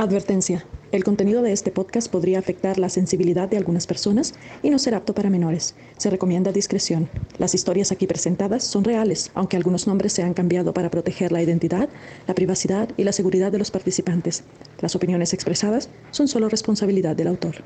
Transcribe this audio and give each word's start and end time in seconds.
Advertencia. 0.00 0.64
El 0.92 1.04
contenido 1.04 1.42
de 1.42 1.52
este 1.52 1.70
podcast 1.70 2.10
podría 2.10 2.38
afectar 2.38 2.78
la 2.78 2.88
sensibilidad 2.88 3.50
de 3.50 3.58
algunas 3.58 3.86
personas 3.86 4.32
y 4.62 4.70
no 4.70 4.78
ser 4.78 4.94
apto 4.94 5.14
para 5.14 5.28
menores. 5.28 5.74
Se 5.98 6.08
recomienda 6.08 6.52
discreción. 6.52 7.10
Las 7.36 7.54
historias 7.54 7.92
aquí 7.92 8.06
presentadas 8.06 8.64
son 8.64 8.82
reales, 8.82 9.30
aunque 9.34 9.58
algunos 9.58 9.86
nombres 9.86 10.14
se 10.14 10.22
han 10.22 10.32
cambiado 10.32 10.72
para 10.72 10.90
proteger 10.90 11.32
la 11.32 11.42
identidad, 11.42 11.90
la 12.26 12.34
privacidad 12.34 12.88
y 12.96 13.04
la 13.04 13.12
seguridad 13.12 13.52
de 13.52 13.58
los 13.58 13.70
participantes. 13.70 14.42
Las 14.80 14.96
opiniones 14.96 15.34
expresadas 15.34 15.90
son 16.12 16.28
solo 16.28 16.48
responsabilidad 16.48 17.14
del 17.14 17.26
autor. 17.26 17.56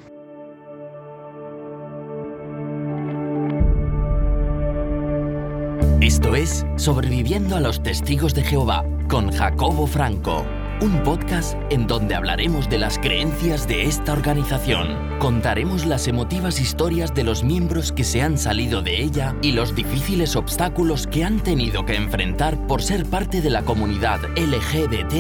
Esto 6.01 6.35
es 6.35 6.66
Sobreviviendo 6.75 7.55
a 7.55 7.61
los 7.61 7.80
Testigos 7.80 8.35
de 8.35 8.43
Jehová 8.43 8.85
con 9.09 9.30
Jacobo 9.30 9.87
Franco 9.87 10.45
un 10.80 11.02
podcast 11.02 11.56
en 11.70 11.86
donde 11.86 12.14
hablaremos 12.14 12.68
de 12.68 12.79
las 12.79 12.98
creencias 12.98 13.66
de 13.68 13.84
esta 13.84 14.12
organización. 14.12 15.19
Contaremos 15.19 15.87
las 15.87 16.09
emotivas 16.09 16.60
historias 16.60 17.14
de 17.14 17.24
los 17.24 17.45
miembros 17.45 17.92
que 17.92 18.05
se 18.05 18.23
han 18.23 18.38
salido 18.38 18.83
de 18.83 19.02
ella 19.02 19.34
y 19.42 19.52
los 19.52 19.74
difíciles 19.74 20.37
obstáculos 20.37 21.06
que 21.06 21.24
han 21.24 21.41
tenido 21.41 21.84
que 21.84 21.97
enfrentar 21.97 22.66
por 22.66 22.83
ser 22.83 23.06
parte 23.06 23.41
de 23.41 23.50
la 23.50 23.62
comunidad 23.62 24.20
LGBT. 24.37 25.14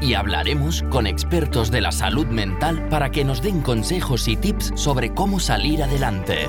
Y 0.00 0.14
hablaremos 0.14 0.82
con 0.90 1.06
expertos 1.06 1.70
de 1.70 1.80
la 1.80 1.92
salud 1.92 2.26
mental 2.26 2.88
para 2.88 3.10
que 3.10 3.24
nos 3.24 3.42
den 3.42 3.60
consejos 3.60 4.28
y 4.28 4.36
tips 4.36 4.72
sobre 4.74 5.12
cómo 5.14 5.40
salir 5.40 5.82
adelante. 5.82 6.48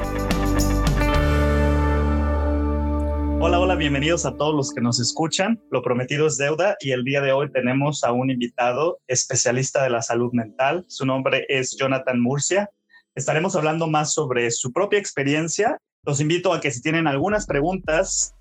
Hola, 3.43 3.59
hola, 3.59 3.73
bienvenidos 3.73 4.27
a 4.27 4.37
todos 4.37 4.53
los 4.53 4.71
que 4.71 4.81
nos 4.81 4.99
escuchan. 4.99 5.59
Lo 5.71 5.81
prometido 5.81 6.27
es 6.27 6.37
deuda 6.37 6.75
y 6.79 6.91
el 6.91 7.03
día 7.03 7.21
de 7.21 7.31
hoy 7.31 7.51
tenemos 7.51 8.03
a 8.03 8.11
un 8.11 8.29
invitado 8.29 8.99
especialista 9.07 9.81
de 9.81 9.89
la 9.89 10.03
salud 10.03 10.31
mental. 10.31 10.85
Su 10.87 11.07
nombre 11.07 11.47
es 11.49 11.75
Jonathan 11.75 12.21
Murcia. 12.21 12.69
Estaremos 13.15 13.55
hablando 13.55 13.87
más 13.87 14.13
sobre 14.13 14.51
su 14.51 14.71
propia 14.71 14.99
experiencia. 14.99 15.79
Los 16.03 16.21
invito 16.21 16.53
a 16.53 16.61
que 16.61 16.69
si 16.69 16.83
tienen 16.83 17.07
algunas 17.07 17.47
preguntas, 17.47 18.35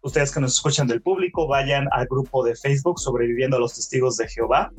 ustedes 0.00 0.32
que 0.32 0.40
nos 0.40 0.54
escuchan 0.54 0.86
del 0.86 1.02
público, 1.02 1.46
vayan 1.46 1.86
al 1.92 2.06
grupo 2.06 2.42
de 2.42 2.56
Facebook 2.56 2.98
Sobreviviendo 2.98 3.58
a 3.58 3.60
los 3.60 3.74
Testigos 3.74 4.16
de 4.16 4.26
Jehová 4.26 4.72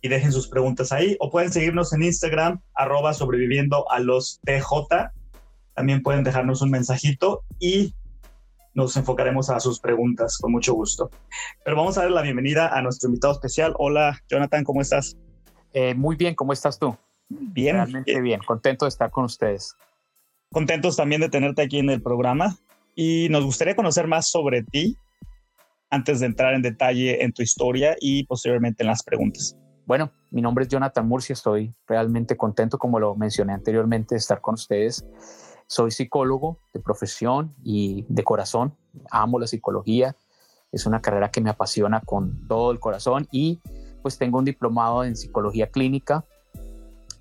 y 0.00 0.08
dejen 0.08 0.32
sus 0.32 0.48
preguntas 0.48 0.90
ahí 0.90 1.16
o 1.20 1.30
pueden 1.30 1.52
seguirnos 1.52 1.92
en 1.92 2.02
Instagram 2.02 2.60
arroba 2.74 3.14
sobreviviendo 3.14 3.88
a 3.92 4.00
los 4.00 4.40
TJ. 4.44 5.12
También 5.74 6.02
pueden 6.02 6.24
dejarnos 6.24 6.62
un 6.62 6.72
mensajito 6.72 7.44
y 7.60 7.94
nos 8.78 8.96
enfocaremos 8.96 9.50
a 9.50 9.58
sus 9.58 9.80
preguntas 9.80 10.38
con 10.38 10.52
mucho 10.52 10.72
gusto. 10.72 11.10
Pero 11.64 11.76
vamos 11.76 11.98
a 11.98 12.02
dar 12.02 12.12
la 12.12 12.22
bienvenida 12.22 12.68
a 12.68 12.80
nuestro 12.80 13.08
invitado 13.08 13.32
especial. 13.32 13.74
Hola, 13.76 14.16
Jonathan, 14.30 14.62
¿cómo 14.62 14.80
estás? 14.80 15.16
Eh, 15.72 15.96
muy 15.96 16.14
bien, 16.14 16.36
¿cómo 16.36 16.52
estás 16.52 16.78
tú? 16.78 16.96
Bien. 17.28 17.74
Realmente 17.74 18.20
bien. 18.20 18.40
contento 18.46 18.84
de 18.84 18.90
estar 18.90 19.10
con 19.10 19.24
ustedes. 19.24 19.74
Contentos 20.52 20.96
también 20.96 21.20
de 21.20 21.28
tenerte 21.28 21.62
aquí 21.62 21.80
en 21.80 21.90
el 21.90 22.00
programa 22.00 22.56
y 22.94 23.26
nos 23.30 23.44
gustaría 23.44 23.74
conocer 23.74 24.06
más 24.06 24.30
sobre 24.30 24.62
ti 24.62 24.96
antes 25.90 26.20
de 26.20 26.26
entrar 26.26 26.54
en 26.54 26.62
detalle 26.62 27.24
en 27.24 27.32
tu 27.32 27.42
historia 27.42 27.96
y 28.00 28.26
posteriormente 28.26 28.84
en 28.84 28.90
las 28.90 29.02
preguntas. 29.02 29.56
Bueno, 29.86 30.12
mi 30.30 30.40
nombre 30.40 30.62
es 30.62 30.68
Jonathan 30.68 31.08
Murcia, 31.08 31.32
estoy 31.32 31.74
realmente 31.88 32.36
contento, 32.36 32.78
como 32.78 33.00
lo 33.00 33.16
mencioné 33.16 33.54
anteriormente, 33.54 34.14
de 34.14 34.20
estar 34.20 34.40
con 34.40 34.54
ustedes. 34.54 35.04
Soy 35.68 35.90
psicólogo 35.90 36.58
de 36.72 36.80
profesión 36.80 37.54
y 37.62 38.06
de 38.08 38.24
corazón. 38.24 38.74
Amo 39.10 39.38
la 39.38 39.46
psicología. 39.46 40.16
Es 40.72 40.86
una 40.86 41.02
carrera 41.02 41.30
que 41.30 41.42
me 41.42 41.50
apasiona 41.50 42.00
con 42.00 42.48
todo 42.48 42.72
el 42.72 42.80
corazón 42.80 43.28
y 43.30 43.60
pues 44.00 44.16
tengo 44.16 44.38
un 44.38 44.46
diplomado 44.46 45.04
en 45.04 45.14
psicología 45.14 45.66
clínica 45.66 46.24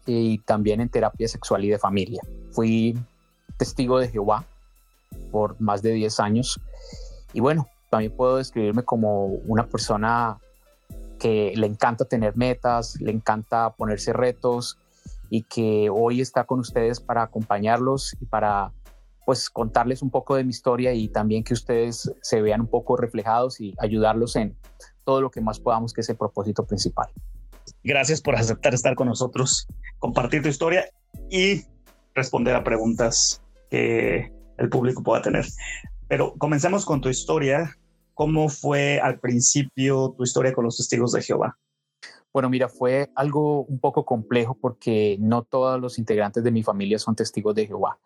y 0.05 0.37
también 0.39 0.79
en 0.79 0.87
terapia 0.87 1.27
sexual 1.27 1.65
y 1.65 1.69
de 1.69 1.77
familia. 1.77 2.21
Fui 2.51 2.97
testigo 3.57 3.99
de 3.99 4.07
Jehová 4.07 4.45
por 5.29 5.59
más 5.59 5.81
de 5.81 5.91
10 5.91 6.19
años 6.21 6.57
y 7.33 7.41
bueno, 7.41 7.67
también 7.89 8.15
puedo 8.15 8.37
describirme 8.37 8.83
como 8.83 9.25
una 9.25 9.65
persona 9.65 10.37
que 11.19 11.51
le 11.53 11.67
encanta 11.67 12.05
tener 12.05 12.37
metas, 12.37 12.95
le 13.01 13.11
encanta 13.11 13.71
ponerse 13.71 14.13
retos 14.13 14.77
y 15.29 15.43
que 15.43 15.89
hoy 15.89 16.21
está 16.21 16.45
con 16.45 16.59
ustedes 16.59 16.99
para 16.99 17.23
acompañarlos 17.23 18.15
y 18.19 18.25
para 18.25 18.73
pues 19.25 19.49
contarles 19.49 20.01
un 20.01 20.09
poco 20.09 20.35
de 20.35 20.45
mi 20.45 20.51
historia 20.51 20.93
y 20.93 21.09
también 21.09 21.43
que 21.43 21.53
ustedes 21.53 22.09
se 22.21 22.41
vean 22.41 22.61
un 22.61 22.67
poco 22.67 22.95
reflejados 22.95 23.59
y 23.59 23.75
ayudarlos 23.77 24.37
en 24.37 24.57
todo 25.03 25.19
lo 25.21 25.29
que 25.29 25.41
más 25.41 25.59
podamos, 25.59 25.91
que 25.91 25.99
es 25.99 26.09
el 26.09 26.15
propósito 26.15 26.65
principal. 26.65 27.07
Gracias 27.83 28.21
por 28.21 28.35
aceptar 28.35 28.73
estar 28.73 28.95
con 28.95 29.07
nosotros, 29.07 29.67
compartir 29.99 30.43
tu 30.43 30.47
historia 30.47 30.85
y 31.29 31.63
responder 32.15 32.55
a 32.55 32.63
preguntas 32.63 33.41
que 33.69 34.31
el 34.57 34.69
público 34.69 35.03
pueda 35.03 35.21
tener. 35.21 35.45
Pero 36.07 36.33
comencemos 36.37 36.85
con 36.85 37.01
tu 37.01 37.09
historia. 37.09 37.77
¿Cómo 38.13 38.49
fue 38.49 38.99
al 38.99 39.19
principio 39.19 40.13
tu 40.17 40.23
historia 40.23 40.53
con 40.53 40.63
los 40.63 40.77
testigos 40.77 41.11
de 41.11 41.21
Jehová? 41.21 41.57
Bueno, 42.37 42.51
mira, 42.51 42.69
fue 42.69 43.09
algo 43.15 43.63
un 43.63 43.79
poco 43.79 44.05
complejo 44.05 44.55
porque 44.61 45.17
no 45.19 45.41
todos 45.41 45.81
los 45.81 45.97
integrantes 45.97 46.43
de 46.43 46.51
mi 46.51 46.61
familia 46.61 46.99
son 46.99 47.15
testigos 47.15 47.55
de 47.55 47.65
Jehová. 47.65 47.97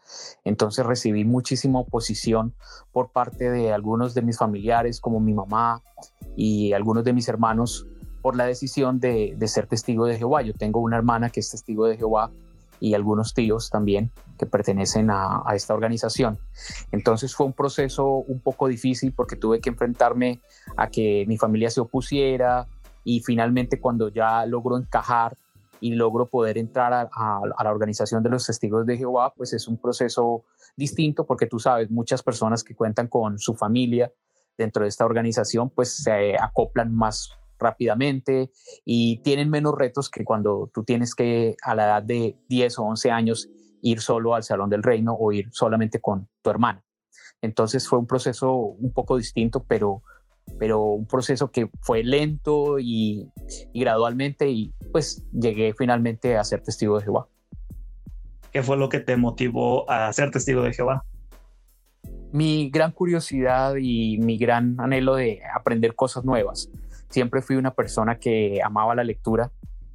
Entonces 0.45 0.85
recibí 0.85 1.25
muchísima 1.25 1.79
oposición 1.79 2.53
por 2.93 3.11
parte 3.11 3.51
de 3.51 3.73
algunos 3.73 4.13
de 4.13 4.21
mis 4.21 4.37
familiares, 4.37 5.01
como 5.01 5.19
mi 5.19 5.33
mamá 5.33 5.83
y 6.37 6.71
algunos 6.71 7.03
de 7.03 7.11
mis 7.11 7.27
hermanos, 7.27 7.87
por 8.21 8.37
la 8.37 8.45
decisión 8.45 9.01
de, 9.01 9.35
ser 9.47 9.67
testigo 9.67 10.05
de 10.05 10.17
Jehová. 10.17 10.43
Yo 10.43 10.53
tengo 10.53 10.79
una 10.79 10.95
hermana 10.95 11.29
que 11.29 11.41
es 11.41 11.51
testigo 11.51 11.85
de 11.87 11.97
Jehová 11.97 12.31
y 12.79 12.93
algunos 12.93 13.33
tíos 13.33 13.69
también 13.69 14.11
que 14.37 14.45
pertenecen 14.45 15.09
a, 15.11 15.43
esta 15.53 15.73
organización. 15.73 16.39
Entonces 16.93 17.35
fue 17.35 17.47
un 17.47 17.53
proceso 17.53 18.07
un 18.07 18.39
poco 18.39 18.69
difícil 18.69 19.11
porque 19.11 19.35
tuve 19.35 19.59
que 19.59 19.71
enfrentarme 19.71 20.39
a 20.77 20.87
que 20.87 21.25
mi 21.27 21.35
familia 21.35 21.69
se 21.69 21.81
opusiera, 21.81 22.69
y 23.03 23.21
finalmente 23.21 23.79
cuando 23.79 24.09
ya 24.09 24.45
logro 24.45 24.77
encajar 24.77 25.37
y 25.79 25.95
logro 25.95 26.27
poder 26.27 26.57
entrar 26.57 26.93
a, 26.93 27.41
la 27.63 27.71
organización 27.71 28.21
de 28.21 28.29
los 28.29 28.45
testigos 28.45 28.85
de 28.85 28.97
Jehová, 28.97 29.33
pues 29.35 29.53
es 29.53 29.67
un 29.67 29.77
proceso 29.77 30.43
distinto 30.77 31.25
porque 31.25 31.47
tú 31.47 31.59
sabes, 31.59 31.89
muchas 31.89 32.21
personas 32.21 32.63
que 32.63 32.75
cuentan 32.75 33.07
con 33.07 33.39
su 33.39 33.55
familia 33.55 34.11
dentro 34.57 34.83
de 34.83 34.89
esta 34.89 35.05
organización, 35.05 35.69
pues 35.69 36.03
se 36.03 36.35
acoplan 36.39 36.93
más 36.93 37.31
rápidamente 37.57 38.51
y 38.85 39.17
tienen 39.23 39.49
menos 39.49 39.75
retos 39.75 40.09
que 40.09 40.23
cuando 40.23 40.69
tú 40.73 40.83
tienes 40.83 41.15
que 41.15 41.55
a 41.63 41.75
la 41.75 41.85
edad 41.85 42.03
de 42.03 42.37
10 42.47 42.79
o 42.79 42.83
11 42.83 43.11
años 43.11 43.49
ir 43.81 44.01
solo 44.01 44.35
al 44.35 44.43
Salón 44.43 44.69
del 44.69 44.83
Reino 44.83 45.15
o 45.19 45.31
ir 45.31 45.49
solamente 45.51 45.99
con 45.99 46.27
tu 46.41 46.49
hermana. 46.49 46.83
Entonces 47.41 47.87
fue 47.87 47.97
un 47.97 48.05
proceso 48.05 48.53
un 48.53 48.93
poco 48.93 49.17
distinto, 49.17 49.63
pero 49.63 50.03
pero 50.59 50.81
un 50.81 51.05
proceso 51.05 51.51
que 51.51 51.69
fue 51.81 52.03
lento 52.03 52.79
y, 52.79 53.29
gradualmente 53.73 54.49
y 54.49 54.73
pues 54.91 55.23
llegué 55.31 55.73
finalmente 55.73 56.37
a 56.37 56.43
ser 56.43 56.61
testigo 56.61 56.97
de 56.97 57.05
Jehová. 57.05 57.27
¿Qué 58.51 58.61
fue 58.63 58.77
lo 58.77 58.89
que 58.89 58.99
te 58.99 59.15
motivó 59.15 59.89
a 59.89 60.11
ser 60.13 60.31
testigo 60.31 60.61
de 60.63 60.73
Jehová? 60.73 61.05
Mi 62.31 62.69
gran 62.69 62.91
curiosidad 62.91 63.75
y 63.79 64.17
mi 64.19 64.37
gran 64.37 64.79
anhelo 64.79 65.15
de 65.15 65.41
aprender 65.55 65.95
cosas 65.95 66.25
nuevas. 66.25 66.69
Siempre 67.09 67.41
fui 67.41 67.55
una 67.55 67.73
persona 67.73 68.19
que 68.19 68.61
amaba 68.63 68.95
la 68.95 69.03
lectura 69.03 69.51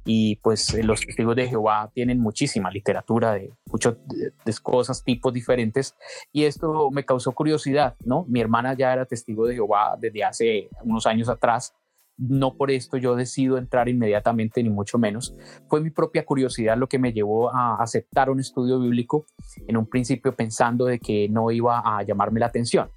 y 0.07 0.37
pues 0.37 0.73
eh, 0.73 0.83
los 0.83 1.01
testigos 1.01 1.35
de 1.35 1.49
Jehová 1.49 1.91
tienen 1.93 2.19
muchísima 2.19 2.71
literatura 2.71 3.33
de 3.33 3.51
muchas 3.65 3.97
de 4.07 4.53
cosas, 4.63 5.03
tipos 5.03 5.33
diferentes 5.33 5.95
y 6.31 6.45
esto 6.45 6.89
me 6.91 7.03
causó 7.03 7.33
curiosidad, 7.33 7.95
¿no? 8.05 8.25
Mi 8.29 8.39
hermana 8.39 8.73
ya 8.73 8.93
era 8.93 9.05
testigo 9.05 9.45
de 9.45 9.55
Jehová 9.55 9.97
desde 9.99 10.23
hace 10.23 10.69
unos 10.81 11.05
años 11.05 11.27
atrás, 11.27 11.75
no 12.17 12.55
por 12.55 12.71
esto 12.71 12.95
yo 12.95 13.17
decido 13.17 13.57
entrar 13.57 13.89
inmediatamente 13.89 14.63
ni 14.63 14.69
mucho 14.69 14.97
menos, 14.97 15.35
fue 15.67 15.81
mi 15.81 15.89
propia 15.89 16.25
curiosidad 16.25 16.77
lo 16.77 16.87
que 16.87 16.99
me 16.99 17.11
llevó 17.11 17.53
a 17.53 17.75
aceptar 17.75 18.29
un 18.29 18.39
estudio 18.39 18.79
bíblico 18.79 19.25
en 19.67 19.75
un 19.75 19.87
principio 19.87 20.33
pensando 20.33 20.85
de 20.85 20.99
que 20.99 21.27
no 21.27 21.51
iba 21.51 21.81
a 21.83 22.01
llamarme 22.03 22.39
la 22.39 22.47
atención. 22.47 22.89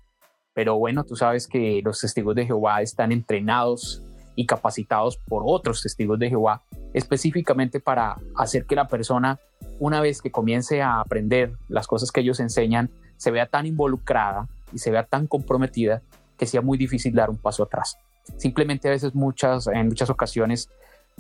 Pero 0.54 0.78
bueno, 0.78 1.04
tú 1.04 1.16
sabes 1.16 1.48
que 1.48 1.80
los 1.82 2.00
testigos 2.00 2.36
de 2.36 2.46
Jehová 2.46 2.82
están 2.82 3.10
entrenados 3.10 4.04
y 4.36 4.46
capacitados 4.46 5.16
por 5.16 5.42
otros 5.44 5.82
testigos 5.82 6.18
de 6.18 6.30
Jehová, 6.30 6.62
específicamente 6.94 7.80
para 7.80 8.16
hacer 8.36 8.66
que 8.66 8.74
la 8.74 8.88
persona, 8.88 9.38
una 9.78 10.00
vez 10.00 10.22
que 10.22 10.30
comience 10.30 10.82
a 10.82 11.00
aprender 11.00 11.52
las 11.68 11.86
cosas 11.86 12.10
que 12.10 12.20
ellos 12.20 12.40
enseñan, 12.40 12.90
se 13.16 13.30
vea 13.30 13.46
tan 13.46 13.66
involucrada 13.66 14.48
y 14.72 14.78
se 14.78 14.90
vea 14.90 15.04
tan 15.04 15.26
comprometida 15.26 16.02
que 16.36 16.46
sea 16.46 16.62
muy 16.62 16.78
difícil 16.78 17.14
dar 17.14 17.30
un 17.30 17.36
paso 17.36 17.62
atrás. 17.62 17.98
Simplemente 18.38 18.88
a 18.88 18.92
veces 18.92 19.14
muchas, 19.14 19.66
en 19.66 19.88
muchas 19.88 20.10
ocasiones, 20.10 20.70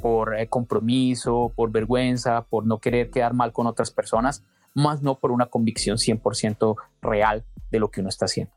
por 0.00 0.38
eh, 0.38 0.48
compromiso, 0.48 1.52
por 1.54 1.70
vergüenza, 1.70 2.42
por 2.42 2.66
no 2.66 2.78
querer 2.78 3.10
quedar 3.10 3.34
mal 3.34 3.52
con 3.52 3.66
otras 3.66 3.90
personas, 3.90 4.44
más 4.74 5.02
no 5.02 5.18
por 5.18 5.30
una 5.30 5.46
convicción 5.46 5.98
100% 5.98 6.76
real 7.02 7.44
de 7.70 7.78
lo 7.80 7.90
que 7.90 8.00
uno 8.00 8.08
está 8.08 8.26
haciendo 8.26 8.52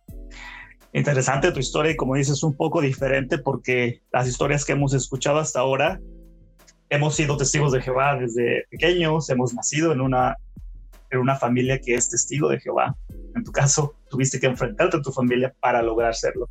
interesante 0.94 1.52
tu 1.52 1.60
historia 1.60 1.92
y 1.92 1.96
como 1.96 2.16
dices, 2.16 2.44
un 2.44 2.56
poco 2.56 2.82
diferente 2.82 3.38
porque 3.40 4.02
las 4.12 4.28
historias 4.28 4.64
que 4.64 4.74
hemos 4.74 4.94
escuchado 4.94 5.40
hasta 5.40 5.60
ahora 5.60 6.00
hemos 6.94 7.16
sido 7.16 7.36
testigos 7.38 7.72
de 7.72 7.82
Jehová 7.82 8.16
desde 8.20 8.68
pequeños, 8.70 9.28
hemos 9.32 9.52
nacido 9.56 9.94
en 9.94 10.00
una, 10.00 10.38
en 11.10 11.20
una 11.20 11.36
familia 11.36 11.80
que 11.80 11.96
es 11.96 12.08
testigo 12.08 12.50
de 12.50 12.60
Jehová. 12.60 12.96
En 13.36 13.44
tu 13.44 13.52
caso, 13.52 13.96
tuviste 14.12 14.40
que 14.40 14.46
enfrentarte 14.46 14.98
a 14.98 15.02
tu 15.02 15.12
familia 15.12 15.56
para 15.60 15.82
lograr 15.82 16.14
serlo. 16.14 16.50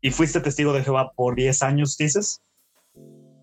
¿Y 0.00 0.10
fuiste 0.10 0.40
testigo 0.40 0.72
de 0.72 0.82
Jehová 0.82 1.12
por 1.14 1.36
10 1.36 1.62
años, 1.62 1.96
dices? 1.96 2.42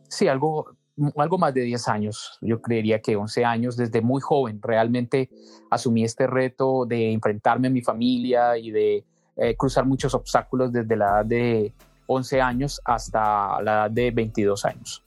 Sí, 0.10 0.28
algo, 0.28 0.76
algo 1.16 1.38
más 1.38 1.54
de 1.54 1.62
10 1.62 1.88
años. 1.88 2.38
Yo 2.42 2.62
creería 2.62 3.02
que 3.02 3.16
11 3.16 3.46
años, 3.46 3.78
desde 3.78 4.02
muy 4.02 4.20
joven, 4.20 4.60
realmente 4.62 5.30
asumí 5.70 6.04
este 6.04 6.28
reto 6.28 6.86
de 6.86 7.14
enfrentarme 7.14 7.70
a 7.70 7.72
mi 7.72 7.82
familia 7.82 8.58
y 8.58 8.72
de 8.72 9.06
eh, 9.38 9.56
cruzar 9.56 9.86
muchos 9.86 10.14
obstáculos 10.14 10.74
desde 10.74 10.98
la 10.98 11.06
edad 11.06 11.26
de 11.26 11.74
11 12.08 12.42
años 12.42 12.82
hasta 12.84 13.62
la 13.62 13.72
edad 13.72 13.92
de 13.92 14.12
22 14.12 14.66
años. 14.66 15.06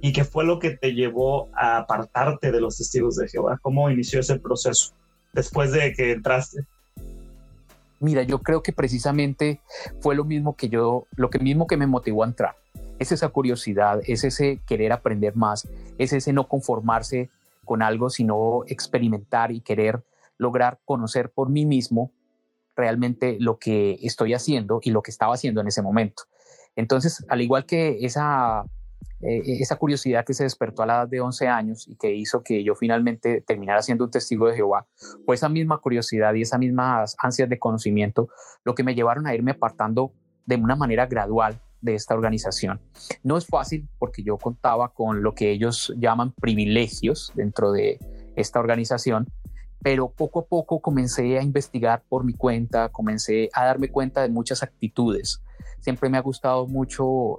¿Y 0.00 0.12
qué 0.12 0.24
fue 0.24 0.44
lo 0.44 0.58
que 0.58 0.76
te 0.76 0.92
llevó 0.92 1.48
a 1.54 1.78
apartarte 1.78 2.52
de 2.52 2.60
los 2.60 2.76
testigos 2.76 3.16
de 3.16 3.28
Jehová? 3.28 3.58
¿Cómo 3.62 3.90
inició 3.90 4.20
ese 4.20 4.38
proceso 4.38 4.94
después 5.32 5.72
de 5.72 5.94
que 5.94 6.12
entraste? 6.12 6.66
Mira, 8.00 8.22
yo 8.22 8.42
creo 8.42 8.62
que 8.62 8.72
precisamente 8.72 9.60
fue 10.00 10.14
lo 10.14 10.24
mismo 10.24 10.56
que 10.56 10.68
yo, 10.68 11.06
lo 11.16 11.30
que 11.30 11.38
mismo 11.38 11.66
que 11.66 11.78
me 11.78 11.86
motivó 11.86 12.22
a 12.22 12.26
entrar. 12.26 12.56
Es 12.98 13.12
esa 13.12 13.30
curiosidad, 13.30 14.00
es 14.06 14.24
ese 14.24 14.60
querer 14.66 14.92
aprender 14.92 15.36
más, 15.36 15.66
es 15.96 16.12
ese 16.12 16.34
no 16.34 16.48
conformarse 16.48 17.30
con 17.64 17.80
algo, 17.80 18.10
sino 18.10 18.62
experimentar 18.66 19.52
y 19.52 19.60
querer 19.60 20.04
lograr 20.36 20.80
conocer 20.84 21.30
por 21.30 21.48
mí 21.48 21.64
mismo 21.64 22.12
realmente 22.76 23.36
lo 23.40 23.58
que 23.58 23.98
estoy 24.02 24.34
haciendo 24.34 24.80
y 24.82 24.90
lo 24.90 25.02
que 25.02 25.10
estaba 25.10 25.34
haciendo 25.34 25.60
en 25.60 25.68
ese 25.68 25.80
momento. 25.80 26.24
Entonces, 26.76 27.24
al 27.28 27.40
igual 27.40 27.66
que 27.66 28.04
esa 28.04 28.64
eh, 29.20 29.42
esa 29.60 29.76
curiosidad 29.76 30.24
que 30.24 30.34
se 30.34 30.44
despertó 30.44 30.82
a 30.82 30.86
la 30.86 30.94
edad 30.94 31.08
de 31.08 31.20
11 31.20 31.48
años 31.48 31.88
y 31.88 31.96
que 31.96 32.12
hizo 32.14 32.42
que 32.42 32.62
yo 32.62 32.74
finalmente 32.74 33.40
terminara 33.40 33.82
siendo 33.82 34.04
un 34.04 34.10
testigo 34.10 34.48
de 34.48 34.56
Jehová, 34.56 34.86
fue 35.24 35.34
esa 35.34 35.48
misma 35.48 35.78
curiosidad 35.78 36.34
y 36.34 36.42
esas 36.42 36.58
mismas 36.58 37.16
ansias 37.18 37.48
de 37.48 37.58
conocimiento 37.58 38.28
lo 38.64 38.74
que 38.74 38.84
me 38.84 38.94
llevaron 38.94 39.26
a 39.26 39.34
irme 39.34 39.52
apartando 39.52 40.12
de 40.46 40.56
una 40.56 40.76
manera 40.76 41.06
gradual 41.06 41.60
de 41.80 41.94
esta 41.94 42.14
organización. 42.14 42.80
No 43.22 43.36
es 43.36 43.46
fácil 43.46 43.88
porque 43.98 44.22
yo 44.22 44.38
contaba 44.38 44.88
con 44.88 45.22
lo 45.22 45.34
que 45.34 45.50
ellos 45.50 45.92
llaman 45.98 46.32
privilegios 46.32 47.30
dentro 47.34 47.72
de 47.72 47.98
esta 48.36 48.58
organización, 48.58 49.28
pero 49.82 50.10
poco 50.10 50.40
a 50.40 50.46
poco 50.46 50.80
comencé 50.80 51.38
a 51.38 51.42
investigar 51.42 52.02
por 52.08 52.24
mi 52.24 52.32
cuenta, 52.32 52.88
comencé 52.88 53.50
a 53.52 53.66
darme 53.66 53.90
cuenta 53.90 54.22
de 54.22 54.30
muchas 54.30 54.62
actitudes. 54.62 55.42
Siempre 55.80 56.08
me 56.08 56.16
ha 56.16 56.22
gustado 56.22 56.66
mucho 56.66 57.38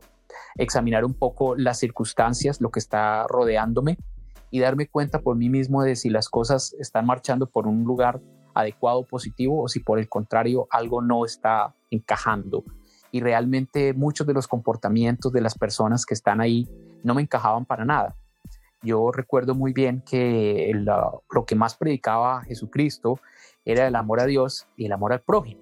examinar 0.55 1.05
un 1.05 1.13
poco 1.13 1.55
las 1.55 1.79
circunstancias, 1.79 2.61
lo 2.61 2.71
que 2.71 2.79
está 2.79 3.25
rodeándome 3.27 3.97
y 4.51 4.59
darme 4.59 4.87
cuenta 4.87 5.19
por 5.19 5.35
mí 5.35 5.49
mismo 5.49 5.83
de 5.83 5.95
si 5.95 6.09
las 6.09 6.29
cosas 6.29 6.75
están 6.79 7.05
marchando 7.05 7.47
por 7.47 7.67
un 7.67 7.83
lugar 7.83 8.21
adecuado, 8.53 9.03
positivo, 9.03 9.63
o 9.63 9.67
si 9.67 9.81
por 9.81 9.99
el 9.99 10.07
contrario 10.07 10.67
algo 10.69 11.01
no 11.01 11.25
está 11.25 11.75
encajando. 11.91 12.63
Y 13.11 13.19
realmente 13.19 13.93
muchos 13.93 14.25
de 14.27 14.33
los 14.33 14.47
comportamientos 14.47 15.31
de 15.31 15.41
las 15.41 15.57
personas 15.57 16.05
que 16.05 16.13
están 16.13 16.41
ahí 16.41 16.67
no 17.03 17.13
me 17.15 17.21
encajaban 17.21 17.65
para 17.65 17.85
nada. 17.85 18.15
Yo 18.81 19.11
recuerdo 19.11 19.55
muy 19.55 19.73
bien 19.73 20.03
que 20.05 20.71
lo 20.73 21.45
que 21.45 21.55
más 21.55 21.75
predicaba 21.75 22.43
Jesucristo 22.43 23.19
era 23.65 23.87
el 23.87 23.95
amor 23.95 24.19
a 24.19 24.25
Dios 24.25 24.67
y 24.77 24.85
el 24.85 24.91
amor 24.91 25.11
al 25.11 25.21
prójimo. 25.21 25.61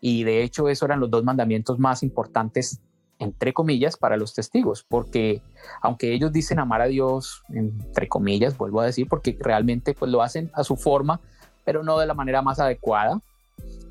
Y 0.00 0.24
de 0.24 0.42
hecho, 0.42 0.68
esos 0.68 0.88
eran 0.88 1.00
los 1.00 1.10
dos 1.10 1.24
mandamientos 1.24 1.78
más 1.78 2.02
importantes 2.02 2.80
entre 3.18 3.52
comillas, 3.52 3.96
para 3.96 4.16
los 4.16 4.34
testigos, 4.34 4.84
porque 4.88 5.42
aunque 5.80 6.12
ellos 6.12 6.32
dicen 6.32 6.58
amar 6.58 6.82
a 6.82 6.86
Dios, 6.86 7.42
entre 7.48 8.08
comillas, 8.08 8.56
vuelvo 8.56 8.80
a 8.80 8.86
decir, 8.86 9.08
porque 9.08 9.36
realmente 9.40 9.94
pues 9.94 10.10
lo 10.10 10.22
hacen 10.22 10.50
a 10.54 10.64
su 10.64 10.76
forma, 10.76 11.20
pero 11.64 11.82
no 11.82 11.98
de 11.98 12.06
la 12.06 12.14
manera 12.14 12.42
más 12.42 12.60
adecuada, 12.60 13.20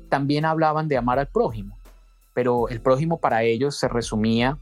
también 0.08 0.44
hablaban 0.44 0.88
de 0.88 0.96
amar 0.96 1.18
al 1.18 1.26
prójimo, 1.26 1.76
pero 2.34 2.68
el 2.68 2.80
prójimo 2.80 3.18
para 3.18 3.42
ellos 3.42 3.76
se 3.76 3.88
resumía 3.88 4.58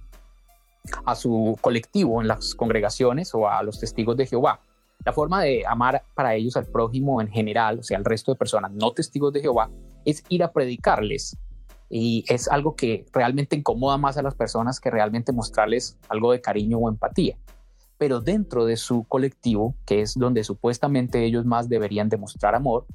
a 1.04 1.14
su 1.14 1.58
colectivo 1.60 2.20
en 2.20 2.28
las 2.28 2.54
congregaciones 2.54 3.34
o 3.34 3.48
a 3.48 3.62
los 3.62 3.80
testigos 3.80 4.16
de 4.16 4.26
Jehová. 4.26 4.60
La 5.04 5.12
forma 5.12 5.42
de 5.42 5.64
amar 5.66 6.02
para 6.14 6.34
ellos 6.34 6.56
al 6.56 6.66
prójimo 6.66 7.20
en 7.20 7.28
general, 7.28 7.80
o 7.80 7.82
sea, 7.82 7.98
al 7.98 8.04
resto 8.04 8.32
de 8.32 8.38
personas 8.38 8.72
no 8.72 8.92
testigos 8.92 9.32
de 9.32 9.40
Jehová, 9.40 9.70
es 10.04 10.24
ir 10.28 10.42
a 10.42 10.52
predicarles 10.52 11.36
y 11.88 12.24
es 12.28 12.48
algo 12.48 12.74
que 12.74 13.06
realmente 13.12 13.56
incomoda 13.56 13.98
más 13.98 14.16
a 14.16 14.22
las 14.22 14.34
personas 14.34 14.80
que 14.80 14.90
realmente 14.90 15.32
mostrarles 15.32 15.98
algo 16.08 16.32
de 16.32 16.40
cariño 16.40 16.78
o 16.78 16.88
empatía. 16.88 17.36
Pero 17.98 18.20
dentro 18.20 18.64
de 18.64 18.76
su 18.76 19.04
colectivo, 19.04 19.76
que 19.84 20.00
es 20.00 20.14
donde 20.14 20.44
supuestamente 20.44 21.24
ellos 21.24 21.44
más 21.44 21.68
deberían 21.68 22.08
demostrar 22.08 22.54
amor, 22.54 22.86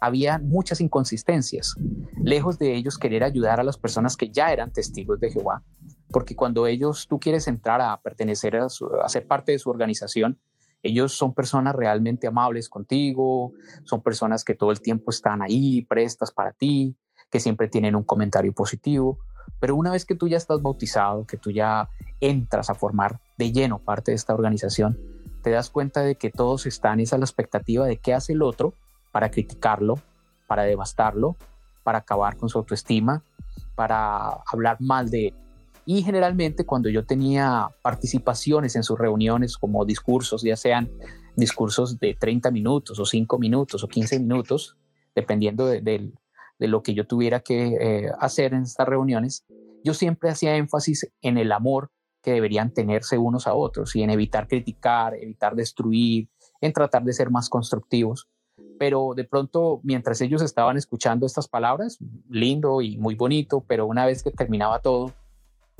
había 0.00 0.38
muchas 0.38 0.80
inconsistencias, 0.80 1.74
lejos 2.22 2.58
de 2.58 2.74
ellos 2.74 2.98
querer 2.98 3.24
ayudar 3.24 3.58
a 3.58 3.64
las 3.64 3.78
personas 3.78 4.16
que 4.16 4.30
ya 4.30 4.52
eran 4.52 4.72
testigos 4.72 5.18
de 5.18 5.30
Jehová, 5.30 5.64
porque 6.10 6.36
cuando 6.36 6.66
ellos 6.66 7.06
tú 7.08 7.18
quieres 7.18 7.48
entrar 7.48 7.80
a 7.80 8.00
pertenecer 8.00 8.56
a, 8.56 8.66
a 8.66 9.08
ser 9.08 9.26
parte 9.26 9.52
de 9.52 9.58
su 9.58 9.70
organización, 9.70 10.38
ellos 10.82 11.12
son 11.12 11.34
personas 11.34 11.74
realmente 11.74 12.28
amables 12.28 12.68
contigo, 12.68 13.52
son 13.84 14.00
personas 14.00 14.44
que 14.44 14.54
todo 14.54 14.70
el 14.70 14.80
tiempo 14.80 15.10
están 15.10 15.42
ahí, 15.42 15.82
prestas 15.82 16.30
para 16.30 16.52
ti, 16.52 16.96
que 17.30 17.40
siempre 17.40 17.68
tienen 17.68 17.96
un 17.96 18.04
comentario 18.04 18.52
positivo, 18.52 19.18
pero 19.60 19.76
una 19.76 19.90
vez 19.90 20.04
que 20.04 20.14
tú 20.14 20.28
ya 20.28 20.36
estás 20.36 20.62
bautizado, 20.62 21.26
que 21.26 21.36
tú 21.36 21.50
ya 21.50 21.88
entras 22.20 22.70
a 22.70 22.74
formar 22.74 23.20
de 23.36 23.52
lleno 23.52 23.78
parte 23.78 24.12
de 24.12 24.16
esta 24.16 24.34
organización, 24.34 24.98
te 25.42 25.50
das 25.50 25.70
cuenta 25.70 26.02
de 26.02 26.16
que 26.16 26.30
todos 26.30 26.66
están 26.66 27.00
esa 27.00 27.18
la 27.18 27.24
expectativa 27.24 27.86
de 27.86 27.96
qué 27.96 28.14
hace 28.14 28.32
el 28.32 28.42
otro 28.42 28.74
para 29.12 29.30
criticarlo, 29.30 29.98
para 30.46 30.62
devastarlo, 30.64 31.36
para 31.82 31.98
acabar 31.98 32.36
con 32.36 32.48
su 32.48 32.58
autoestima, 32.58 33.22
para 33.74 34.40
hablar 34.52 34.76
mal 34.80 35.10
de 35.10 35.28
él. 35.28 35.34
Y 35.86 36.02
generalmente 36.02 36.66
cuando 36.66 36.90
yo 36.90 37.06
tenía 37.06 37.70
participaciones 37.82 38.76
en 38.76 38.82
sus 38.82 38.98
reuniones 38.98 39.56
como 39.56 39.86
discursos, 39.86 40.42
ya 40.42 40.54
sean 40.54 40.90
discursos 41.34 41.98
de 41.98 42.14
30 42.14 42.50
minutos 42.50 42.98
o 42.98 43.06
5 43.06 43.38
minutos 43.38 43.82
o 43.82 43.88
15 43.88 44.18
minutos, 44.20 44.76
dependiendo 45.14 45.66
del, 45.66 45.82
de 45.82 46.12
lo 46.66 46.82
que 46.82 46.94
yo 46.94 47.06
tuviera 47.06 47.40
que 47.40 47.76
eh, 47.80 48.10
hacer 48.18 48.54
en 48.54 48.62
estas 48.62 48.88
reuniones, 48.88 49.44
yo 49.84 49.94
siempre 49.94 50.30
hacía 50.30 50.56
énfasis 50.56 51.10
en 51.22 51.38
el 51.38 51.52
amor 51.52 51.90
que 52.22 52.32
deberían 52.32 52.72
tenerse 52.72 53.16
unos 53.16 53.46
a 53.46 53.54
otros 53.54 53.94
y 53.94 54.02
en 54.02 54.10
evitar 54.10 54.48
criticar, 54.48 55.14
evitar 55.14 55.54
destruir, 55.54 56.28
en 56.60 56.72
tratar 56.72 57.04
de 57.04 57.12
ser 57.12 57.30
más 57.30 57.48
constructivos. 57.48 58.28
Pero 58.78 59.12
de 59.14 59.24
pronto, 59.24 59.80
mientras 59.82 60.20
ellos 60.20 60.42
estaban 60.42 60.76
escuchando 60.76 61.26
estas 61.26 61.48
palabras, 61.48 61.98
lindo 62.28 62.80
y 62.80 62.96
muy 62.96 63.14
bonito, 63.14 63.64
pero 63.66 63.86
una 63.86 64.06
vez 64.06 64.22
que 64.22 64.30
terminaba 64.30 64.80
todo, 64.80 65.12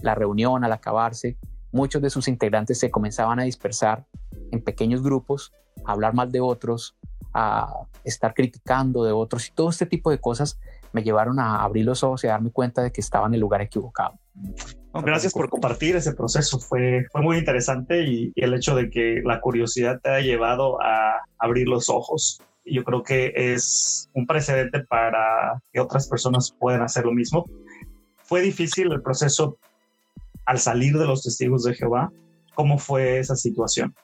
la 0.00 0.14
reunión 0.14 0.64
al 0.64 0.72
acabarse, 0.72 1.36
muchos 1.72 2.02
de 2.02 2.10
sus 2.10 2.28
integrantes 2.28 2.78
se 2.78 2.90
comenzaban 2.90 3.40
a 3.40 3.44
dispersar 3.44 4.06
en 4.52 4.62
pequeños 4.62 5.02
grupos, 5.02 5.52
a 5.84 5.92
hablar 5.92 6.14
mal 6.14 6.30
de 6.32 6.40
otros, 6.40 6.96
a 7.34 7.72
estar 8.04 8.34
criticando 8.34 9.04
de 9.04 9.12
otros 9.12 9.48
y 9.48 9.52
todo 9.52 9.70
este 9.70 9.86
tipo 9.86 10.10
de 10.10 10.18
cosas 10.18 10.58
me 10.92 11.02
llevaron 11.02 11.38
a 11.38 11.62
abrir 11.62 11.84
los 11.84 12.02
ojos 12.02 12.24
y 12.24 12.26
a 12.26 12.30
darme 12.30 12.50
cuenta 12.50 12.82
de 12.82 12.92
que 12.92 13.00
estaba 13.00 13.26
en 13.26 13.34
el 13.34 13.40
lugar 13.40 13.60
equivocado. 13.60 14.18
gracias 14.92 15.32
por 15.32 15.48
compartir 15.48 15.96
ese 15.96 16.12
proceso, 16.12 16.58
fue, 16.58 17.06
fue 17.12 17.22
muy 17.22 17.38
interesante 17.38 18.02
y, 18.02 18.32
el 18.36 18.54
hecho 18.54 18.74
de 18.74 18.90
que 18.90 19.20
la 19.24 19.40
curiosidad 19.40 20.00
te 20.02 20.10
ha 20.10 20.20
llevado 20.20 20.80
a 20.82 21.20
abrir 21.38 21.68
los 21.68 21.88
ojos. 21.88 22.40
Yo 22.64 22.84
creo 22.84 23.02
que 23.02 23.32
es 23.34 24.08
un 24.12 24.26
precedente 24.26 24.80
para 24.80 25.60
que 25.72 25.80
otras 25.80 26.08
personas 26.08 26.54
puedan 26.58 26.82
hacer 26.82 27.04
lo 27.04 27.12
mismo. 27.12 27.46
Fue 28.24 28.40
difícil 28.42 28.92
el 28.92 29.02
proceso 29.02 29.58
al 30.44 30.58
salir 30.58 30.98
de 30.98 31.06
los 31.06 31.22
testigos 31.22 31.64
de 31.64 31.74
Jehová. 31.74 32.10
¿Cómo 32.54 32.78
fue 32.78 33.18
esa 33.18 33.36
situación? 33.36 33.94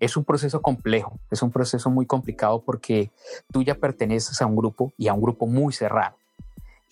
Es 0.00 0.16
un 0.16 0.24
proceso 0.24 0.62
complejo, 0.62 1.18
es 1.30 1.42
un 1.42 1.50
proceso 1.50 1.90
muy 1.90 2.06
complicado 2.06 2.62
porque 2.62 3.10
tú 3.52 3.62
ya 3.62 3.74
perteneces 3.74 4.40
a 4.42 4.46
un 4.46 4.56
grupo 4.56 4.92
y 4.96 5.08
a 5.08 5.14
un 5.14 5.22
grupo 5.22 5.46
muy 5.46 5.72
cerrado. 5.72 6.16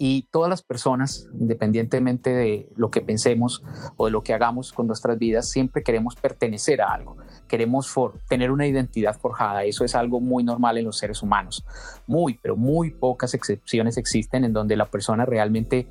Y 0.04 0.26
todas 0.32 0.50
las 0.50 0.62
personas, 0.62 1.28
independientemente 1.38 2.30
de 2.30 2.68
lo 2.74 2.90
que 2.90 3.02
pensemos 3.02 3.62
o 3.96 4.06
de 4.06 4.10
lo 4.10 4.22
que 4.22 4.34
hagamos 4.34 4.72
con 4.72 4.88
nuestras 4.88 5.16
vidas, 5.16 5.48
siempre 5.48 5.84
queremos 5.84 6.16
pertenecer 6.16 6.80
a 6.80 6.92
algo, 6.92 7.18
queremos 7.46 7.94
tener 8.28 8.50
una 8.50 8.66
identidad 8.66 9.16
forjada. 9.16 9.62
Eso 9.62 9.84
es 9.84 9.94
algo 9.94 10.18
muy 10.18 10.42
normal 10.42 10.78
en 10.78 10.86
los 10.86 10.98
seres 10.98 11.22
humanos. 11.22 11.64
Muy, 12.08 12.36
pero 12.42 12.56
muy 12.56 12.90
pocas 12.90 13.34
excepciones 13.34 13.96
existen 13.96 14.44
en 14.44 14.52
donde 14.52 14.76
la 14.76 14.86
persona 14.86 15.24
realmente 15.24 15.86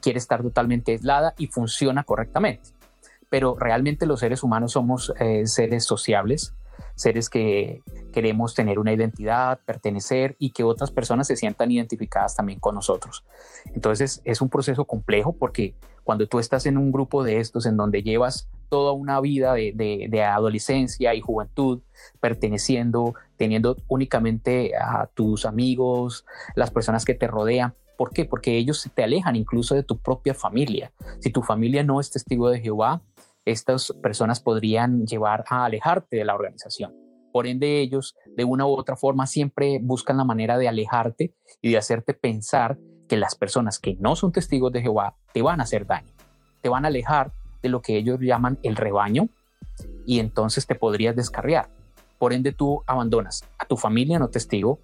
quiere 0.00 0.18
estar 0.18 0.42
totalmente 0.42 0.92
aislada 0.92 1.34
y 1.36 1.48
funciona 1.48 2.04
correctamente 2.04 2.75
pero 3.28 3.56
realmente 3.58 4.06
los 4.06 4.20
seres 4.20 4.42
humanos 4.42 4.72
somos 4.72 5.12
eh, 5.18 5.46
seres 5.46 5.84
sociables, 5.84 6.54
seres 6.94 7.28
que 7.28 7.82
queremos 8.12 8.54
tener 8.54 8.78
una 8.78 8.92
identidad, 8.92 9.60
pertenecer 9.64 10.36
y 10.38 10.50
que 10.50 10.64
otras 10.64 10.90
personas 10.90 11.26
se 11.26 11.36
sientan 11.36 11.70
identificadas 11.70 12.36
también 12.36 12.58
con 12.58 12.74
nosotros. 12.74 13.24
Entonces 13.74 14.22
es 14.24 14.40
un 14.40 14.48
proceso 14.48 14.84
complejo 14.84 15.32
porque 15.32 15.74
cuando 16.04 16.26
tú 16.26 16.38
estás 16.38 16.66
en 16.66 16.78
un 16.78 16.92
grupo 16.92 17.24
de 17.24 17.40
estos 17.40 17.66
en 17.66 17.76
donde 17.76 18.02
llevas 18.02 18.48
toda 18.68 18.92
una 18.92 19.20
vida 19.20 19.54
de, 19.54 20.22
adolescencia 20.24 21.14
y 21.14 21.20
juventud 21.20 21.80
perteneciendo, 22.20 23.14
teniendo 23.36 23.76
únicamente 23.88 24.72
a 24.76 25.08
tus 25.12 25.44
amigos, 25.44 26.24
las 26.54 26.70
personas 26.70 27.04
que 27.04 27.14
te 27.14 27.26
rodean. 27.26 27.74
¿Por 27.96 28.10
qué? 28.10 28.24
Porque 28.24 28.56
ellos 28.56 28.88
te 28.94 29.02
alejan 29.02 29.36
incluso 29.36 29.74
de 29.74 29.82
tu 29.82 29.98
propia 29.98 30.34
familia. 30.34 30.92
Si 31.20 31.30
tu 31.30 31.42
familia 31.42 31.82
no 31.82 31.98
es 32.00 32.10
testigo 32.10 32.50
de 32.50 32.60
Jehová, 32.60 33.00
estas 33.46 33.94
personas 34.02 34.40
podrían 34.40 35.06
llevar 35.06 35.44
a 35.48 35.64
alejarte 35.64 36.16
de 36.16 36.24
la 36.24 36.34
organización. 36.34 36.94
Por 37.32 37.46
ende, 37.46 37.80
ellos 37.80 38.16
de 38.36 38.44
una 38.44 38.66
u 38.66 38.70
otra 38.70 38.96
forma 38.96 39.26
siempre 39.26 39.78
buscan 39.80 40.16
la 40.16 40.24
manera 40.24 40.58
de 40.58 40.68
alejarte 40.68 41.34
y 41.62 41.70
de 41.70 41.78
hacerte 41.78 42.12
pensar 42.12 42.76
que 43.08 43.16
las 43.16 43.36
personas 43.36 43.78
que 43.78 43.96
no 44.00 44.16
son 44.16 44.32
testigos 44.32 44.72
de 44.72 44.82
Jehová 44.82 45.14
te 45.32 45.42
van 45.42 45.60
a 45.60 45.62
hacer 45.62 45.86
daño, 45.86 46.12
te 46.60 46.68
van 46.68 46.84
a 46.84 46.88
alejar 46.88 47.32
de 47.62 47.68
lo 47.68 47.80
que 47.82 47.96
ellos 47.96 48.18
llaman 48.20 48.58
el 48.62 48.74
rebaño 48.74 49.28
y 50.04 50.18
entonces 50.18 50.66
te 50.66 50.74
podrías 50.74 51.14
descarriar. 51.14 51.68
Por 52.18 52.32
ende, 52.32 52.52
tú 52.52 52.82
abandonas 52.86 53.44
a 53.58 53.66
tu 53.66 53.76
familia 53.76 54.18
no 54.18 54.28
testigo, 54.28 54.80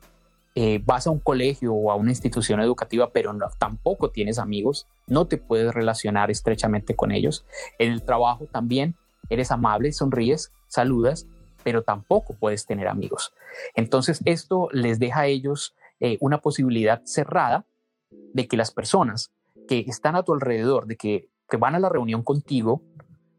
eh, 0.54 0.82
vas 0.84 1.06
a 1.06 1.10
un 1.10 1.18
colegio 1.18 1.72
o 1.72 1.90
a 1.90 1.96
una 1.96 2.10
institución 2.10 2.60
educativa, 2.60 3.10
pero 3.10 3.34
tampoco 3.58 4.10
tienes 4.10 4.38
amigos, 4.38 4.86
no 5.06 5.26
te 5.26 5.38
puedes 5.38 5.72
relacionar 5.72 6.30
estrechamente 6.30 6.94
con 6.94 7.10
ellos. 7.10 7.46
En 7.78 7.92
el 7.92 8.02
trabajo 8.02 8.46
también 8.52 8.94
eres 9.30 9.50
amable, 9.50 9.92
sonríes, 9.92 10.52
saludas, 10.68 11.26
pero 11.64 11.82
tampoco 11.82 12.34
puedes 12.34 12.66
tener 12.66 12.88
amigos. 12.88 13.32
Entonces, 13.74 14.20
esto 14.24 14.68
les 14.72 14.98
deja 14.98 15.20
a 15.20 15.26
ellos 15.26 15.74
eh, 16.00 16.18
una 16.20 16.38
posibilidad 16.38 17.02
cerrada 17.04 17.64
de 18.10 18.46
que 18.46 18.56
las 18.56 18.72
personas 18.72 19.32
que 19.68 19.80
están 19.86 20.16
a 20.16 20.22
tu 20.22 20.34
alrededor, 20.34 20.86
de 20.86 20.96
que, 20.96 21.28
que 21.48 21.56
van 21.56 21.74
a 21.74 21.80
la 21.80 21.88
reunión 21.88 22.22
contigo, 22.22 22.82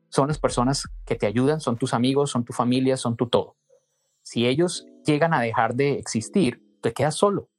son 0.09 0.27
las 0.27 0.39
personas 0.39 0.87
que 1.05 1.15
te 1.15 1.27
ayudan, 1.27 1.59
son 1.59 1.77
tus 1.77 1.93
amigos, 1.93 2.31
son 2.31 2.45
tu 2.45 2.53
familia, 2.53 2.97
son 2.97 3.17
tu 3.17 3.27
todo. 3.27 3.55
Si 4.21 4.47
ellos 4.47 4.87
llegan 5.05 5.33
a 5.33 5.41
dejar 5.41 5.75
de 5.75 5.93
existir, 5.93 6.61
te 6.83 6.93
quedas 6.93 7.15
solo. 7.15 7.49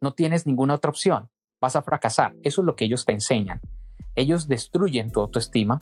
No 0.00 0.12
tienes 0.12 0.46
ninguna 0.46 0.74
otra 0.74 0.90
opción. 0.90 1.30
Vas 1.60 1.74
a 1.74 1.82
fracasar. 1.82 2.36
Eso 2.42 2.60
es 2.60 2.66
lo 2.66 2.76
que 2.76 2.84
ellos 2.84 3.04
te 3.04 3.12
enseñan. 3.12 3.60
Ellos 4.14 4.46
destruyen 4.46 5.10
tu 5.10 5.20
autoestima 5.20 5.80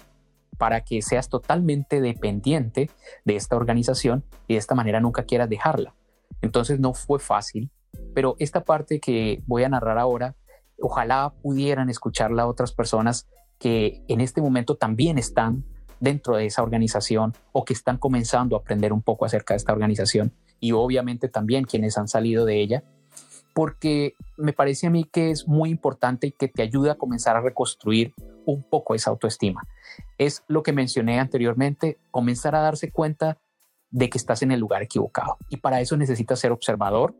para 0.57 0.83
que 0.83 1.03
seas 1.03 1.29
totalmente 1.29 2.01
dependiente 2.01 2.91
de 3.25 3.37
esta 3.37 3.57
organización 3.57 4.25
y 4.47 4.55
de 4.55 4.59
esta 4.59 4.75
manera 4.75 5.01
nunca 5.01 5.25
quieras 5.25 5.49
dejarla. 5.49 5.95
Entonces 6.43 6.79
no 6.79 6.95
fue 6.95 7.19
fácil, 7.19 7.71
pero 8.15 8.37
esta 8.39 8.63
parte 8.63 9.01
que 9.01 9.43
voy 9.47 9.65
a 9.65 9.69
narrar 9.69 9.99
ahora 9.99 10.37
ojalá 10.81 11.35
pudieran 11.43 11.91
escucharla 11.91 12.47
otras 12.47 12.73
personas 12.73 13.27
que 13.59 14.03
en 14.09 14.21
este 14.21 14.41
momento 14.41 14.77
también 14.77 15.19
están 15.19 15.65
dentro 15.99 16.37
de 16.37 16.47
esa 16.47 16.63
organización 16.63 17.35
o 17.53 17.65
que 17.65 17.73
están 17.73 17.99
comenzando 17.99 18.57
a 18.57 18.61
aprender 18.61 18.93
un 18.93 19.03
poco 19.03 19.25
acerca 19.25 19.55
de 19.55 19.59
esta 19.59 19.73
organización 19.73 20.33
y 20.61 20.73
obviamente 20.73 21.29
también 21.29 21.65
quienes 21.65 21.99
han 21.99 22.09
salido 22.09 22.45
de 22.45 22.61
ella, 22.61 22.85
porque 23.55 24.15
me 24.37 24.53
parece 24.53 24.87
a 24.87 24.91
mí 24.91 25.05
que 25.05 25.31
es 25.31 25.49
muy 25.49 25.71
importante 25.71 26.29
y 26.29 26.33
que 26.33 26.49
te 26.49 26.63
ayuda 26.63 26.93
a 26.93 26.99
comenzar 26.99 27.37
a 27.37 27.41
reconstruir 27.41 28.15
un 28.47 28.63
poco 28.63 28.95
esa 28.95 29.11
autoestima. 29.11 29.67
Es 30.19 30.45
lo 30.47 30.63
que 30.63 30.73
mencioné 30.73 31.19
anteriormente, 31.19 31.99
comenzar 32.11 32.55
a 32.55 32.61
darse 32.61 32.91
cuenta 32.91 33.39
de 33.91 34.09
que 34.09 34.19
estás 34.19 34.43
en 34.43 34.53
el 34.53 34.61
lugar 34.61 34.83
equivocado. 34.83 35.37
Y 35.49 35.57
para 35.57 35.81
eso 35.81 35.97
necesitas 35.97 36.39
ser 36.39 36.53
observador, 36.53 37.15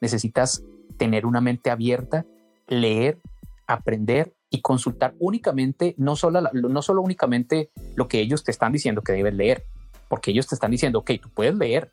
necesitas 0.00 0.62
tener 0.96 1.26
una 1.26 1.40
mente 1.40 1.70
abierta 1.70 2.24
leer, 2.66 3.18
aprender 3.66 4.34
y 4.50 4.60
consultar 4.60 5.14
únicamente, 5.18 5.94
no 5.98 6.16
solo, 6.16 6.40
no 6.52 6.82
solo 6.82 7.02
únicamente 7.02 7.70
lo 7.96 8.08
que 8.08 8.20
ellos 8.20 8.44
te 8.44 8.50
están 8.50 8.72
diciendo 8.72 9.02
que 9.02 9.12
debes 9.12 9.34
leer, 9.34 9.64
porque 10.08 10.30
ellos 10.30 10.46
te 10.46 10.54
están 10.54 10.70
diciendo, 10.70 11.00
ok, 11.00 11.12
tú 11.20 11.28
puedes 11.30 11.54
leer, 11.54 11.88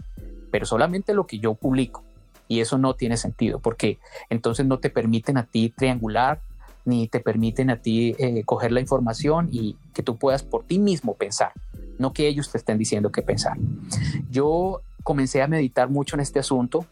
pero 0.51 0.65
solamente 0.65 1.13
lo 1.13 1.25
que 1.25 1.39
yo 1.39 1.55
publico. 1.55 2.03
Y 2.47 2.59
eso 2.59 2.77
no 2.77 2.95
tiene 2.95 3.17
sentido, 3.17 3.59
porque 3.59 3.97
entonces 4.29 4.65
no 4.65 4.79
te 4.79 4.89
permiten 4.89 5.37
a 5.37 5.45
ti 5.45 5.69
triangular, 5.69 6.41
ni 6.83 7.07
te 7.07 7.19
permiten 7.19 7.69
a 7.69 7.77
ti 7.77 8.15
eh, 8.19 8.43
coger 8.43 8.71
la 8.71 8.81
información 8.81 9.47
y 9.51 9.77
que 9.93 10.03
tú 10.03 10.17
puedas 10.17 10.43
por 10.43 10.65
ti 10.65 10.77
mismo 10.79 11.13
pensar, 11.15 11.53
no 11.97 12.11
que 12.11 12.27
ellos 12.27 12.51
te 12.51 12.57
estén 12.57 12.77
diciendo 12.77 13.11
qué 13.11 13.21
pensar. 13.21 13.57
Yo 14.29 14.81
comencé 15.03 15.41
a 15.41 15.47
meditar 15.47 15.89
mucho 15.89 16.15
en 16.15 16.19
este 16.19 16.39
asunto 16.39 16.85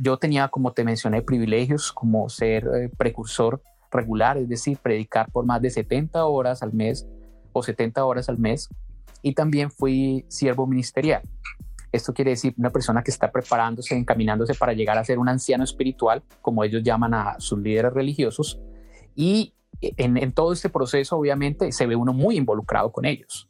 yo 0.00 0.16
tenía, 0.16 0.48
como 0.48 0.72
te 0.72 0.84
mencioné, 0.84 1.22
privilegios 1.22 1.92
como 1.92 2.28
ser 2.28 2.66
eh, 2.66 2.90
precursor 2.96 3.62
regular, 3.90 4.36
es 4.36 4.48
decir, 4.48 4.78
predicar 4.78 5.30
por 5.30 5.44
más 5.44 5.62
de 5.62 5.70
70 5.70 6.24
horas 6.26 6.62
al 6.62 6.72
mes 6.72 7.06
o 7.52 7.62
70 7.62 8.04
horas 8.04 8.28
al 8.28 8.38
mes. 8.38 8.68
Y 9.22 9.34
también 9.34 9.70
fui 9.70 10.24
siervo 10.28 10.66
ministerial. 10.66 11.22
Esto 11.92 12.12
quiere 12.12 12.32
decir 12.32 12.54
una 12.58 12.70
persona 12.70 13.02
que 13.02 13.10
está 13.10 13.30
preparándose, 13.30 13.96
encaminándose 13.96 14.54
para 14.54 14.72
llegar 14.72 14.98
a 14.98 15.04
ser 15.04 15.18
un 15.18 15.28
anciano 15.28 15.64
espiritual, 15.64 16.22
como 16.42 16.64
ellos 16.64 16.82
llaman 16.82 17.14
a 17.14 17.36
sus 17.38 17.58
líderes 17.58 17.92
religiosos. 17.92 18.60
Y 19.14 19.54
en, 19.80 20.16
en 20.16 20.32
todo 20.32 20.52
este 20.52 20.68
proceso, 20.68 21.16
obviamente, 21.16 21.72
se 21.72 21.86
ve 21.86 21.96
uno 21.96 22.12
muy 22.12 22.36
involucrado 22.36 22.92
con 22.92 23.04
ellos. 23.04 23.48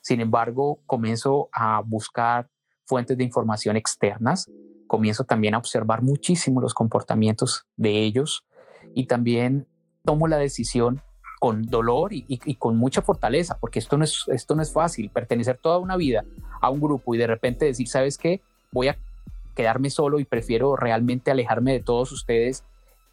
Sin 0.00 0.20
embargo, 0.20 0.80
comienzo 0.86 1.48
a 1.52 1.80
buscar 1.84 2.48
fuentes 2.84 3.16
de 3.16 3.24
información 3.24 3.76
externas 3.76 4.48
comienzo 4.92 5.24
también 5.24 5.54
a 5.54 5.58
observar 5.58 6.02
muchísimo 6.02 6.60
los 6.60 6.74
comportamientos 6.74 7.66
de 7.76 8.02
ellos 8.02 8.44
y 8.94 9.06
también 9.06 9.66
tomo 10.04 10.28
la 10.28 10.36
decisión 10.36 11.00
con 11.42 11.62
dolor 11.62 12.12
y, 12.12 12.54
con 12.54 12.76
mucha 12.76 13.02
fortaleza, 13.02 13.58
porque 13.58 13.80
esto 13.80 13.98
no, 13.98 14.04
es, 14.04 14.26
esto 14.28 14.54
no 14.54 14.62
es 14.62 14.72
fácil, 14.72 15.10
pertenecer 15.10 15.58
toda 15.60 15.78
una 15.78 15.96
vida 15.96 16.24
a 16.60 16.70
un 16.70 16.80
grupo 16.80 17.16
y 17.16 17.18
de 17.18 17.26
repente 17.26 17.64
decir, 17.64 17.88
¿sabes 17.88 18.16
qué? 18.16 18.40
Voy 18.70 18.86
a 18.86 18.96
quedarme 19.56 19.90
solo 19.90 20.20
y 20.20 20.24
prefiero 20.24 20.76
realmente 20.76 21.32
alejarme 21.32 21.72
de 21.72 21.80
todos 21.80 22.12
ustedes 22.12 22.62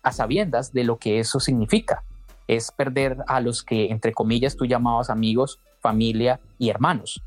a 0.04 0.12
sabiendas 0.12 0.74
de 0.74 0.84
lo 0.84 0.98
que 0.98 1.18
eso 1.18 1.40
significa. 1.40 2.04
Es 2.48 2.70
perder 2.70 3.18
a 3.26 3.42
los 3.42 3.64
que, 3.64 3.90
entre 3.90 4.14
comillas, 4.14 4.56
tú 4.56 4.68
llamabas 4.68 5.10
amigos, 5.10 5.60
familia 5.80 6.40
y 6.60 6.70
hermanos. 6.70 7.24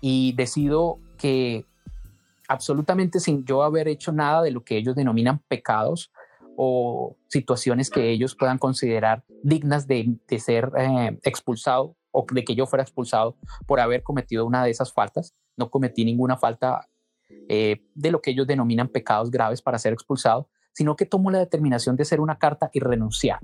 Y 0.00 0.32
decido 0.32 0.98
que 1.18 1.64
absolutamente 2.48 3.20
sin 3.20 3.44
yo 3.44 3.62
haber 3.62 3.86
hecho 3.86 4.10
nada 4.10 4.42
de 4.42 4.50
lo 4.50 4.64
que 4.64 4.76
ellos 4.76 4.96
denominan 4.96 5.38
pecados 5.46 6.10
o 6.62 7.16
situaciones 7.28 7.88
que 7.88 8.10
ellos 8.10 8.36
puedan 8.36 8.58
considerar 8.58 9.24
dignas 9.42 9.86
de, 9.86 10.18
ser 10.38 10.70
eh, 10.76 11.18
expulsado 11.22 11.96
o 12.10 12.26
de 12.30 12.44
que 12.44 12.54
yo 12.54 12.66
fuera 12.66 12.82
expulsado 12.82 13.38
por 13.66 13.80
haber 13.80 14.02
cometido 14.02 14.44
una 14.44 14.62
de 14.62 14.70
esas 14.70 14.92
faltas. 14.92 15.34
No 15.56 15.70
cometí 15.70 16.04
ninguna 16.04 16.36
falta 16.36 16.86
eh, 17.48 17.82
de 17.94 18.10
lo 18.10 18.20
que 18.20 18.32
ellos 18.32 18.46
denominan 18.46 18.88
pecados 18.88 19.30
graves 19.30 19.62
para 19.62 19.78
ser 19.78 19.94
expulsado, 19.94 20.50
sino 20.74 20.96
que 20.96 21.06
tomo 21.06 21.30
la 21.30 21.38
determinación 21.38 21.96
de 21.96 22.02
hacer 22.02 22.20
una 22.20 22.38
carta 22.38 22.68
y 22.74 22.80
renunciar 22.80 23.40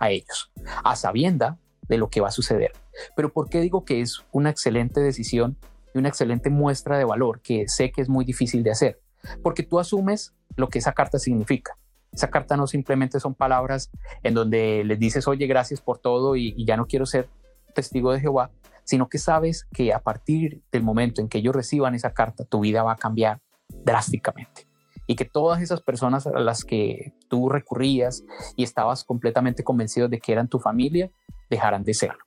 a 0.00 0.10
ellos, 0.10 0.50
a 0.82 0.96
sabienda 0.96 1.58
de 1.88 1.98
lo 1.98 2.10
que 2.10 2.20
va 2.20 2.28
a 2.28 2.32
suceder. 2.32 2.72
Pero 3.14 3.32
¿por 3.32 3.48
qué 3.48 3.60
digo 3.60 3.84
que 3.84 4.00
es 4.00 4.24
una 4.32 4.50
excelente 4.50 5.00
decisión 5.00 5.56
una 5.98 6.08
excelente 6.08 6.50
muestra 6.50 6.98
de 6.98 7.04
valor 7.04 7.40
que 7.40 7.68
sé 7.68 7.90
que 7.90 8.02
es 8.02 8.08
muy 8.08 8.24
difícil 8.24 8.62
de 8.62 8.70
hacer, 8.70 9.00
porque 9.42 9.62
tú 9.62 9.78
asumes 9.78 10.34
lo 10.56 10.68
que 10.68 10.78
esa 10.78 10.92
carta 10.92 11.18
significa. 11.18 11.78
Esa 12.16 12.30
carta 12.30 12.56
no 12.56 12.66
simplemente 12.66 13.20
son 13.20 13.34
palabras 13.34 13.90
en 14.22 14.32
donde 14.32 14.84
les 14.84 14.98
dices, 14.98 15.28
oye, 15.28 15.46
gracias 15.46 15.82
por 15.82 15.98
todo 15.98 16.34
y, 16.34 16.64
ya 16.64 16.78
no 16.78 16.86
quiero 16.86 17.04
ser 17.04 17.28
testigo 17.74 18.10
de 18.10 18.20
Jehová, 18.20 18.50
sino 18.84 19.10
que 19.10 19.18
sabes 19.18 19.68
que 19.70 19.92
a 19.92 19.98
partir 19.98 20.62
del 20.72 20.82
momento 20.82 21.20
en 21.20 21.28
que 21.28 21.38
ellos 21.38 21.54
reciban 21.54 21.94
esa 21.94 22.14
carta, 22.14 22.46
tu 22.46 22.60
vida 22.60 22.82
va 22.82 22.92
a 22.92 22.96
cambiar 22.96 23.42
drásticamente. 23.84 24.66
Y 25.06 25.14
que 25.14 25.26
todas 25.26 25.60
esas 25.60 25.82
personas 25.82 26.26
a 26.26 26.40
las 26.40 26.64
que 26.64 27.12
tú 27.28 27.50
recurrías 27.50 28.24
y 28.56 28.62
estabas 28.62 29.04
completamente 29.04 29.62
convencido 29.62 30.08
de 30.08 30.18
que 30.18 30.32
eran 30.32 30.48
tu 30.48 30.58
familia, 30.58 31.10
dejarán 31.50 31.84
de 31.84 31.92
serlo. 31.92 32.24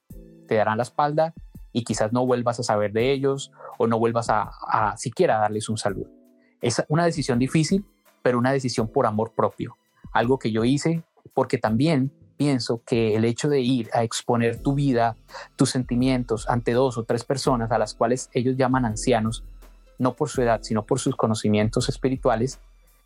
Te 0.48 0.54
darán 0.54 0.78
la 0.78 0.84
espalda 0.84 1.34
y 1.74 1.84
quizás 1.84 2.14
no 2.14 2.28
vuelvas 2.28 2.60
a 2.60 2.64
saber 2.64 2.94
de 2.94 3.12
ellos 3.12 3.52
o 3.80 3.88
no 3.88 3.98
vuelvas 3.98 4.28
a, 4.30 4.94
siquiera 4.98 5.40
darles 5.40 5.68
un 5.68 5.80
saludo. 5.80 6.12
Es 6.62 6.84
una 6.90 7.06
decisión 7.06 7.40
difícil, 7.40 7.86
pero 8.22 8.38
una 8.38 8.52
decisión 8.52 8.88
por 8.88 9.08
amor 9.08 9.34
propio. 9.34 9.79
Algo 10.12 10.40
que 10.40 10.52
yo 10.52 10.64
hice 10.64 11.04
porque 11.34 11.58
también 11.58 12.12
pienso 12.38 12.82
que 12.86 13.16
el 13.16 13.26
hecho 13.26 13.50
de 13.50 13.60
ir 13.60 13.90
a 13.94 14.04
exponer 14.04 14.62
tu 14.62 14.74
vida, 14.74 15.18
tus 15.56 15.72
sentimientos 15.72 16.48
ante 16.48 16.72
dos 16.72 16.98
o 16.98 17.04
tres 17.04 17.24
personas 17.24 17.72
a 17.72 17.78
las 17.78 17.94
cuales 17.94 18.30
ellos 18.34 18.56
llaman 18.56 18.86
ancianos, 18.86 19.44
no 19.98 20.14
por 20.14 20.30
su 20.30 20.42
edad, 20.42 20.62
sino 20.64 20.86
por 20.86 21.00
sus 21.00 21.16
conocimientos 21.16 21.90
espirituales, 21.90 22.60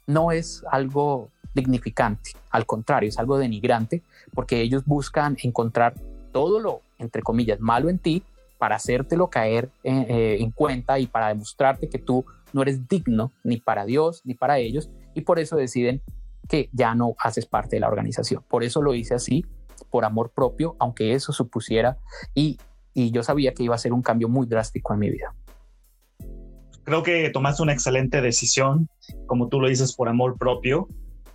no 0.05 0.31
es 0.31 0.63
algo 0.69 1.29
dignificante, 1.55 2.31
al 2.51 2.65
contrario, 2.65 3.09
es 3.09 3.17
algo 3.17 3.37
denigrante, 3.37 4.03
porque 4.33 4.61
ellos 4.61 4.85
buscan 4.85 5.37
encontrar 5.41 5.95
todo 6.31 6.59
lo, 6.59 6.81
entre 6.99 7.21
comillas, 7.21 7.59
malo 7.59 7.89
en 7.89 7.99
ti 7.99 8.23
para 8.57 8.75
hacértelo 8.75 9.29
caer 9.29 9.69
eh, 9.83 10.37
en, 10.39 10.51
cuenta 10.51 10.99
y 10.99 11.07
para 11.07 11.29
demostrarte 11.29 11.89
que 11.89 11.97
tú 11.97 12.23
no 12.53 12.61
eres 12.61 12.87
digno 12.87 13.31
ni 13.43 13.57
para 13.57 13.85
Dios 13.85 14.21
ni 14.23 14.35
para 14.35 14.57
ellos 14.57 14.89
y 15.13 15.21
por 15.21 15.39
eso 15.39 15.57
deciden 15.57 16.01
que 16.47 16.69
ya 16.71 16.95
no 16.95 17.15
haces 17.19 17.45
parte 17.45 17.75
de 17.75 17.79
la 17.81 17.87
organización. 17.87 18.43
Por 18.47 18.63
eso 18.63 18.81
lo 18.81 18.93
hice 18.93 19.13
así, 19.13 19.45
por 19.89 20.05
amor 20.05 20.31
propio, 20.31 20.75
aunque 20.79 21.13
eso 21.13 21.31
supusiera 21.31 21.97
y 22.33 22.57
y 22.93 23.11
yo 23.11 23.23
sabía 23.23 23.53
que 23.53 23.63
iba 23.63 23.75
a 23.75 23.79
ser 23.79 23.93
un 23.93 24.01
cambio 24.01 24.29
muy 24.29 24.45
drástico 24.45 24.93
en 24.93 24.99
mi 24.99 25.09
vida. 25.09 25.35
Creo 26.83 27.01
que 27.01 27.29
tomaste 27.29 27.63
una 27.63 27.73
excelente 27.73 28.21
decisión, 28.21 28.89
como 29.25 29.47
tú 29.47 29.59
lo 29.59 29.67
dices, 29.67 29.95
por 29.95 30.09
amor 30.09 30.37
propio. 30.37 30.87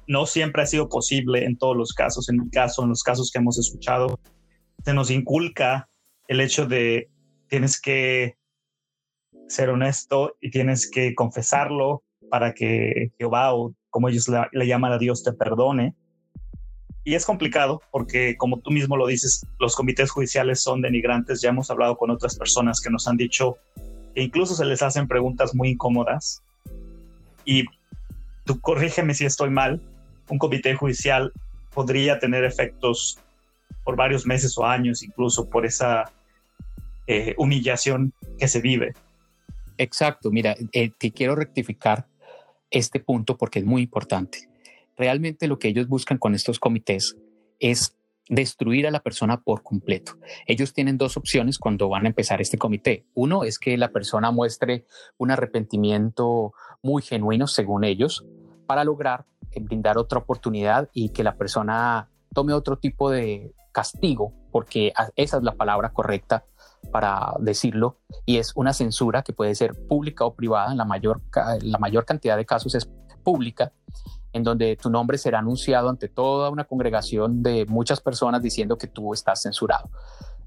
No 0.07 0.27
siempre 0.27 0.63
ha 0.63 0.67
sido 0.67 0.89
posible 0.89 1.45
en 1.45 1.57
todos 1.57 1.77
los 1.77 1.93
casos. 1.93 2.29
En 2.29 2.37
mi 2.37 2.51
caso, 2.51 2.83
en 2.83 2.91
los 2.91 3.03
casos 3.03 3.31
que 3.33 3.39
hemos 3.39 3.59
escuchado, 3.59 4.21
se 4.85 4.95
nos 4.95 5.11
inculca 5.11 5.89
el 6.29 6.41
hecho 6.41 6.67
de 6.67 7.11
tienes 7.49 7.81
que 7.81 8.37
ser 9.49 9.71
honesto 9.71 10.37
y 10.41 10.51
tienes 10.51 10.91
que 10.91 11.15
confesarlo 11.15 12.05
para 12.31 12.53
que 12.53 13.13
Jehová 13.19 13.55
o 13.55 13.75
como 13.91 14.09
ellos 14.09 14.29
le, 14.29 14.67
llaman 14.67 14.93
a 14.93 14.99
Dios 14.99 15.23
te 15.23 15.33
perdone. 15.33 15.95
Y 17.05 17.15
es 17.15 17.25
complicado 17.25 17.81
porque, 17.91 18.37
como 18.37 18.61
tú 18.61 18.71
mismo 18.71 18.97
lo 18.97 19.07
dices, 19.07 19.47
los 19.59 19.75
comités 19.75 20.11
judiciales 20.11 20.61
son 20.61 20.83
denigrantes. 20.83 21.41
Ya 21.41 21.51
hemos 21.51 21.71
hablado 21.71 21.97
con 21.97 22.11
otras 22.11 22.37
personas 22.37 22.81
que 22.81 22.91
nos 22.91 23.09
han 23.09 23.17
dicho 23.17 23.57
que 24.15 24.23
incluso 24.23 24.55
se 24.55 24.65
les 24.65 24.83
hacen 24.83 25.09
preguntas 25.09 25.55
muy 25.55 25.71
incómodas. 25.71 26.43
Y 27.45 27.65
tú 28.45 28.61
corrígeme 28.61 29.15
si 29.15 29.25
estoy 29.25 29.51
mal, 29.51 29.81
un 30.29 30.39
comité 30.39 30.75
judicial 30.75 31.33
podría 31.73 32.19
tener 32.19 32.45
efectos 32.45 33.19
por 33.85 33.97
varios 33.97 34.27
meses 34.27 34.57
o 34.59 34.67
años, 34.67 35.03
incluso 35.03 35.49
por 35.49 35.65
esa 35.65 36.11
eh, 37.07 37.35
humillación 37.39 38.13
que 38.39 38.49
se 38.49 38.61
vive. 38.61 38.93
Exacto, 39.79 40.31
mira, 40.31 40.57
eh, 40.73 40.91
te 40.99 41.11
quiero 41.13 41.37
rectificar 41.37 42.07
este 42.71 43.01
punto 43.01 43.37
porque 43.37 43.61
es 43.61 43.65
muy 43.65 43.83
importante. 43.83 44.49
Realmente 44.97 45.47
lo 45.47 45.59
que 45.59 45.69
ellos 45.69 45.89
buscan 45.89 46.19
con 46.19 46.35
estos 46.35 46.59
comités 46.59 47.17
es 47.61 47.97
destruir 48.29 48.87
a 48.87 48.91
la 48.91 49.01
persona 49.01 49.41
por 49.41 49.63
completo. 49.63 50.19
Ellos 50.47 50.75
tienen 50.75 50.99
dos 50.99 51.17
opciones 51.17 51.59
cuando 51.59 51.89
van 51.89 52.05
a 52.05 52.09
empezar 52.09 52.41
este 52.41 52.59
comité. 52.59 53.07
Uno 53.15 53.45
es 53.45 53.59
que 53.59 53.77
la 53.77 53.91
persona 53.91 54.31
muestre 54.31 54.85
un 55.17 55.31
arrepentimiento 55.31 56.53
muy 56.83 57.03
genuino, 57.03 57.47
según 57.47 57.85
ellos, 57.85 58.25
para 58.67 58.85
lograr 58.85 59.25
eh, 59.53 59.61
brindar 59.61 59.99
otra 59.99 60.19
oportunidad 60.19 60.91
y 60.93 61.11
que 61.11 61.25
la 61.25 61.37
persona 61.37 62.11
tome 62.35 62.53
otro 62.53 62.79
tipo 62.79 63.11
de 63.11 63.53
castigo, 63.73 64.35
porque 64.51 64.93
esa 65.17 65.37
es 65.39 65.43
la 65.43 65.55
palabra 65.55 65.91
correcta 65.93 66.45
para 66.91 67.35
decirlo, 67.39 67.99
y 68.25 68.39
es 68.39 68.53
una 68.55 68.73
censura 68.73 69.23
que 69.23 69.33
puede 69.33 69.55
ser 69.55 69.75
pública 69.89 70.25
o 70.25 70.35
privada, 70.35 70.71
en 70.73 70.79
la 70.79 70.85
mayor, 70.85 71.21
la 71.63 71.79
mayor 71.79 72.05
cantidad 72.05 72.37
de 72.37 72.47
casos 72.47 72.75
es 72.75 72.89
pública, 73.23 73.73
en 74.33 74.43
donde 74.43 74.77
tu 74.77 74.91
nombre 74.91 75.19
será 75.19 75.39
anunciado 75.39 75.89
ante 75.89 76.09
toda 76.09 76.51
una 76.51 76.65
congregación 76.65 77.43
de 77.43 77.67
muchas 77.67 78.01
personas 78.01 78.43
diciendo 78.43 78.79
que 78.79 78.87
tú 78.87 79.13
estás 79.13 79.43
censurado. 79.43 79.91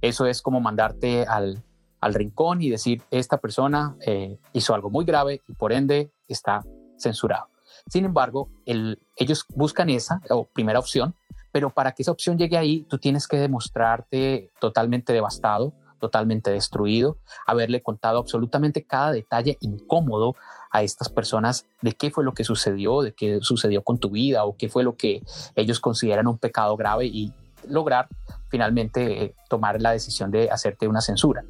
Eso 0.01 0.25
es 0.25 0.41
como 0.41 0.59
mandarte 0.59 1.25
al, 1.25 1.63
al 1.99 2.13
rincón 2.13 2.61
y 2.61 2.69
decir, 2.69 3.03
esta 3.11 3.37
persona 3.37 3.95
eh, 4.05 4.39
hizo 4.53 4.73
algo 4.73 4.89
muy 4.89 5.05
grave 5.05 5.41
y 5.47 5.53
por 5.53 5.71
ende 5.71 6.11
está 6.27 6.63
censurado. 6.97 7.47
Sin 7.87 8.05
embargo, 8.05 8.49
el, 8.65 8.99
ellos 9.15 9.45
buscan 9.55 9.89
esa 9.89 10.21
o 10.29 10.45
primera 10.45 10.79
opción, 10.79 11.15
pero 11.51 11.69
para 11.69 11.91
que 11.91 12.03
esa 12.03 12.11
opción 12.11 12.37
llegue 12.37 12.57
ahí, 12.57 12.83
tú 12.83 12.97
tienes 12.97 13.27
que 13.27 13.37
demostrarte 13.37 14.51
totalmente 14.59 15.13
devastado, 15.13 15.73
totalmente 16.01 16.51
destruido, 16.51 17.17
haberle 17.47 17.81
contado 17.81 18.19
absolutamente 18.19 18.83
cada 18.83 19.13
detalle 19.13 19.57
incómodo 19.61 20.35
a 20.71 20.83
estas 20.83 21.09
personas 21.09 21.65
de 21.81 21.93
qué 21.93 22.11
fue 22.11 22.25
lo 22.25 22.33
que 22.33 22.43
sucedió, 22.43 23.01
de 23.01 23.13
qué 23.13 23.39
sucedió 23.41 23.83
con 23.83 23.99
tu 23.99 24.09
vida 24.09 24.43
o 24.43 24.57
qué 24.57 24.67
fue 24.67 24.83
lo 24.83 24.95
que 24.97 25.21
ellos 25.55 25.79
consideran 25.79 26.27
un 26.27 26.37
pecado 26.37 26.75
grave 26.75 27.05
y 27.05 27.31
lograr 27.67 28.07
finalmente 28.49 29.23
eh, 29.23 29.35
tomar 29.49 29.81
la 29.81 29.91
decisión 29.91 30.31
de 30.31 30.49
hacerte 30.49 30.87
una 30.87 31.01
censura. 31.01 31.43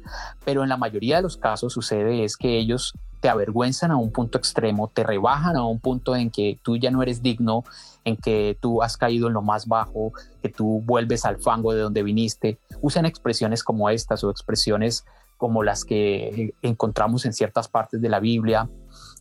Pero 0.44 0.62
en 0.62 0.68
la 0.68 0.76
mayoría 0.76 1.16
de 1.16 1.22
los 1.22 1.36
casos 1.36 1.72
sucede 1.72 2.24
es 2.24 2.36
que 2.36 2.58
ellos 2.58 2.94
te 3.22 3.28
avergüenzan 3.28 3.92
a 3.92 3.96
un 3.96 4.10
punto 4.10 4.36
extremo, 4.36 4.88
te 4.88 5.04
rebajan 5.04 5.54
a 5.54 5.64
un 5.64 5.78
punto 5.78 6.16
en 6.16 6.28
que 6.28 6.58
tú 6.60 6.76
ya 6.76 6.90
no 6.90 7.04
eres 7.04 7.22
digno, 7.22 7.62
en 8.04 8.16
que 8.16 8.58
tú 8.60 8.82
has 8.82 8.96
caído 8.96 9.28
en 9.28 9.32
lo 9.32 9.42
más 9.42 9.68
bajo, 9.68 10.12
que 10.42 10.48
tú 10.48 10.82
vuelves 10.84 11.24
al 11.24 11.40
fango 11.40 11.72
de 11.72 11.82
donde 11.82 12.02
viniste. 12.02 12.58
Usan 12.80 13.06
expresiones 13.06 13.62
como 13.62 13.88
estas 13.90 14.24
o 14.24 14.30
expresiones 14.30 15.04
como 15.36 15.62
las 15.62 15.84
que 15.84 16.52
encontramos 16.62 17.24
en 17.24 17.32
ciertas 17.32 17.68
partes 17.68 18.02
de 18.02 18.08
la 18.08 18.18
Biblia 18.18 18.68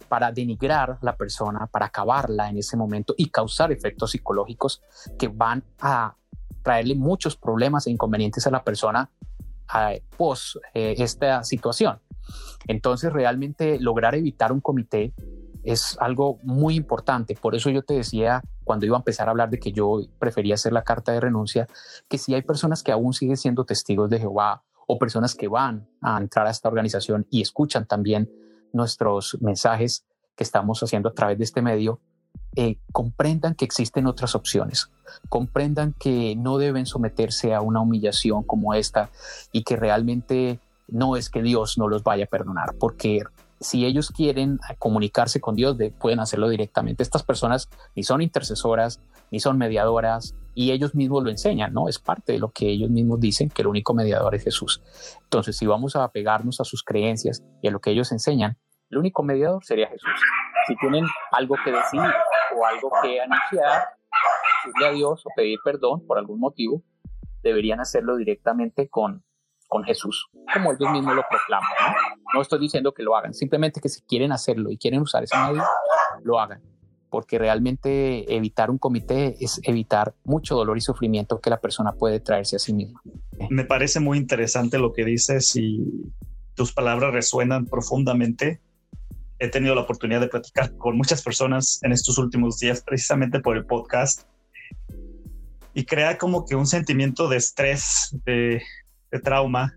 para 0.10 0.32
denigrar 0.32 0.97
la 1.02 1.15
persona, 1.15 1.67
para 1.67 1.86
acabarla 1.86 2.49
en 2.49 2.58
ese 2.58 2.76
momento 2.76 3.13
y 3.15 3.30
causar 3.30 3.71
efectos 3.71 4.12
psicológicos 4.12 4.82
que 5.19 5.28
van 5.28 5.63
a 5.80 6.15
traerle 6.63 6.95
muchos 6.95 7.38
problemas 7.38 7.86
e 7.86 7.91
inconvenientes 7.91 8.47
a 8.47 8.52
la 8.52 8.63
persona 8.63 9.12
a, 9.67 9.93
pos 10.17 10.60
eh, 10.73 10.95
esta 10.97 11.43
situación. 11.43 11.99
Entonces, 12.67 13.12
realmente 13.12 13.79
lograr 13.79 14.15
evitar 14.15 14.51
un 14.51 14.62
comité 14.62 15.13
es 15.63 15.97
algo 15.99 16.39
muy 16.43 16.75
importante. 16.75 17.36
Por 17.39 17.55
eso 17.55 17.69
yo 17.69 17.84
te 17.84 17.93
decía 17.93 18.41
cuando 18.63 18.86
iba 18.86 18.97
a 18.97 18.99
empezar 18.99 19.27
a 19.27 19.31
hablar 19.31 19.49
de 19.49 19.60
que 19.60 19.71
yo 19.71 20.01
prefería 20.19 20.55
hacer 20.55 20.73
la 20.73 20.84
carta 20.84 21.12
de 21.12 21.19
renuncia, 21.19 21.67
que 22.07 22.17
si 22.17 22.34
hay 22.34 22.41
personas 22.41 22.84
que 22.84 22.91
aún 22.91 23.13
siguen 23.13 23.38
siendo 23.38 23.65
testigos 23.65 24.10
de 24.10 24.19
Jehová 24.19 24.63
o 24.88 24.97
personas 24.97 25.36
que 25.36 25.47
van 25.47 25.88
a 26.01 26.17
entrar 26.17 26.47
a 26.47 26.51
esta 26.51 26.69
organización 26.69 27.27
y 27.29 27.41
escuchan 27.41 27.86
también 27.86 28.29
nuestros 28.73 29.38
mensajes 29.41 30.05
que 30.36 30.43
estamos 30.43 30.81
haciendo 30.81 31.10
a 31.10 31.13
través 31.13 31.38
de 31.38 31.43
este 31.43 31.62
medio, 31.62 31.99
eh, 32.55 32.77
comprendan 32.91 33.55
que 33.55 33.65
existen 33.65 34.07
otras 34.07 34.36
opciones, 34.36 34.89
comprendan 35.29 35.93
que 35.97 36.36
no 36.36 36.57
deben 36.57 36.86
someterse 36.86 37.53
a 37.53 37.62
una 37.62 37.81
humillación 37.81 38.43
como 38.43 38.73
esta 38.73 39.10
y 39.51 39.63
que 39.63 39.75
realmente 39.75 40.60
no 40.88 41.15
es 41.15 41.30
que 41.30 41.41
Dios 41.41 41.78
no 41.78 41.88
los 41.88 42.04
vaya 42.04 42.26
a 42.26 42.28
perdonar, 42.28 42.76
porque 42.80 43.24
si 43.60 43.86
ellos 43.86 44.10
quieren 44.10 44.60
comunicarse 44.80 45.39
con 45.39 45.56
Dios, 45.56 45.78
pueden 46.00 46.20
hacerlo 46.20 46.50
directamente. 46.50 47.04
Estas 47.04 47.24
personas 47.24 47.70
ni 47.96 48.04
son 48.04 48.22
intercesoras, 48.22 49.02
ni 49.30 49.39
son 49.39 49.58
mediadoras, 49.58 50.36
y 50.54 50.72
ellos 50.72 50.96
mismos 50.96 51.24
lo 51.24 51.30
enseñan, 51.30 51.74
¿no? 51.74 51.88
Es 51.88 52.00
parte 52.00 52.34
de 52.34 52.39
lo 52.39 52.50
que 52.50 52.70
ellos 52.70 52.89
mismos 52.89 53.20
dicen, 53.20 53.50
que 53.50 53.62
el 53.62 53.67
único 53.67 53.94
mediador 53.94 54.36
es 54.36 54.44
Jesús. 54.44 54.82
Entonces, 55.24 55.58
si 55.58 55.65
vamos 55.65 55.96
a 55.96 56.04
apegarnos 56.04 56.60
a 56.60 56.65
sus 56.65 56.84
creencias 56.84 57.44
y 57.62 57.67
a 57.67 57.72
lo 57.72 57.80
que 57.80 57.91
ellos 57.91 58.12
enseñan, 58.12 58.58
el 58.89 58.98
único 58.98 59.24
mediador 59.24 59.63
sería 59.63 59.88
Jesús. 59.88 60.10
Si 60.67 60.76
tienen 60.78 61.06
algo 61.32 61.56
que 61.63 61.72
decir 61.72 62.02
o 62.02 62.65
algo 62.65 62.91
que 63.02 63.22
anunciar, 63.22 63.84
decirle 64.65 64.88
a 64.88 64.91
Dios 64.91 65.26
o 65.26 65.30
pedir 65.36 65.60
perdón 65.63 66.06
por 66.06 66.17
algún 66.17 66.39
motivo, 66.39 66.84
deberían 67.41 67.80
hacerlo 67.80 68.17
directamente 68.17 68.89
con, 68.89 69.24
con 69.71 69.86
Jesús, 69.86 70.29
como 70.53 70.73
ellos 70.73 70.91
mismos 70.91 71.15
lo 71.15 71.23
proclaman. 71.29 71.69
¿no? 72.34 72.41
estoy 72.41 72.60
diciendo 72.60 72.93
que 72.93 73.03
lo 73.03 73.15
hagan, 73.15 73.34
simplemente 73.34 73.79
que 73.79 73.88
si 73.88 74.01
quieren 74.01 74.34
hacerlo 74.34 74.69
y 74.69 74.77
quieren 74.77 74.99
usar 74.99 75.23
ese 75.23 75.38
medio, 75.38 75.63
lo 76.23 76.41
hagan, 76.41 76.62
porque 77.10 77.39
realmente 77.39 78.36
evitar 78.36 78.69
un 78.69 78.77
comité 78.77 79.38
es 79.39 79.62
evitar 79.63 80.13
mucho 80.25 80.55
dolor 80.55 80.77
y 80.77 80.81
sufrimiento 80.81 81.39
que 81.39 81.49
la 81.49 81.62
persona 81.62 81.93
puede 81.93 82.19
traerse 82.19 82.57
a 82.57 82.60
sí 82.60 82.73
misma. 82.73 83.01
Me 83.49 83.63
parece 83.63 84.01
muy 84.01 84.17
interesante 84.17 84.77
lo 84.77 84.91
que 84.91 85.05
dices 85.05 85.55
y 85.55 86.12
tus 86.53 86.73
palabras 86.73 87.13
resuenan 87.13 87.65
profundamente. 87.65 88.60
He 89.39 89.47
tenido 89.47 89.73
la 89.73 89.81
oportunidad 89.84 90.19
de 90.19 90.27
platicar 90.27 90.75
con 90.75 90.97
muchas 90.97 91.23
personas 91.23 91.79
en 91.84 91.93
estos 91.93 92.17
últimos 92.17 92.60
días, 92.60 92.84
precisamente 92.84 93.39
por 93.39 93.55
el 93.55 93.65
podcast, 93.65 94.23
y 95.73 95.86
crea 95.86 96.17
como 96.17 96.45
que 96.45 96.55
un 96.55 96.67
sentimiento 96.67 97.29
de 97.29 97.38
estrés, 97.38 98.17
de, 98.25 98.62
de 99.12 99.19
trauma 99.19 99.76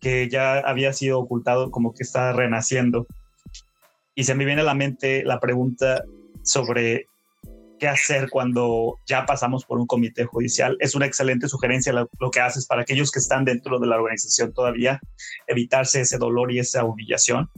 que 0.00 0.28
ya 0.28 0.58
había 0.58 0.92
sido 0.92 1.18
ocultado, 1.18 1.70
como 1.70 1.94
que 1.94 2.02
está 2.02 2.32
renaciendo. 2.32 3.06
Y 4.14 4.24
se 4.24 4.34
me 4.34 4.44
viene 4.44 4.60
a 4.60 4.64
la 4.64 4.74
mente 4.74 5.24
la 5.24 5.40
pregunta 5.40 6.04
sobre 6.42 7.06
qué 7.78 7.88
hacer 7.88 8.28
cuando 8.30 8.98
ya 9.06 9.24
pasamos 9.26 9.64
por 9.64 9.78
un 9.78 9.86
comité 9.86 10.26
judicial. 10.26 10.76
Es 10.80 10.94
una 10.94 11.06
excelente 11.06 11.48
sugerencia 11.48 11.92
lo, 11.92 12.30
que 12.30 12.40
haces 12.40 12.66
para 12.66 12.82
aquellos 12.82 13.10
que 13.10 13.18
están 13.18 13.44
dentro 13.44 13.78
de 13.78 13.86
la 13.86 13.96
organización 13.96 14.52
todavía, 14.52 15.00
evitarse 15.46 16.02
ese 16.02 16.18
dolor 16.18 16.52
y 16.52 16.58
esa 16.58 16.84
humillación. 16.84 17.48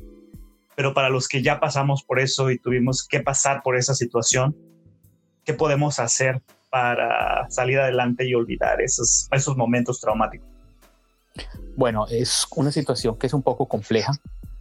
Pero 0.77 0.95
para 0.95 1.09
los 1.09 1.27
que 1.27 1.43
ya 1.43 1.59
pasamos 1.59 2.05
por 2.05 2.21
eso 2.21 2.51
y 2.51 2.59
tuvimos 2.59 3.07
que 3.07 3.21
pasar 3.21 3.63
por 3.63 3.77
esa 3.77 3.95
situación, 3.95 4.57
¿qué 5.45 5.53
podemos 5.53 5.99
hacer 5.99 6.43
para 6.71 7.51
salir 7.51 7.81
adelante 7.81 8.25
y 8.25 8.35
olvidar 8.35 8.81
esos, 8.81 9.29
esos 9.33 9.57
momentos 9.57 10.01
traumáticos? 10.01 10.56
Bueno, 11.77 12.07
es 12.09 12.47
una 12.57 12.73
situación 12.73 13.17
que 13.17 13.27
es 13.27 13.35
un 13.35 13.43
poco 13.43 13.67
compleja 13.67 14.13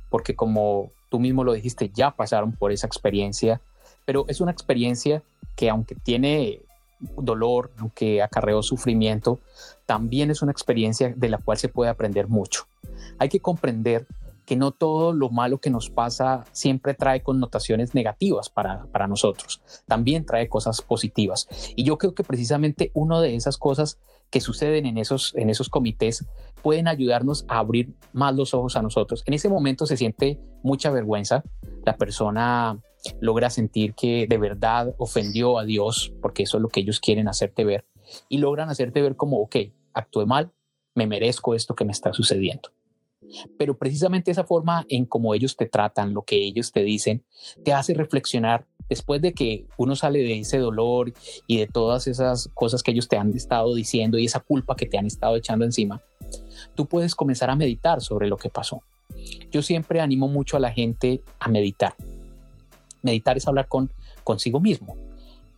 porque 0.09 0.35
como 0.35 0.91
tú 1.09 1.19
mismo 1.19 1.43
lo 1.43 1.53
dijiste, 1.53 1.91
ya 1.93 2.11
pasaron 2.11 2.53
por 2.53 2.71
esa 2.71 2.87
experiencia, 2.87 3.59
pero 4.05 4.25
es 4.27 4.39
una 4.39 4.51
experiencia 4.51 5.23
que 5.55 5.69
aunque 5.69 5.95
tiene 5.95 6.61
dolor, 7.17 7.71
aunque 7.77 8.21
acarreó 8.21 8.63
sufrimiento, 8.63 9.39
también 9.85 10.31
es 10.31 10.41
una 10.41 10.51
experiencia 10.51 11.13
de 11.15 11.29
la 11.29 11.37
cual 11.37 11.57
se 11.57 11.69
puede 11.69 11.89
aprender 11.89 12.27
mucho. 12.27 12.65
Hay 13.19 13.29
que 13.29 13.39
comprender 13.39 14.07
que 14.45 14.55
no 14.55 14.71
todo 14.71 15.11
lo 15.11 15.29
malo 15.29 15.57
que 15.57 15.69
nos 15.69 15.89
pasa 15.89 16.45
siempre 16.51 16.93
trae 16.93 17.21
connotaciones 17.21 17.95
negativas 17.95 18.49
para, 18.49 19.07
nosotros, 19.07 19.61
también 19.87 20.25
trae 20.25 20.47
cosas 20.47 20.81
positivas. 20.81 21.47
Y 21.75 21.83
yo 21.83 21.97
creo 21.97 22.13
que 22.13 22.23
precisamente 22.23 22.91
una 22.93 23.19
de 23.21 23.35
esas 23.35 23.57
cosas 23.57 23.97
que 24.29 24.41
suceden 24.41 24.85
en 24.85 24.97
esos, 24.97 25.33
en 25.35 25.49
esos 25.49 25.69
comités 25.69 26.25
pueden 26.61 26.87
ayudarnos 26.87 27.45
a 27.47 27.59
abrir 27.59 27.93
más 28.11 28.35
los 28.35 28.53
ojos 28.53 28.75
a 28.75 28.81
nosotros. 28.81 29.23
En 29.25 29.33
ese 29.33 29.49
momento 29.49 29.85
se 29.85 29.97
siente 29.97 30.39
mucha 30.63 30.89
vergüenza. 30.89 31.43
La 31.85 31.95
persona 31.95 32.79
logra 33.19 33.49
sentir 33.49 33.93
que 33.93 34.25
de 34.27 34.37
verdad 34.37 34.95
ofendió 34.97 35.59
a 35.59 35.65
Dios, 35.65 36.13
porque 36.21 36.43
eso 36.43 36.57
es 36.57 36.61
lo 36.61 36.69
que 36.69 36.79
ellos 36.79 36.99
quieren 36.99 37.27
hacerte 37.27 37.63
ver, 37.63 37.85
y 38.29 38.39
logran 38.39 38.69
hacerte 38.69 39.01
ver 39.01 39.15
como, 39.15 39.39
ok, 39.41 39.57
actué 39.93 40.25
mal, 40.25 40.51
me 40.95 41.07
merezco 41.07 41.53
esto 41.53 41.75
que 41.75 41.85
me 41.85 41.91
está 41.91 42.13
sucediendo. 42.13 42.69
Pero 43.57 43.77
precisamente 43.77 44.31
esa 44.31 44.43
forma 44.43 44.85
en 44.89 45.05
cómo 45.05 45.33
ellos 45.33 45.55
te 45.55 45.65
tratan, 45.65 46.13
lo 46.13 46.23
que 46.23 46.37
ellos 46.37 46.71
te 46.71 46.83
dicen, 46.83 47.23
te 47.63 47.73
hace 47.73 47.93
reflexionar 47.93 48.65
después 48.89 49.21
de 49.21 49.33
que 49.33 49.65
uno 49.77 49.95
sale 49.95 50.19
de 50.19 50.39
ese 50.39 50.57
dolor 50.57 51.13
y 51.47 51.57
de 51.57 51.67
todas 51.67 52.07
esas 52.07 52.49
cosas 52.53 52.83
que 52.83 52.91
ellos 52.91 53.07
te 53.07 53.17
han 53.17 53.33
estado 53.35 53.73
diciendo 53.75 54.17
y 54.17 54.25
esa 54.25 54.39
culpa 54.39 54.75
que 54.75 54.85
te 54.85 54.97
han 54.97 55.05
estado 55.05 55.35
echando 55.35 55.65
encima, 55.65 56.01
tú 56.75 56.85
puedes 56.87 57.15
comenzar 57.15 57.49
a 57.49 57.55
meditar 57.55 58.01
sobre 58.01 58.27
lo 58.27 58.37
que 58.37 58.49
pasó. 58.49 58.81
Yo 59.51 59.61
siempre 59.61 60.01
animo 60.01 60.27
mucho 60.27 60.57
a 60.57 60.59
la 60.59 60.71
gente 60.71 61.21
a 61.39 61.47
meditar. 61.49 61.95
Meditar 63.01 63.37
es 63.37 63.47
hablar 63.47 63.67
con 63.67 63.91
consigo 64.23 64.59
mismo. 64.59 64.97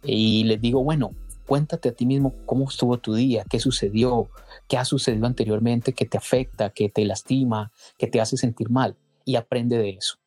Y 0.04 0.44
les 0.44 0.62
digo, 0.62 0.84
bueno, 0.84 1.12
cuéntate 1.48 1.90
a 1.90 1.94
ti 1.94 2.06
mismo 2.06 2.36
cómo 2.46 2.68
estuvo 2.70 2.98
tu 3.00 3.16
día, 3.16 3.46
qué 3.50 3.60
sucedió, 3.60 4.30
qué 4.68 4.78
ha 4.78 4.86
sucedido 4.86 5.26
anteriormente 5.26 5.94
que 5.94 6.06
te 6.06 6.18
afecta, 6.18 6.70
que 6.70 6.90
te 6.90 7.06
lastima, 7.06 7.72
que 7.98 8.08
te 8.08 8.22
hace 8.22 8.38
sentir 8.38 8.70
mal 8.70 8.96
y 9.26 9.36
aprende 9.36 9.78
de 9.78 9.90
eso. 9.92 10.18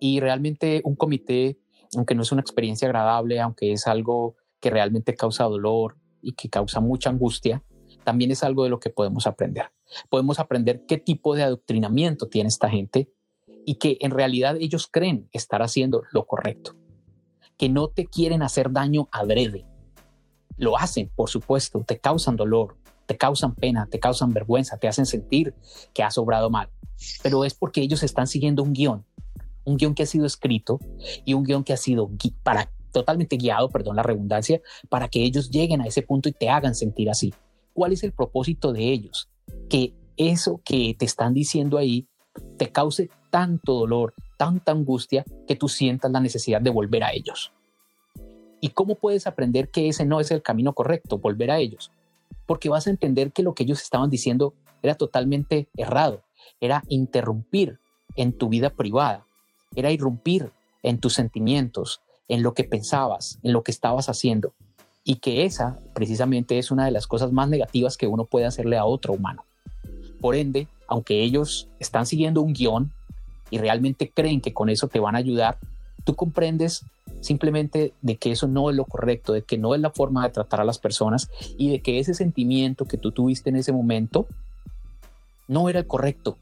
Y 0.00 0.20
realmente 0.20 0.82
un 0.84 0.96
comité 0.96 1.58
aunque 1.96 2.14
no 2.14 2.22
es 2.22 2.32
una 2.32 2.40
experiencia 2.40 2.86
agradable, 2.86 3.40
aunque 3.40 3.72
es 3.72 3.86
algo 3.86 4.36
que 4.60 4.70
realmente 4.70 5.14
causa 5.14 5.44
dolor 5.44 5.96
y 6.22 6.32
que 6.32 6.48
causa 6.48 6.80
mucha 6.80 7.10
angustia, 7.10 7.62
también 8.04 8.30
es 8.30 8.42
algo 8.42 8.64
de 8.64 8.70
lo 8.70 8.80
que 8.80 8.90
podemos 8.90 9.26
aprender. 9.26 9.70
Podemos 10.08 10.38
aprender 10.38 10.84
qué 10.86 10.98
tipo 10.98 11.34
de 11.34 11.42
adoctrinamiento 11.42 12.28
tiene 12.28 12.48
esta 12.48 12.68
gente 12.68 13.10
y 13.64 13.76
que 13.76 13.98
en 14.00 14.10
realidad 14.10 14.56
ellos 14.58 14.88
creen 14.90 15.28
estar 15.32 15.62
haciendo 15.62 16.02
lo 16.12 16.26
correcto, 16.26 16.76
que 17.56 17.68
no 17.68 17.88
te 17.88 18.06
quieren 18.06 18.42
hacer 18.42 18.72
daño 18.72 19.08
adrede. 19.12 19.66
Lo 20.56 20.78
hacen, 20.78 21.10
por 21.14 21.28
supuesto, 21.30 21.82
te 21.86 21.98
causan 21.98 22.36
dolor, 22.36 22.76
te 23.06 23.16
causan 23.16 23.54
pena, 23.54 23.86
te 23.86 23.98
causan 23.98 24.32
vergüenza, 24.32 24.78
te 24.78 24.88
hacen 24.88 25.06
sentir 25.06 25.54
que 25.92 26.02
has 26.02 26.16
obrado 26.18 26.50
mal, 26.50 26.70
pero 27.22 27.44
es 27.44 27.54
porque 27.54 27.80
ellos 27.80 28.02
están 28.02 28.26
siguiendo 28.26 28.62
un 28.62 28.72
guion 28.72 29.04
un 29.70 29.76
guion 29.76 29.94
que 29.94 30.02
ha 30.02 30.06
sido 30.06 30.26
escrito 30.26 30.80
y 31.24 31.34
un 31.34 31.44
guion 31.44 31.64
que 31.64 31.72
ha 31.72 31.76
sido 31.76 32.10
para, 32.42 32.70
totalmente 32.92 33.36
guiado, 33.36 33.70
perdón 33.70 33.96
la 33.96 34.02
redundancia, 34.02 34.60
para 34.88 35.08
que 35.08 35.22
ellos 35.22 35.50
lleguen 35.50 35.80
a 35.80 35.86
ese 35.86 36.02
punto 36.02 36.28
y 36.28 36.32
te 36.32 36.48
hagan 36.48 36.74
sentir 36.74 37.08
así. 37.08 37.32
¿Cuál 37.72 37.92
es 37.92 38.02
el 38.02 38.12
propósito 38.12 38.72
de 38.72 38.92
ellos? 38.92 39.28
Que 39.68 39.94
eso 40.16 40.60
que 40.64 40.94
te 40.98 41.04
están 41.04 41.32
diciendo 41.32 41.78
ahí 41.78 42.06
te 42.56 42.70
cause 42.70 43.10
tanto 43.30 43.74
dolor, 43.74 44.14
tanta 44.36 44.72
angustia, 44.72 45.24
que 45.46 45.56
tú 45.56 45.68
sientas 45.68 46.10
la 46.10 46.20
necesidad 46.20 46.60
de 46.60 46.70
volver 46.70 47.04
a 47.04 47.12
ellos. 47.12 47.52
¿Y 48.60 48.70
cómo 48.70 48.96
puedes 48.96 49.26
aprender 49.26 49.70
que 49.70 49.88
ese 49.88 50.04
no 50.04 50.20
es 50.20 50.30
el 50.30 50.42
camino 50.42 50.74
correcto, 50.74 51.18
volver 51.18 51.50
a 51.50 51.58
ellos? 51.58 51.92
Porque 52.46 52.68
vas 52.68 52.86
a 52.86 52.90
entender 52.90 53.32
que 53.32 53.42
lo 53.42 53.54
que 53.54 53.62
ellos 53.62 53.80
estaban 53.80 54.10
diciendo 54.10 54.54
era 54.82 54.94
totalmente 54.94 55.68
errado, 55.76 56.22
era 56.60 56.82
interrumpir 56.88 57.78
en 58.16 58.36
tu 58.36 58.48
vida 58.48 58.70
privada, 58.70 59.26
era 59.74 59.90
irrumpir 59.90 60.50
en 60.82 60.98
tus 60.98 61.14
sentimientos, 61.14 62.00
en 62.28 62.42
lo 62.42 62.54
que 62.54 62.64
pensabas, 62.64 63.38
en 63.42 63.52
lo 63.52 63.62
que 63.62 63.70
estabas 63.70 64.08
haciendo. 64.08 64.52
Y 65.04 65.16
que 65.16 65.44
esa 65.44 65.78
precisamente 65.94 66.58
es 66.58 66.70
una 66.70 66.84
de 66.84 66.90
las 66.90 67.06
cosas 67.06 67.32
más 67.32 67.48
negativas 67.48 67.96
que 67.96 68.06
uno 68.06 68.24
puede 68.24 68.46
hacerle 68.46 68.76
a 68.76 68.84
otro 68.84 69.12
humano. 69.12 69.44
Por 70.20 70.34
ende, 70.34 70.68
aunque 70.86 71.22
ellos 71.22 71.68
están 71.78 72.06
siguiendo 72.06 72.42
un 72.42 72.52
guion 72.52 72.92
y 73.50 73.58
realmente 73.58 74.10
creen 74.10 74.40
que 74.40 74.52
con 74.52 74.68
eso 74.68 74.88
te 74.88 75.00
van 75.00 75.14
a 75.14 75.18
ayudar, 75.18 75.58
tú 76.04 76.14
comprendes 76.14 76.84
simplemente 77.20 77.92
de 78.02 78.16
que 78.16 78.32
eso 78.32 78.46
no 78.46 78.70
es 78.70 78.76
lo 78.76 78.84
correcto, 78.84 79.32
de 79.32 79.42
que 79.42 79.58
no 79.58 79.74
es 79.74 79.80
la 79.80 79.90
forma 79.90 80.24
de 80.24 80.32
tratar 80.32 80.60
a 80.60 80.64
las 80.64 80.78
personas 80.78 81.30
y 81.58 81.70
de 81.70 81.80
que 81.80 81.98
ese 81.98 82.14
sentimiento 82.14 82.84
que 82.84 82.98
tú 82.98 83.12
tuviste 83.12 83.50
en 83.50 83.56
ese 83.56 83.72
momento 83.72 84.26
no 85.48 85.68
era 85.68 85.80
el 85.80 85.86
correcto, 85.86 86.36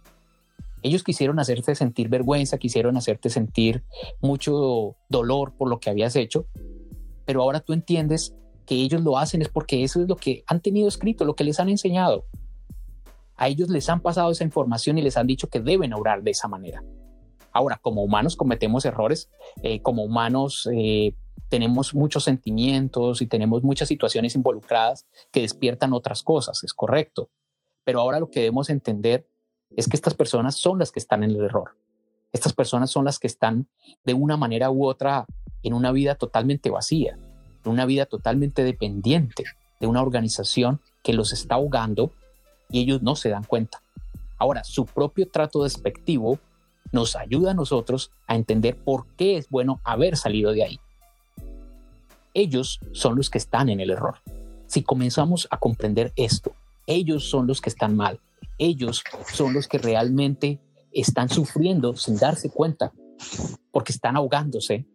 ellos 0.83 1.03
quisieron 1.03 1.38
hacerte 1.38 1.75
sentir 1.75 2.09
vergüenza, 2.09 2.59
quisieron 2.59 2.97
hacerte 2.97 3.31
sentir 3.31 3.85
mucho 4.21 4.97
dolor 5.09 5.55
por 5.57 5.69
lo 5.69 5.81
que 5.81 5.91
habías 5.91 6.17
hecho, 6.17 6.47
pero 7.25 7.43
ahora 7.43 7.61
tú 7.61 7.73
entiendes 7.73 8.35
que 8.64 8.75
ellos 8.75 9.03
lo 9.03 9.19
hacen 9.19 9.43
es 9.43 9.49
porque 9.49 9.83
eso 9.83 10.01
es 10.03 10.09
lo 10.09 10.17
que 10.17 10.45
han 10.47 10.61
tenido 10.61 10.88
escrito, 10.88 11.25
lo 11.25 11.35
que 11.35 11.45
les 11.45 11.59
han 11.59 11.69
enseñado. 11.69 12.27
A 13.37 13.49
ellos 13.49 13.69
les 13.69 13.88
han 13.88 14.01
pasado 14.01 14.31
esa 14.31 14.45
información 14.45 14.99
y 14.99 15.03
les 15.03 15.17
han 15.17 15.27
dicho 15.27 15.49
que 15.49 15.61
deben 15.61 15.95
orar 15.95 16.23
de 16.23 16.33
esa 16.33 16.49
manera. 16.49 16.83
Ahora, 17.53 17.79
como 17.81 18.03
humanos 18.03 18.37
cometemos 18.37 18.85
errores, 18.85 19.31
eh, 19.62 19.81
como 19.81 20.05
humanos 20.05 20.69
eh, 20.73 21.14
tenemos 21.49 21.95
muchos 21.95 22.25
sentimientos 22.25 23.23
y 23.23 23.27
tenemos 23.27 23.62
muchas 23.62 23.88
situaciones 23.88 24.35
involucradas 24.35 25.07
que 25.31 25.41
despiertan 25.41 25.93
otras 25.93 26.23
cosas, 26.23 26.62
es 26.62 26.75
correcto. 26.75 27.31
Pero 27.85 28.01
ahora 28.01 28.21
lo 28.21 28.29
que 28.29 28.41
debemos 28.41 28.69
entender 28.71 29.27
es 29.76 29.88
que 29.88 29.96
estas 29.96 30.14
personas 30.14 30.57
son 30.57 30.78
las 30.78 30.92
que 30.92 30.98
están 30.98 31.22
en 31.22 31.31
el 31.31 31.44
error. 31.44 31.76
Estas 32.33 32.52
personas 32.52 32.90
son 32.90 33.04
las 33.04 33.18
que 33.18 33.26
están 33.26 33.68
de 34.04 34.14
una 34.14 34.37
manera 34.37 34.70
u 34.70 34.87
otra 34.87 35.26
en 35.62 35.74
una 35.74 35.92
vida 35.92 36.14
totalmente 36.14 36.70
vacía, 36.70 37.18
en 37.64 37.70
una 37.70 37.87
vida 37.87 38.07
totalmente 38.07 38.64
dependiente 38.64 39.44
de 39.81 39.87
una 39.87 40.02
organización 40.02 40.81
que 41.02 41.12
los 41.12 41.33
está 41.33 41.57
ahogando 41.57 42.12
y 42.70 42.81
ellos 42.81 43.02
no 43.02 43.16
se 43.16 43.31
dan 43.31 43.44
cuenta. 43.44 43.81
Ahora, 44.37 44.62
su 44.64 44.87
propio 44.87 45.28
trato 45.28 45.64
despectivo 45.64 46.38
nos 46.92 47.16
ayuda 47.16 47.52
a 47.52 47.54
nosotros 47.54 48.11
a 48.26 48.37
entender 48.37 48.76
por 48.76 49.07
qué 49.16 49.37
es 49.37 49.48
bueno 49.48 49.81
haber 49.85 50.16
salido 50.16 50.52
de 50.52 50.64
ahí. 50.64 50.81
Ellos 52.35 52.81
son 52.92 53.16
los 53.16 53.31
que 53.31 53.38
están 53.38 53.68
en 53.68 53.81
el 53.81 53.90
error. 53.90 54.16
Si 54.66 54.83
comenzamos 54.83 55.48
a 55.50 55.59
comprender 55.59 56.12
esto, 56.16 56.52
ellos 56.87 57.28
son 57.28 57.46
los 57.46 57.61
que 57.61 57.70
están 57.70 57.96
mal, 57.96 58.20
ellos 58.59 59.03
son 59.33 59.55
los 59.55 59.68
que 59.68 59.79
realmente 59.79 60.61
están 60.92 61.29
sufriendo 61.29 61.94
sin 61.96 62.16
darse 62.16 62.51
cuenta, 62.51 62.92
porque 63.70 63.92
están 63.92 64.16
ahogándose 64.16 64.87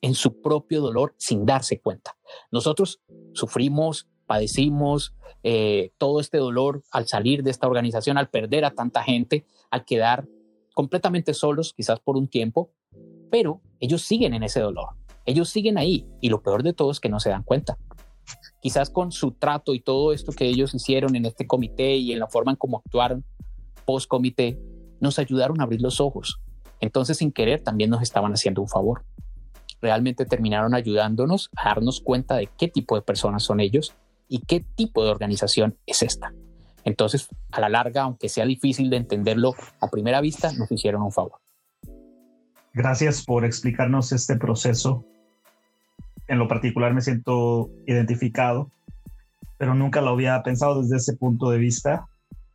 en 0.00 0.14
su 0.14 0.40
propio 0.40 0.80
dolor 0.80 1.14
sin 1.16 1.46
darse 1.46 1.80
cuenta. 1.80 2.16
Nosotros 2.50 3.00
sufrimos, 3.32 4.08
padecimos 4.26 5.14
eh, 5.42 5.92
todo 5.96 6.20
este 6.20 6.38
dolor 6.38 6.82
al 6.90 7.06
salir 7.06 7.42
de 7.42 7.50
esta 7.50 7.66
organización, 7.66 8.18
al 8.18 8.28
perder 8.28 8.64
a 8.64 8.72
tanta 8.72 9.02
gente, 9.02 9.46
al 9.70 9.84
quedar 9.84 10.28
completamente 10.74 11.34
solos, 11.34 11.72
quizás 11.74 12.00
por 12.00 12.16
un 12.16 12.28
tiempo, 12.28 12.72
pero 13.30 13.62
ellos 13.80 14.02
siguen 14.02 14.34
en 14.34 14.42
ese 14.42 14.60
dolor, 14.60 14.88
ellos 15.24 15.48
siguen 15.48 15.78
ahí 15.78 16.06
y 16.20 16.28
lo 16.28 16.42
peor 16.42 16.62
de 16.62 16.72
todo 16.72 16.90
es 16.90 17.00
que 17.00 17.08
no 17.08 17.20
se 17.20 17.30
dan 17.30 17.44
cuenta 17.44 17.78
quizás 18.60 18.90
con 18.90 19.12
su 19.12 19.32
trato 19.32 19.74
y 19.74 19.80
todo 19.80 20.12
esto 20.12 20.32
que 20.32 20.46
ellos 20.46 20.74
hicieron 20.74 21.16
en 21.16 21.26
este 21.26 21.46
comité 21.46 21.96
y 21.96 22.12
en 22.12 22.18
la 22.18 22.28
forma 22.28 22.52
en 22.52 22.56
cómo 22.56 22.78
actuaron 22.78 23.24
post 23.84 24.08
comité, 24.08 24.58
nos 25.00 25.18
ayudaron 25.18 25.60
a 25.60 25.64
abrir 25.64 25.82
los 25.82 26.00
ojos. 26.00 26.40
Entonces, 26.80 27.18
sin 27.18 27.32
querer, 27.32 27.62
también 27.62 27.90
nos 27.90 28.02
estaban 28.02 28.32
haciendo 28.32 28.62
un 28.62 28.68
favor. 28.68 29.04
Realmente 29.80 30.24
terminaron 30.24 30.74
ayudándonos 30.74 31.50
a 31.56 31.68
darnos 31.70 32.00
cuenta 32.00 32.36
de 32.36 32.48
qué 32.58 32.68
tipo 32.68 32.94
de 32.94 33.02
personas 33.02 33.42
son 33.42 33.60
ellos 33.60 33.94
y 34.28 34.40
qué 34.40 34.60
tipo 34.60 35.04
de 35.04 35.10
organización 35.10 35.76
es 35.86 36.02
esta. 36.02 36.32
Entonces, 36.84 37.28
a 37.50 37.60
la 37.60 37.68
larga, 37.68 38.02
aunque 38.02 38.28
sea 38.28 38.44
difícil 38.44 38.90
de 38.90 38.96
entenderlo 38.96 39.54
a 39.80 39.88
primera 39.88 40.20
vista, 40.20 40.52
nos 40.52 40.70
hicieron 40.70 41.02
un 41.02 41.12
favor. 41.12 41.38
Gracias 42.74 43.24
por 43.24 43.44
explicarnos 43.44 44.12
este 44.12 44.36
proceso 44.36 45.04
en 46.32 46.38
lo 46.38 46.48
particular 46.48 46.94
me 46.94 47.02
siento 47.02 47.68
identificado, 47.86 48.70
pero 49.58 49.74
nunca 49.74 50.00
lo 50.00 50.12
había 50.12 50.42
pensado 50.42 50.80
desde 50.80 50.96
ese 50.96 51.14
punto 51.14 51.50
de 51.50 51.58
vista 51.58 52.06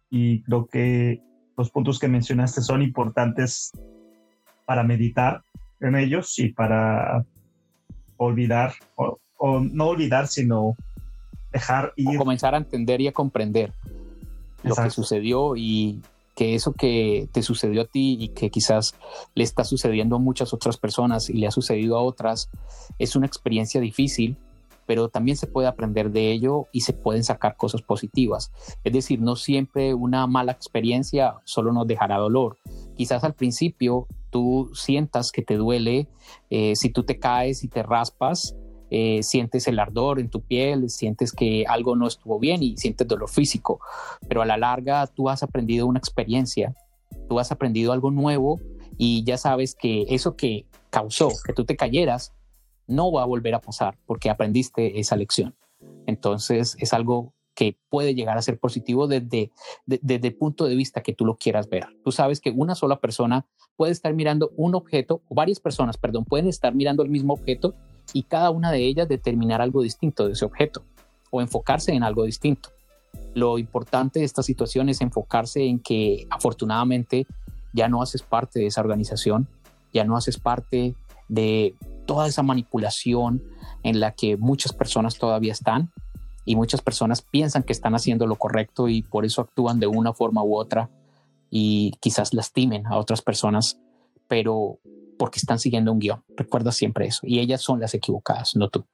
y 0.10 0.42
creo 0.42 0.66
que 0.66 1.22
los 1.56 1.70
puntos 1.70 2.00
que 2.00 2.08
mencionaste 2.08 2.62
son 2.62 2.82
importantes 2.82 3.72
para 4.66 4.82
meditar 4.82 5.44
en 5.80 5.96
ellos 5.96 6.40
y 6.40 6.50
para 6.50 7.24
olvidar, 8.18 8.74
o, 8.96 9.20
no 9.60 9.86
olvidar, 9.86 10.26
sino 10.28 10.76
dejar 11.52 11.94
ir. 11.98 12.18
comenzar 12.18 12.56
a 12.56 12.58
entender 12.58 13.00
y 13.00 13.08
a 13.08 13.12
comprender 13.12 13.74
lo 14.64 14.74
que 14.74 14.90
sucedió 14.90 15.56
y 15.56 16.02
que 16.38 16.54
eso 16.54 16.74
que 16.74 17.28
te 17.32 17.42
sucedió 17.42 17.82
a 17.82 17.86
ti 17.86 18.16
y 18.20 18.28
que 18.30 18.52
quizás 18.52 18.94
le 19.34 19.44
está 19.44 19.64
sucediendo 19.64 20.18
a 20.18 20.20
muchas 20.20 20.54
otras 20.54 20.78
personas 20.78 21.32
y 21.32 21.34
le 21.34 21.48
ha 21.48 21.52
sucedido 21.52 21.98
a 21.98 22.04
otras, 22.04 22.52
es 23.00 23.16
una 23.16 23.26
experiencia 23.26 23.82
difícil, 23.82 24.38
pero 24.86 25.10
también 25.10 25.36
se 25.36 25.48
puede 25.48 25.68
aprender 25.68 26.12
de 26.12 26.32
ello 26.32 26.68
y 26.72 26.82
se 26.82 26.94
pueden 26.94 27.24
sacar 27.24 27.58
cosas 27.58 27.82
positivas. 27.82 28.52
Es 28.84 28.94
decir, 28.94 29.20
no 29.20 29.36
siempre 29.36 29.96
una 29.96 30.28
mala 30.28 30.52
experiencia 30.52 31.38
solo 31.44 31.74
nos 31.74 31.88
dejará 31.88 32.18
dolor. 32.18 32.60
Quizás 32.96 33.24
al 33.24 33.34
principio 33.34 34.06
tú 34.30 34.70
sientas 34.76 35.32
que 35.32 35.42
te 35.42 35.56
duele, 35.56 36.08
eh, 36.52 36.76
si 36.76 36.92
tú 36.92 37.04
te 37.04 37.18
caes 37.18 37.64
y 37.64 37.68
te 37.68 37.82
raspas, 37.82 38.56
eh, 38.90 39.22
sientes 39.24 39.68
el 39.68 39.80
ardor 39.80 40.20
en 40.20 40.30
tu 40.30 40.42
piel, 40.42 40.90
sientes 40.90 41.32
que 41.32 41.66
algo 41.68 41.96
no 41.96 42.08
estuvo 42.08 42.40
bien 42.40 42.64
y 42.64 42.78
sientes 42.78 43.08
dolor 43.08 43.30
físico, 43.30 43.80
pero 44.28 44.42
a 44.42 44.46
la 44.46 44.58
larga 44.58 45.08
tú 45.08 45.30
has 45.30 45.44
aprendido 45.44 45.88
una 45.88 46.00
experiencia, 46.00 46.74
tú 47.28 47.40
has 47.40 47.52
aprendido 47.52 47.92
algo 47.92 48.12
nuevo 48.12 48.60
y 48.98 49.24
ya 49.24 49.38
sabes 49.38 49.76
que 49.76 50.06
eso 50.10 50.36
que 50.36 50.66
causó 50.90 51.30
que 51.46 51.54
tú 51.54 51.66
te 51.66 51.76
cayeras 51.76 52.34
no 52.88 53.12
va 53.12 53.24
a 53.24 53.26
volver 53.26 53.54
a 53.54 53.62
pasar 53.62 53.98
porque 54.06 54.30
aprendiste 54.30 55.00
esa 55.00 55.16
lección. 55.16 55.56
Entonces 56.06 56.78
es 56.80 56.94
algo 56.94 57.34
que 57.54 57.76
puede 57.90 58.14
llegar 58.14 58.38
a 58.38 58.42
ser 58.44 58.60
positivo 58.60 59.08
desde, 59.08 59.52
desde 59.86 60.28
el 60.28 60.36
punto 60.36 60.66
de 60.66 60.76
vista 60.76 61.02
que 61.02 61.14
tú 61.14 61.26
lo 61.26 61.38
quieras 61.38 61.68
ver. 61.70 61.88
Tú 62.04 62.12
sabes 62.12 62.40
que 62.40 62.52
una 62.52 62.76
sola 62.76 63.00
persona 63.00 63.48
puede 63.76 63.92
estar 63.92 64.14
mirando 64.14 64.52
un 64.56 64.76
objeto, 64.76 65.24
o 65.28 65.34
varias 65.34 65.60
personas, 65.60 65.98
perdón, 65.98 66.24
pueden 66.24 66.48
estar 66.48 66.76
mirando 66.76 67.02
el 67.02 67.10
mismo 67.10 67.34
objeto 67.34 67.74
y 68.14 68.24
cada 68.24 68.50
una 68.50 68.72
de 68.72 68.86
ellas 68.86 69.08
determinar 69.08 69.62
algo 69.62 69.82
distinto 69.82 70.26
de 70.26 70.34
ese 70.34 70.46
objeto 70.46 70.84
o 71.32 71.42
enfocarse 71.42 71.94
en 71.94 72.04
algo 72.04 72.24
distinto. 72.24 72.70
Lo 73.34 73.58
importante 73.58 74.20
de 74.20 74.26
esta 74.26 74.44
situación 74.44 74.90
es 74.90 75.02
enfocarse 75.02 75.64
en 75.66 75.80
que 75.80 76.28
afortunadamente 76.30 77.28
ya 77.74 77.88
no 77.88 78.02
haces 78.02 78.24
parte 78.24 78.60
de 78.60 78.68
esa 78.68 78.82
organización, 78.82 79.48
ya 79.94 80.04
no 80.04 80.18
haces 80.18 80.40
parte 80.40 80.96
de 81.28 81.76
toda 82.06 82.28
esa 82.28 82.44
manipulación 82.44 83.44
en 83.84 84.00
la 84.00 84.12
que 84.12 84.38
muchas 84.38 84.74
personas 84.74 85.18
todavía 85.18 85.52
están 85.52 85.92
y 86.46 86.56
muchas 86.56 86.82
personas 86.82 87.22
piensan 87.22 87.64
que 87.64 87.74
están 87.74 87.94
haciendo 87.94 88.26
lo 88.26 88.36
correcto 88.36 88.88
y 88.88 89.02
por 89.02 89.26
eso 89.26 89.42
actúan 89.42 89.80
de 89.80 89.88
una 89.88 90.14
forma 90.14 90.44
u 90.44 90.56
otra 90.56 90.90
y 91.50 91.92
quizás 92.00 92.34
lastimen 92.34 92.88
a 92.88 92.98
otras 92.98 93.22
personas, 93.22 93.80
pero 94.28 94.80
porque 95.18 95.40
están 95.40 95.60
siguiendo 95.60 95.92
un 95.92 96.00
guion. 96.00 96.24
Recuerda 96.36 96.72
siempre 96.72 97.08
eso. 97.08 97.22
Y 97.24 97.40
ellas 97.40 97.62
son 97.62 97.80
las 97.80 97.94
equivocadas, 97.94 98.56
no 98.56 98.70
tú. 98.70 98.86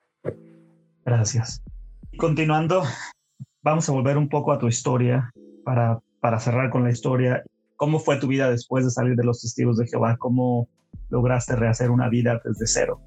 Gracias. 1.06 1.62
Continuando, 2.17 2.84
vamos 3.62 3.89
a 3.89 3.91
volver 3.91 4.17
un 4.17 4.30
poco 4.30 4.52
a 4.52 4.60
tu 4.60 4.67
historia 4.67 5.32
para, 5.65 6.00
para 6.22 6.39
cerrar 6.39 6.69
con 6.69 6.84
la 6.84 6.91
historia. 6.91 7.43
¿Cómo 7.76 8.00
fue 8.00 8.17
tu 8.17 8.28
vida 8.28 8.50
después 8.50 8.86
de 8.86 8.91
salir 8.91 9.15
de 9.15 9.24
los 9.24 9.41
testigos 9.41 9.78
de 9.78 9.88
Jehová? 9.88 10.15
¿Cómo 10.17 10.69
lograste 11.10 11.56
rehacer 11.56 11.91
una 11.91 12.08
vida 12.08 12.41
desde 12.46 12.67
cero? 12.67 13.02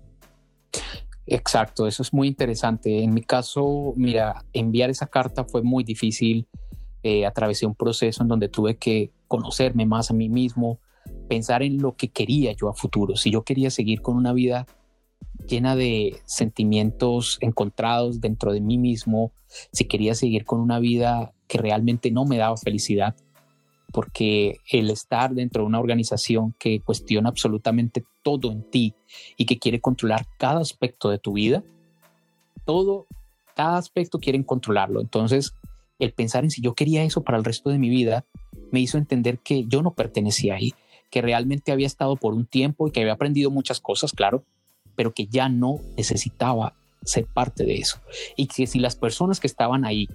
Exacto, 1.27 1.87
eso 1.87 2.03
es 2.03 2.12
muy 2.12 2.29
interesante. 2.29 3.03
En 3.03 3.12
mi 3.12 3.23
caso, 3.23 3.93
mira, 3.97 4.45
enviar 4.53 4.91
esa 4.91 5.07
carta 5.07 5.45
fue 5.45 5.62
muy 5.62 5.83
difícil. 5.83 6.47
Eh, 7.03 7.27
atravesé 7.27 7.67
un 7.67 7.75
proceso 7.75 8.23
en 8.23 8.29
donde 8.29 8.49
tuve 8.49 8.77
que 8.77 9.12
conocerme 9.27 9.87
más 9.87 10.11
a 10.11 10.15
mí 10.15 10.29
mismo, 10.29 10.81
pensar 11.27 11.62
en 11.62 11.79
lo 11.79 11.97
que 11.97 12.09
quería 12.09 12.53
yo 12.53 12.69
a 12.69 12.75
futuro. 12.75 13.17
Si 13.17 13.31
yo 13.31 13.43
quería 13.43 13.71
seguir 13.71 14.03
con 14.03 14.17
una 14.17 14.33
vida 14.33 14.67
llena 15.47 15.77
de 15.77 16.17
sentimientos 16.25 17.39
encontrados 17.41 18.21
dentro 18.21 18.53
de 18.53 18.61
mí 18.61 18.79
mismo, 18.79 19.33
si 19.73 19.85
quería 19.85 20.15
seguir 20.15 20.45
con 20.45 20.61
una 20.61 20.79
vida 20.79 21.33
que 21.47 21.59
realmente 21.59 22.11
no 22.11 22.25
me 22.25 22.37
daba 22.37 22.57
felicidad, 22.57 23.15
porque 23.93 24.59
el 24.71 24.91
estar 24.91 25.35
dentro 25.35 25.62
de 25.62 25.69
una 25.69 25.81
organización 25.81 26.55
que 26.59 26.81
cuestiona 26.81 27.29
absolutamente 27.29 28.05
todo 28.23 28.51
en 28.51 28.62
ti 28.62 28.95
y 29.37 29.47
que 29.47 29.59
quiere 29.59 29.81
controlar 29.81 30.27
cada 30.39 30.61
aspecto 30.61 31.09
de 31.09 31.19
tu 31.19 31.35
vida, 31.35 31.62
todo, 32.65 33.07
cada 33.55 33.79
aspecto 33.79 34.19
quieren 34.19 34.43
controlarlo. 34.43 35.01
Entonces, 35.01 35.55
el 35.99 36.12
pensar 36.12 36.45
en 36.45 36.51
si 36.51 36.61
yo 36.61 36.75
quería 36.75 37.05
eso 37.05 37.23
para 37.23 37.39
el 37.39 37.45
resto 37.45 37.71
de 37.71 37.79
mi 37.79 37.89
vida 37.89 38.27
me 38.71 38.81
hizo 38.81 38.99
entender 38.99 39.39
que 39.39 39.65
yo 39.67 39.83
no 39.83 39.95
pertenecía 39.95 40.57
ahí, 40.57 40.75
que 41.11 41.23
realmente 41.23 41.73
había 41.73 41.87
estado 41.87 42.16
por 42.16 42.35
un 42.35 42.47
tiempo 42.47 42.88
y 42.88 42.90
que 42.90 43.01
había 43.01 43.12
aprendido 43.12 43.51
muchas 43.51 43.81
cosas, 43.81 44.12
claro, 44.12 44.45
pero 44.95 45.12
que 45.12 45.27
ya 45.27 45.49
no 45.49 45.81
necesitaba 45.97 46.75
ser 47.05 47.27
parte 47.27 47.64
de 47.64 47.77
eso. 47.77 48.01
Y 48.37 48.47
que 48.47 48.66
si 48.66 48.79
las 48.79 48.97
personas 48.97 49.40
que 49.40 49.47
estaban 49.47 49.85
ahí 49.85 50.09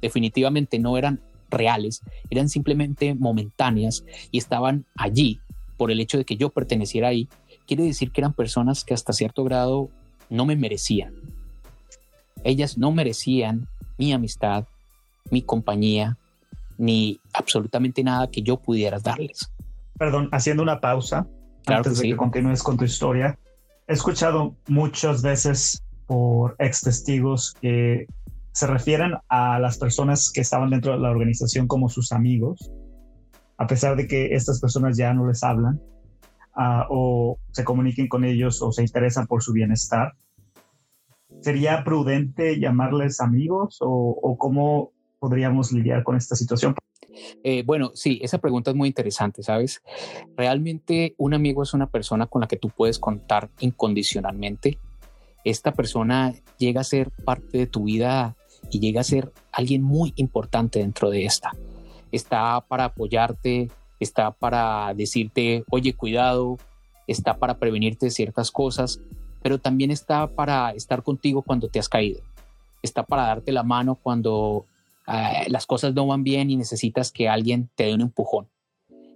definitivamente 0.00 0.78
no 0.78 0.96
eran 0.96 1.20
reales, 1.50 2.02
eran 2.30 2.48
simplemente 2.48 3.14
momentáneas 3.14 4.04
y 4.30 4.38
estaban 4.38 4.86
allí 4.96 5.40
por 5.76 5.90
el 5.90 6.00
hecho 6.00 6.18
de 6.18 6.24
que 6.24 6.36
yo 6.36 6.48
perteneciera 6.48 7.08
ahí, 7.08 7.28
quiere 7.66 7.84
decir 7.84 8.10
que 8.10 8.20
eran 8.20 8.32
personas 8.32 8.84
que 8.84 8.94
hasta 8.94 9.12
cierto 9.12 9.44
grado 9.44 9.90
no 10.30 10.46
me 10.46 10.56
merecían. 10.56 11.14
Ellas 12.44 12.78
no 12.78 12.90
merecían 12.90 13.68
mi 13.98 14.12
amistad, 14.12 14.64
mi 15.30 15.42
compañía, 15.42 16.18
ni 16.78 17.20
absolutamente 17.32 18.02
nada 18.02 18.30
que 18.30 18.42
yo 18.42 18.56
pudiera 18.56 18.98
darles. 18.98 19.52
Perdón, 19.98 20.28
haciendo 20.32 20.62
una 20.62 20.80
pausa 20.80 21.26
antes 21.66 21.98
de 21.98 22.08
que 22.08 22.16
continúes 22.16 22.62
con 22.62 22.76
tu 22.76 22.84
historia. 22.84 23.38
He 23.86 23.92
escuchado 23.92 24.56
muchas 24.68 25.22
veces 25.22 25.82
por 26.06 26.56
ex 26.58 26.82
testigos 26.82 27.54
que 27.60 28.06
se 28.52 28.66
refieren 28.66 29.12
a 29.28 29.58
las 29.58 29.78
personas 29.78 30.30
que 30.30 30.42
estaban 30.42 30.70
dentro 30.70 30.92
de 30.92 30.98
la 30.98 31.10
organización 31.10 31.66
como 31.66 31.88
sus 31.88 32.12
amigos, 32.12 32.70
a 33.56 33.66
pesar 33.66 33.96
de 33.96 34.06
que 34.06 34.34
estas 34.34 34.60
personas 34.60 34.96
ya 34.96 35.14
no 35.14 35.26
les 35.26 35.42
hablan 35.42 35.80
uh, 36.56 36.84
o 36.90 37.38
se 37.50 37.64
comuniquen 37.64 38.08
con 38.08 38.24
ellos 38.24 38.60
o 38.62 38.72
se 38.72 38.82
interesan 38.82 39.26
por 39.26 39.42
su 39.42 39.52
bienestar. 39.52 40.12
¿Sería 41.40 41.82
prudente 41.82 42.60
llamarles 42.60 43.20
amigos 43.20 43.78
o, 43.80 43.88
o 43.88 44.36
cómo 44.36 44.92
podríamos 45.18 45.72
lidiar 45.72 46.02
con 46.04 46.16
esta 46.16 46.36
situación? 46.36 46.74
Eh, 47.44 47.62
bueno, 47.64 47.90
sí, 47.94 48.18
esa 48.22 48.38
pregunta 48.38 48.70
es 48.70 48.76
muy 48.76 48.88
interesante, 48.88 49.42
¿sabes? 49.42 49.82
Realmente 50.36 51.14
un 51.18 51.34
amigo 51.34 51.62
es 51.62 51.74
una 51.74 51.88
persona 51.88 52.26
con 52.26 52.40
la 52.40 52.48
que 52.48 52.56
tú 52.56 52.70
puedes 52.70 52.98
contar 52.98 53.50
incondicionalmente. 53.60 54.78
Esta 55.44 55.72
persona 55.72 56.34
llega 56.58 56.80
a 56.80 56.84
ser 56.84 57.10
parte 57.10 57.58
de 57.58 57.66
tu 57.66 57.84
vida 57.84 58.36
y 58.70 58.80
llega 58.80 59.00
a 59.00 59.04
ser 59.04 59.32
alguien 59.50 59.82
muy 59.82 60.12
importante 60.16 60.78
dentro 60.78 61.10
de 61.10 61.24
esta. 61.24 61.52
Está 62.12 62.60
para 62.60 62.86
apoyarte, 62.86 63.70
está 63.98 64.30
para 64.30 64.94
decirte, 64.94 65.64
oye, 65.70 65.94
cuidado, 65.94 66.58
está 67.06 67.38
para 67.38 67.58
prevenirte 67.58 68.06
de 68.06 68.10
ciertas 68.10 68.50
cosas, 68.50 69.00
pero 69.42 69.58
también 69.58 69.90
está 69.90 70.28
para 70.28 70.70
estar 70.70 71.02
contigo 71.02 71.42
cuando 71.42 71.68
te 71.68 71.78
has 71.78 71.88
caído. 71.88 72.20
Está 72.82 73.02
para 73.02 73.24
darte 73.24 73.52
la 73.52 73.62
mano 73.62 73.96
cuando 73.96 74.66
eh, 75.12 75.44
las 75.48 75.66
cosas 75.66 75.94
no 75.94 76.06
van 76.06 76.24
bien 76.24 76.50
y 76.50 76.56
necesitas 76.56 77.12
que 77.12 77.28
alguien 77.28 77.70
te 77.74 77.84
dé 77.84 77.94
un 77.94 78.00
empujón. 78.00 78.48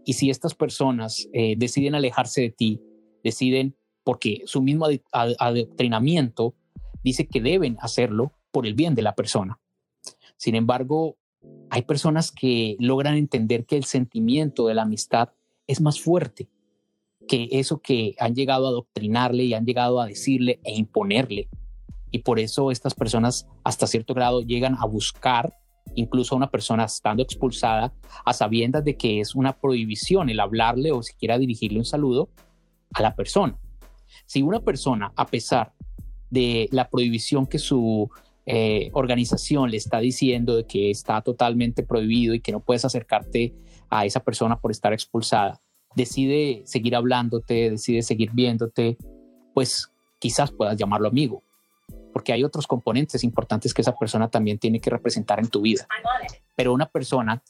Y 0.04 0.12
si 0.12 0.30
estas 0.30 0.54
personas 0.54 1.28
eh, 1.32 1.54
deciden 1.56 1.94
alejarse 1.94 2.42
de 2.42 2.50
ti, 2.50 2.80
deciden, 3.24 3.76
porque 4.04 4.42
su 4.46 4.62
mismo 4.62 4.86
adoctrinamiento 5.10 6.54
dice 7.02 7.26
que 7.26 7.40
deben 7.40 7.76
hacerlo, 7.80 8.32
por 8.52 8.66
el 8.66 8.72
bien 8.72 8.94
de 8.94 9.02
la 9.02 9.14
persona. 9.14 9.60
Sin 10.38 10.54
embargo, 10.54 11.18
hay 11.68 11.82
personas 11.82 12.32
que 12.32 12.76
logran 12.78 13.16
entender 13.16 13.66
que 13.66 13.76
el 13.76 13.84
sentimiento 13.84 14.66
de 14.66 14.74
la 14.74 14.82
amistad 14.82 15.28
es 15.66 15.82
más 15.82 16.00
fuerte 16.00 16.48
que 17.28 17.48
eso 17.50 17.82
que 17.82 18.14
han 18.18 18.34
llegado 18.34 18.66
a 18.66 18.70
adoctrinarle 18.70 19.44
y 19.44 19.52
han 19.52 19.66
llegado 19.66 20.00
a 20.00 20.06
decirle 20.06 20.60
e 20.64 20.74
imponerle. 20.74 21.48
Y 22.10 22.20
por 22.20 22.38
eso 22.38 22.70
estas 22.70 22.94
personas 22.94 23.46
hasta 23.62 23.86
cierto 23.86 24.14
grado 24.14 24.40
llegan 24.40 24.76
a 24.78 24.86
buscar 24.86 25.52
incluso 25.96 26.34
a 26.34 26.38
una 26.38 26.50
persona 26.50 26.84
estando 26.84 27.22
expulsada 27.22 27.92
a 28.24 28.32
sabiendas 28.32 28.84
de 28.84 28.96
que 28.96 29.20
es 29.20 29.34
una 29.34 29.58
prohibición 29.58 30.30
el 30.30 30.40
hablarle 30.40 30.92
o 30.92 31.02
siquiera 31.02 31.38
dirigirle 31.38 31.78
un 31.78 31.84
saludo 31.84 32.30
a 32.94 33.02
la 33.02 33.14
persona. 33.14 33.58
Si 34.26 34.42
una 34.42 34.60
persona, 34.60 35.12
a 35.16 35.26
pesar 35.26 35.72
de 36.30 36.68
la 36.70 36.88
prohibición 36.88 37.46
que 37.46 37.58
su 37.58 38.10
eh, 38.46 38.90
organización 38.92 39.70
le 39.70 39.76
está 39.76 39.98
diciendo 39.98 40.56
de 40.56 40.66
que 40.66 40.90
está 40.90 41.20
totalmente 41.22 41.82
prohibido 41.82 42.34
y 42.34 42.40
que 42.40 42.52
no 42.52 42.60
puedes 42.60 42.84
acercarte 42.84 43.54
a 43.90 44.04
esa 44.04 44.20
persona 44.20 44.60
por 44.60 44.70
estar 44.70 44.92
expulsada, 44.92 45.60
decide 45.94 46.62
seguir 46.64 46.94
hablándote, 46.94 47.70
decide 47.70 48.02
seguir 48.02 48.30
viéndote, 48.32 48.96
pues 49.54 49.90
quizás 50.18 50.52
puedas 50.52 50.76
llamarlo 50.76 51.08
amigo, 51.08 51.42
porque 52.16 52.32
hay 52.32 52.44
otros 52.44 52.66
componentes 52.66 53.24
importantes 53.24 53.74
que 53.74 53.82
esa 53.82 53.94
persona 53.94 54.30
también 54.30 54.58
tiene 54.58 54.80
que 54.80 54.88
representar 54.88 55.38
en 55.38 55.48
tu 55.48 55.60
vida. 55.60 55.86
Pero 56.54 56.72
una 56.72 56.86
persona, 56.86 57.42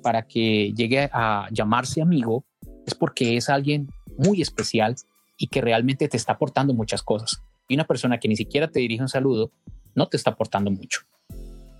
para 0.00 0.28
que 0.28 0.72
llegue 0.76 1.10
a 1.12 1.48
llamarse 1.50 2.00
amigo, 2.00 2.44
es 2.86 2.94
porque 2.94 3.36
es 3.36 3.48
alguien 3.48 3.88
muy 4.16 4.40
especial 4.40 4.94
y 5.36 5.48
que 5.48 5.60
realmente 5.60 6.06
te 6.06 6.16
está 6.16 6.34
aportando 6.34 6.72
muchas 6.72 7.02
cosas. 7.02 7.42
Y 7.66 7.74
una 7.74 7.82
persona 7.82 8.18
que 8.18 8.28
ni 8.28 8.36
siquiera 8.36 8.68
te 8.68 8.78
dirige 8.78 9.02
un 9.02 9.08
saludo, 9.08 9.50
no 9.96 10.06
te 10.06 10.16
está 10.16 10.30
aportando 10.30 10.70
mucho. 10.70 11.00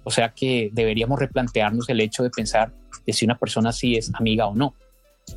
O 0.02 0.10
sea 0.10 0.34
que 0.34 0.68
deberíamos 0.72 1.20
replantearnos 1.20 1.88
el 1.90 2.00
hecho 2.00 2.24
de 2.24 2.30
pensar 2.30 2.74
de 3.06 3.12
si 3.12 3.24
una 3.24 3.38
persona 3.38 3.70
sí 3.70 3.94
es 3.94 4.12
amiga 4.14 4.48
o 4.48 4.56
no. 4.56 4.74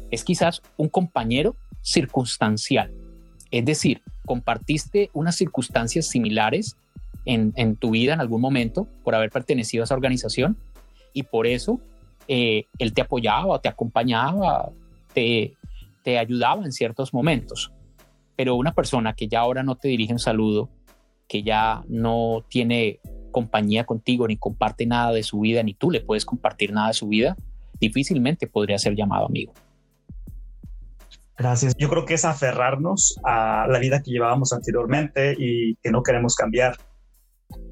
Es 0.09 0.23
quizás 0.23 0.63
un 0.75 0.89
compañero 0.89 1.55
circunstancial. 1.83 2.91
Es 3.51 3.63
decir, 3.63 4.01
compartiste 4.25 5.11
unas 5.13 5.35
circunstancias 5.35 6.07
similares 6.07 6.77
en, 7.25 7.75
tu 7.75 7.91
vida 7.91 8.13
en 8.13 8.21
algún 8.21 8.41
momento 8.41 8.87
por 9.03 9.15
haber 9.15 9.31
pertenecido 9.31 9.83
a 9.83 9.85
esa 9.85 9.95
organización 9.95 10.57
y 11.13 11.23
por 11.23 11.47
eso 11.47 11.79
eh, 12.27 12.65
él 12.79 12.93
te 12.93 13.01
apoyaba, 13.01 13.59
te 13.59 13.69
acompañaba, 13.69 14.71
te, 15.13 15.55
te 16.03 16.17
ayudaba 16.17 16.65
en 16.65 16.71
ciertos 16.71 17.13
momentos. 17.13 17.71
Pero 18.35 18.55
una 18.55 18.73
persona 18.73 19.13
que 19.13 19.27
ya 19.27 19.39
ahora 19.39 19.63
no 19.63 19.75
te 19.75 19.87
dirige 19.87 20.13
un 20.13 20.19
saludo, 20.19 20.69
que 21.27 21.43
ya 21.43 21.83
no 21.87 22.45
tiene 22.49 22.99
compañía 23.31 23.85
contigo, 23.85 24.27
ni 24.27 24.37
comparte 24.37 24.85
nada 24.85 25.11
de 25.11 25.23
su 25.23 25.39
vida, 25.39 25.63
ni 25.63 25.73
tú 25.73 25.91
le 25.91 26.01
puedes 26.01 26.25
compartir 26.25 26.71
nada 26.71 26.89
de 26.89 26.93
su 26.93 27.07
vida, 27.07 27.35
difícilmente 27.79 28.47
podría 28.47 28.77
ser 28.77 28.95
llamado 28.95 29.25
amigo. 29.25 29.53
Gracias. 31.37 31.75
Yo 31.77 31.89
creo 31.89 32.05
que 32.05 32.13
es 32.13 32.23
aferrarnos 32.23 33.19
a 33.25 33.67
la 33.69 33.79
vida 33.79 34.01
que 34.01 34.11
llevábamos 34.11 34.53
anteriormente 34.53 35.35
y 35.37 35.75
que 35.75 35.91
no 35.91 36.01
queremos 36.01 36.35
cambiar. 36.35 36.77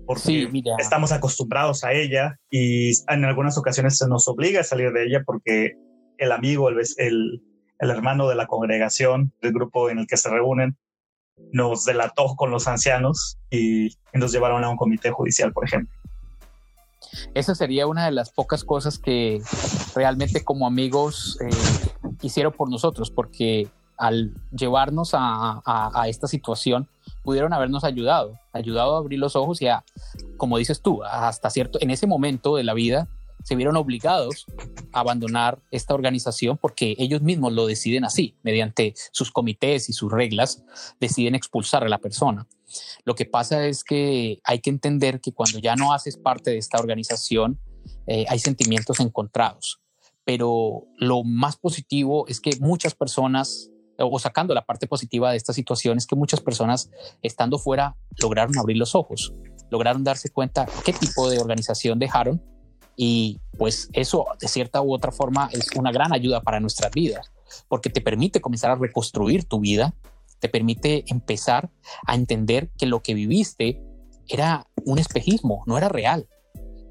Porque 0.05 0.49
estamos 0.79 1.11
acostumbrados 1.11 1.83
a 1.83 1.93
ella 1.93 2.39
y 2.49 2.91
en 3.07 3.25
algunas 3.25 3.57
ocasiones 3.57 3.97
se 3.97 4.07
nos 4.07 4.27
obliga 4.27 4.61
a 4.61 4.63
salir 4.63 4.91
de 4.91 5.05
ella 5.05 5.23
porque 5.25 5.73
el 6.17 6.31
amigo, 6.31 6.69
el, 6.69 6.79
el, 6.97 7.41
el 7.79 7.89
hermano 7.89 8.27
de 8.27 8.35
la 8.35 8.47
congregación, 8.47 9.33
del 9.41 9.53
grupo 9.53 9.89
en 9.89 9.99
el 9.99 10.07
que 10.07 10.17
se 10.17 10.29
reúnen, 10.29 10.77
nos 11.51 11.85
delató 11.85 12.35
con 12.35 12.51
los 12.51 12.67
ancianos 12.67 13.37
y, 13.49 13.89
nos 14.13 14.31
llevaron 14.31 14.63
a 14.63 14.69
un 14.69 14.77
comité 14.77 15.09
judicial, 15.09 15.51
por 15.51 15.65
ejemplo. 15.65 15.93
Esa 17.33 17.55
sería 17.55 17.87
una 17.87 18.05
de 18.05 18.11
las 18.11 18.31
pocas 18.31 18.63
cosas 18.63 18.99
que 18.99 19.41
realmente 19.95 20.43
como 20.43 20.67
amigos 20.67 21.37
eh, 21.41 21.49
hicieron 22.21 22.53
por 22.53 22.69
nosotros, 22.69 23.09
porque 23.09 23.67
al 23.97 24.33
llevarnos 24.51 25.11
a, 25.13 25.61
a, 25.65 26.07
esta 26.07 26.27
situación 26.27 26.87
pudieron 27.23 27.53
habernos 27.53 27.83
ayudado, 27.83 28.39
ayudado 28.51 28.95
a 28.95 28.99
abrir 28.99 29.19
los 29.19 29.35
ojos 29.35 29.61
y 29.61 29.67
a, 29.67 29.83
como 30.37 30.57
dices 30.57 30.81
tú, 30.81 31.03
hasta 31.03 31.49
cierto, 31.49 31.79
en 31.81 31.89
ese 31.89 32.07
momento 32.07 32.55
de 32.55 32.63
la 32.63 32.73
vida 32.73 33.07
se 33.43 33.55
vieron 33.55 33.75
obligados 33.75 34.45
a 34.93 35.01
abandonar 35.01 35.59
esta 35.71 35.93
organización 35.93 36.57
porque 36.57 36.95
ellos 36.97 37.21
mismos 37.21 37.53
lo 37.53 37.65
deciden 37.65 38.05
así, 38.05 38.35
mediante 38.41 38.93
sus 39.11 39.31
comités 39.31 39.89
y 39.89 39.93
sus 39.93 40.11
reglas, 40.11 40.63
deciden 40.99 41.35
expulsar 41.35 41.83
a 41.83 41.89
la 41.89 41.97
persona. 41.97 42.47
Lo 43.05 43.15
que 43.15 43.25
pasa 43.25 43.67
es 43.67 43.83
que 43.83 44.39
hay 44.43 44.59
que 44.59 44.69
entender 44.69 45.19
que 45.21 45.33
cuando 45.33 45.59
ya 45.59 45.75
no 45.75 45.93
haces 45.93 46.17
parte 46.17 46.51
de 46.51 46.57
esta 46.57 46.79
organización, 46.79 47.59
eh, 48.07 48.25
hay 48.27 48.39
sentimientos 48.39 48.99
encontrados. 48.99 49.79
Pero 50.25 50.85
lo 50.97 51.23
más 51.23 51.57
positivo 51.57 52.25
es 52.27 52.39
que 52.39 52.57
muchas 52.61 52.95
personas, 52.95 53.69
o 53.97 54.19
sacando 54.19 54.53
la 54.53 54.65
parte 54.65 54.87
positiva 54.87 55.31
de 55.31 55.37
esta 55.37 55.53
situación, 55.53 55.97
es 55.97 56.07
que 56.07 56.15
muchas 56.15 56.41
personas 56.41 56.89
estando 57.21 57.57
fuera 57.59 57.95
lograron 58.21 58.57
abrir 58.57 58.77
los 58.77 58.95
ojos, 58.95 59.33
lograron 59.69 60.03
darse 60.03 60.29
cuenta 60.29 60.67
qué 60.83 60.93
tipo 60.93 61.29
de 61.29 61.39
organización 61.39 61.99
dejaron 61.99 62.41
y 62.95 63.39
pues 63.57 63.89
eso 63.93 64.25
de 64.39 64.47
cierta 64.47 64.81
u 64.81 64.93
otra 64.93 65.11
forma 65.11 65.49
es 65.51 65.67
una 65.75 65.91
gran 65.91 66.13
ayuda 66.13 66.41
para 66.41 66.59
nuestras 66.59 66.91
vidas, 66.91 67.31
porque 67.67 67.89
te 67.89 68.01
permite 68.01 68.41
comenzar 68.41 68.71
a 68.71 68.75
reconstruir 68.75 69.45
tu 69.45 69.59
vida, 69.59 69.93
te 70.39 70.49
permite 70.49 71.03
empezar 71.07 71.69
a 72.05 72.15
entender 72.15 72.69
que 72.77 72.85
lo 72.85 73.01
que 73.01 73.13
viviste 73.13 73.81
era 74.27 74.67
un 74.85 74.99
espejismo, 74.99 75.63
no 75.65 75.77
era 75.77 75.89
real. 75.89 76.27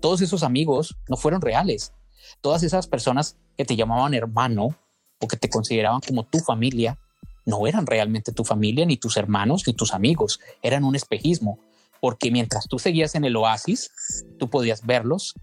Todos 0.01 0.21
esos 0.21 0.43
amigos 0.43 0.97
no 1.09 1.17
fueron 1.17 1.41
reales. 1.41 1.93
Todas 2.41 2.63
esas 2.63 2.87
personas 2.87 3.39
que 3.57 3.65
te 3.65 3.77
llamaban 3.77 4.15
hermano 4.15 4.77
o 5.23 5.29
que 5.29 5.37
te 5.37 5.49
consideraban 5.49 6.01
como 6.01 6.25
tu 6.25 6.41
familia, 6.41 6.99
no 7.47 7.67
eran 7.67 7.87
realmente 7.87 8.33
tu 8.33 8.45
familia, 8.45 8.85
ni 8.85 8.97
tus 8.97 9.17
hermanos, 9.17 9.63
ni 9.67 9.73
tus 9.73 9.95
amigos, 9.95 10.41
eran 10.63 10.85
un 10.85 10.97
espejismo, 10.97 11.59
porque 12.01 12.33
mientras 12.33 12.67
tú 12.67 12.81
seguías 12.81 13.15
en 13.15 13.25
el 13.25 13.37
oasis, 13.37 13.93
tú 14.39 14.51
podías 14.51 14.85
verlos, 14.85 15.35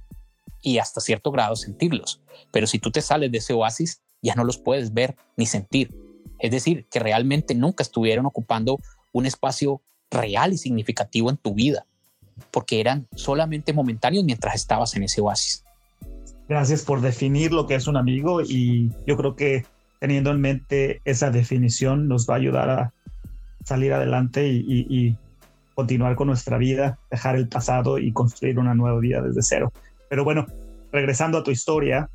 y 0.62 0.78
hasta 0.80 1.00
cierto 1.00 1.32
grado 1.32 1.56
sentirlos. 1.56 2.20
Pero 2.52 2.68
si 2.68 2.80
tú 2.80 2.92
te 2.92 3.02
sales 3.02 3.32
de 3.32 3.38
ese 3.38 3.54
oasis, 3.54 4.02
ya 4.22 4.36
no 4.36 4.44
los 4.44 4.58
puedes 4.58 4.94
ver 4.94 5.16
ni 5.38 5.46
sentir. 5.46 5.96
Es 6.40 6.52
decir, 6.52 6.86
que 6.92 7.00
realmente 7.00 7.56
nunca 7.56 7.82
estuvieron 7.82 8.26
ocupando 8.26 8.80
un 9.14 9.26
espacio 9.26 9.82
real 10.12 10.52
y 10.52 10.58
significativo 10.58 11.30
en 11.30 11.38
tu 11.38 11.54
vida, 11.54 11.86
porque 12.52 12.82
eran 12.82 13.08
solamente 13.16 13.72
momentáneos 13.72 14.26
mientras 14.26 14.56
estabas 14.56 14.94
en 14.96 15.04
ese 15.04 15.22
oasis. 15.22 15.64
Gracias 16.50 16.84
por 16.84 17.02
definir 17.02 17.52
lo 17.52 17.68
que 17.68 17.76
es 17.76 17.86
un 17.86 17.96
amigo 17.96 18.42
y 18.42 18.92
yo 19.06 19.16
creo 19.16 19.36
que 19.36 19.68
teniendo 20.00 20.32
en 20.32 20.42
mente 20.42 21.00
esa 21.06 21.30
definición 21.30 22.08
nos 22.08 22.28
va 22.28 22.34
a 22.34 22.38
ayudar 22.38 22.70
a 22.72 22.94
salir 23.64 23.94
adelante 23.94 24.48
y, 24.48 25.16
continuar 25.76 26.16
con 26.16 26.28
nuestra 26.28 26.58
vida, 26.58 27.00
dejar 27.10 27.38
el 27.38 27.48
pasado 27.48 28.00
y 28.00 28.12
construir 28.12 28.60
una 28.60 28.74
nueva 28.74 29.00
vida 29.00 29.22
desde 29.22 29.42
cero. 29.44 29.72
Pero 30.10 30.26
bueno, 30.26 30.46
regresando 30.92 31.38
a 31.38 31.44
tu 31.44 31.52
historia, 31.52 32.10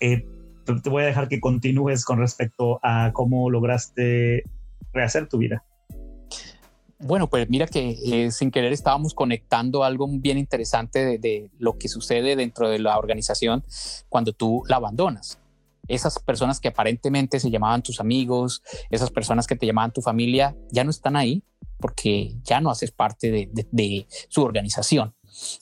eh, 0.00 0.24
te 0.64 0.88
voy 0.90 1.02
a 1.02 1.06
dejar 1.06 1.26
que 1.26 1.40
continúes 1.40 2.04
con 2.04 2.20
respecto 2.20 2.78
a 2.80 3.10
cómo 3.12 3.50
lograste 3.50 4.44
rehacer 4.92 5.28
tu 5.28 5.38
vida. 5.38 5.64
Bueno, 7.06 7.28
pues 7.28 7.50
mira 7.50 7.66
que 7.66 7.98
eh, 8.02 8.30
sin 8.30 8.50
querer 8.50 8.72
estábamos 8.72 9.12
conectando 9.12 9.84
algo 9.84 10.08
bien 10.08 10.38
interesante 10.38 11.18
de, 11.18 11.50
lo 11.58 11.76
que 11.76 11.88
sucede 11.88 12.34
dentro 12.34 12.70
de 12.70 12.78
la 12.78 12.98
organización 12.98 13.62
cuando 14.08 14.32
tú 14.32 14.62
la 14.68 14.76
abandonas. 14.76 15.38
Esas 15.86 16.18
personas 16.18 16.60
que 16.60 16.68
aparentemente 16.68 17.40
se 17.40 17.50
llamaban 17.50 17.82
tus 17.82 18.00
amigos, 18.00 18.62
esas 18.88 19.10
personas 19.10 19.46
que 19.46 19.54
te 19.54 19.66
llamaban 19.66 19.92
tu 19.92 20.00
familia, 20.00 20.56
ya 20.70 20.82
no 20.82 20.88
están 20.88 21.14
ahí 21.14 21.42
porque 21.78 22.36
ya 22.42 22.62
no 22.62 22.70
haces 22.70 22.90
parte 22.90 23.50
de 23.52 24.06
su 24.30 24.42
organización. 24.42 25.14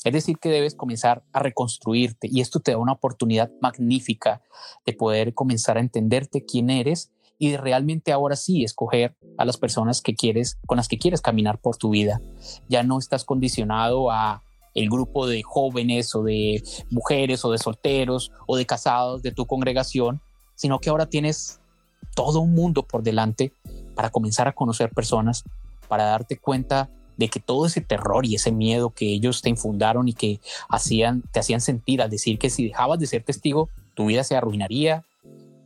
Es 0.04 0.12
decir, 0.12 0.38
que 0.38 0.48
debes 0.48 0.76
comenzar 0.76 1.24
a 1.32 1.40
reconstruirte 1.40 2.28
y 2.30 2.40
esto 2.40 2.60
te 2.60 2.70
da 2.70 2.78
una 2.78 2.92
oportunidad 2.92 3.50
magnífica 3.60 4.42
de 4.86 4.92
poder 4.92 5.34
comenzar 5.34 5.76
a 5.76 5.80
entenderte 5.80 6.44
quién 6.44 6.70
eres 6.70 7.10
y 7.42 7.56
realmente 7.56 8.12
ahora 8.12 8.36
sí 8.36 8.62
escoger 8.62 9.16
a 9.36 9.44
las 9.44 9.56
personas 9.56 10.00
que 10.00 10.14
quieres, 10.14 10.58
con 10.64 10.76
las 10.76 10.86
que 10.86 10.96
quieres 10.96 11.20
caminar 11.20 11.58
por 11.58 11.76
tu 11.76 11.90
vida. 11.90 12.20
Ya 12.68 12.84
no 12.84 13.00
estás 13.00 13.24
condicionado 13.24 14.12
a 14.12 14.44
el 14.76 14.88
grupo 14.88 15.26
de 15.26 15.42
jóvenes 15.42 16.14
o 16.14 16.22
de 16.22 16.62
mujeres 16.88 17.44
o 17.44 17.50
de 17.50 17.58
solteros 17.58 18.30
o 18.46 18.56
de 18.56 18.64
casados 18.64 19.22
de 19.22 19.32
tu 19.32 19.46
congregación, 19.46 20.20
sino 20.54 20.78
que 20.78 20.90
ahora 20.90 21.06
tienes 21.06 21.58
todo 22.14 22.38
un 22.38 22.54
mundo 22.54 22.84
por 22.84 23.02
delante 23.02 23.52
para 23.96 24.10
comenzar 24.10 24.46
a 24.46 24.52
conocer 24.52 24.90
personas, 24.90 25.42
para 25.88 26.04
darte 26.04 26.36
cuenta 26.36 26.90
de 27.16 27.26
que 27.26 27.40
todo 27.40 27.66
ese 27.66 27.80
terror 27.80 28.24
y 28.24 28.36
ese 28.36 28.52
miedo 28.52 28.90
que 28.90 29.12
ellos 29.12 29.42
te 29.42 29.50
infundaron 29.50 30.06
y 30.06 30.12
que 30.12 30.38
hacían, 30.68 31.24
te 31.32 31.40
hacían 31.40 31.60
sentir 31.60 32.02
al 32.02 32.10
decir 32.10 32.38
que 32.38 32.50
si 32.50 32.68
dejabas 32.68 33.00
de 33.00 33.08
ser 33.08 33.24
testigo, 33.24 33.68
tu 33.94 34.06
vida 34.06 34.22
se 34.22 34.36
arruinaría, 34.36 35.04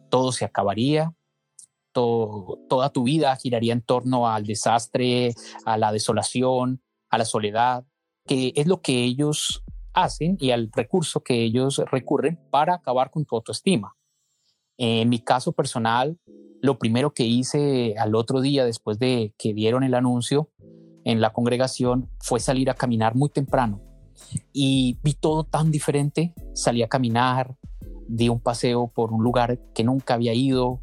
todo 0.09 0.33
se 0.33 0.47
acabaría, 0.47 1.13
toda 2.03 2.91
tu 2.91 3.05
vida 3.05 3.35
giraría 3.37 3.73
en 3.73 3.83
torno 3.83 4.29
al 4.29 4.45
desastre, 4.45 5.35
a 5.65 5.79
la 5.79 5.93
desolación, 5.93 6.83
a 7.09 7.19
la 7.19 7.25
soledad, 7.25 7.85
que 8.27 8.53
es 8.55 8.67
lo 8.67 8.81
que 8.81 9.05
ellos 9.05 9.65
hacen 9.95 10.37
y 10.39 10.51
al 10.51 10.71
recurso 10.73 11.21
que 11.23 11.43
ellos 11.43 11.83
recurren 11.91 12.39
para 12.51 12.75
acabar 12.75 13.11
con 13.11 13.25
tu 13.25 13.37
autoestima. 13.37 13.97
En 14.77 15.09
mi 15.09 15.21
caso 15.21 15.53
personal, 15.53 16.19
lo 16.61 16.79
primero 16.79 17.15
que 17.15 17.25
hice 17.25 17.95
al 17.99 18.15
otro 18.15 18.41
día 18.41 18.65
después 18.65 18.99
de 18.99 19.35
que 19.39 19.55
dieron 19.55 19.83
el 19.85 19.95
anuncio 19.95 20.51
en 21.05 21.21
la 21.21 21.33
congregación 21.33 22.11
fue 22.19 22.41
salir 22.41 22.69
a 22.69 22.75
caminar 22.75 23.15
muy 23.15 23.31
temprano 23.31 23.81
y 24.53 24.99
vi 25.03 25.15
todo 25.15 25.45
tan 25.45 25.71
diferente. 25.71 26.35
Salí 26.55 26.83
a 26.83 26.89
caminar, 26.89 27.57
di 28.09 28.29
un 28.29 28.41
paseo 28.41 28.89
por 28.89 29.13
un 29.13 29.23
lugar 29.23 29.59
que 29.75 29.85
nunca 29.85 30.15
había 30.15 30.35
ido, 30.35 30.83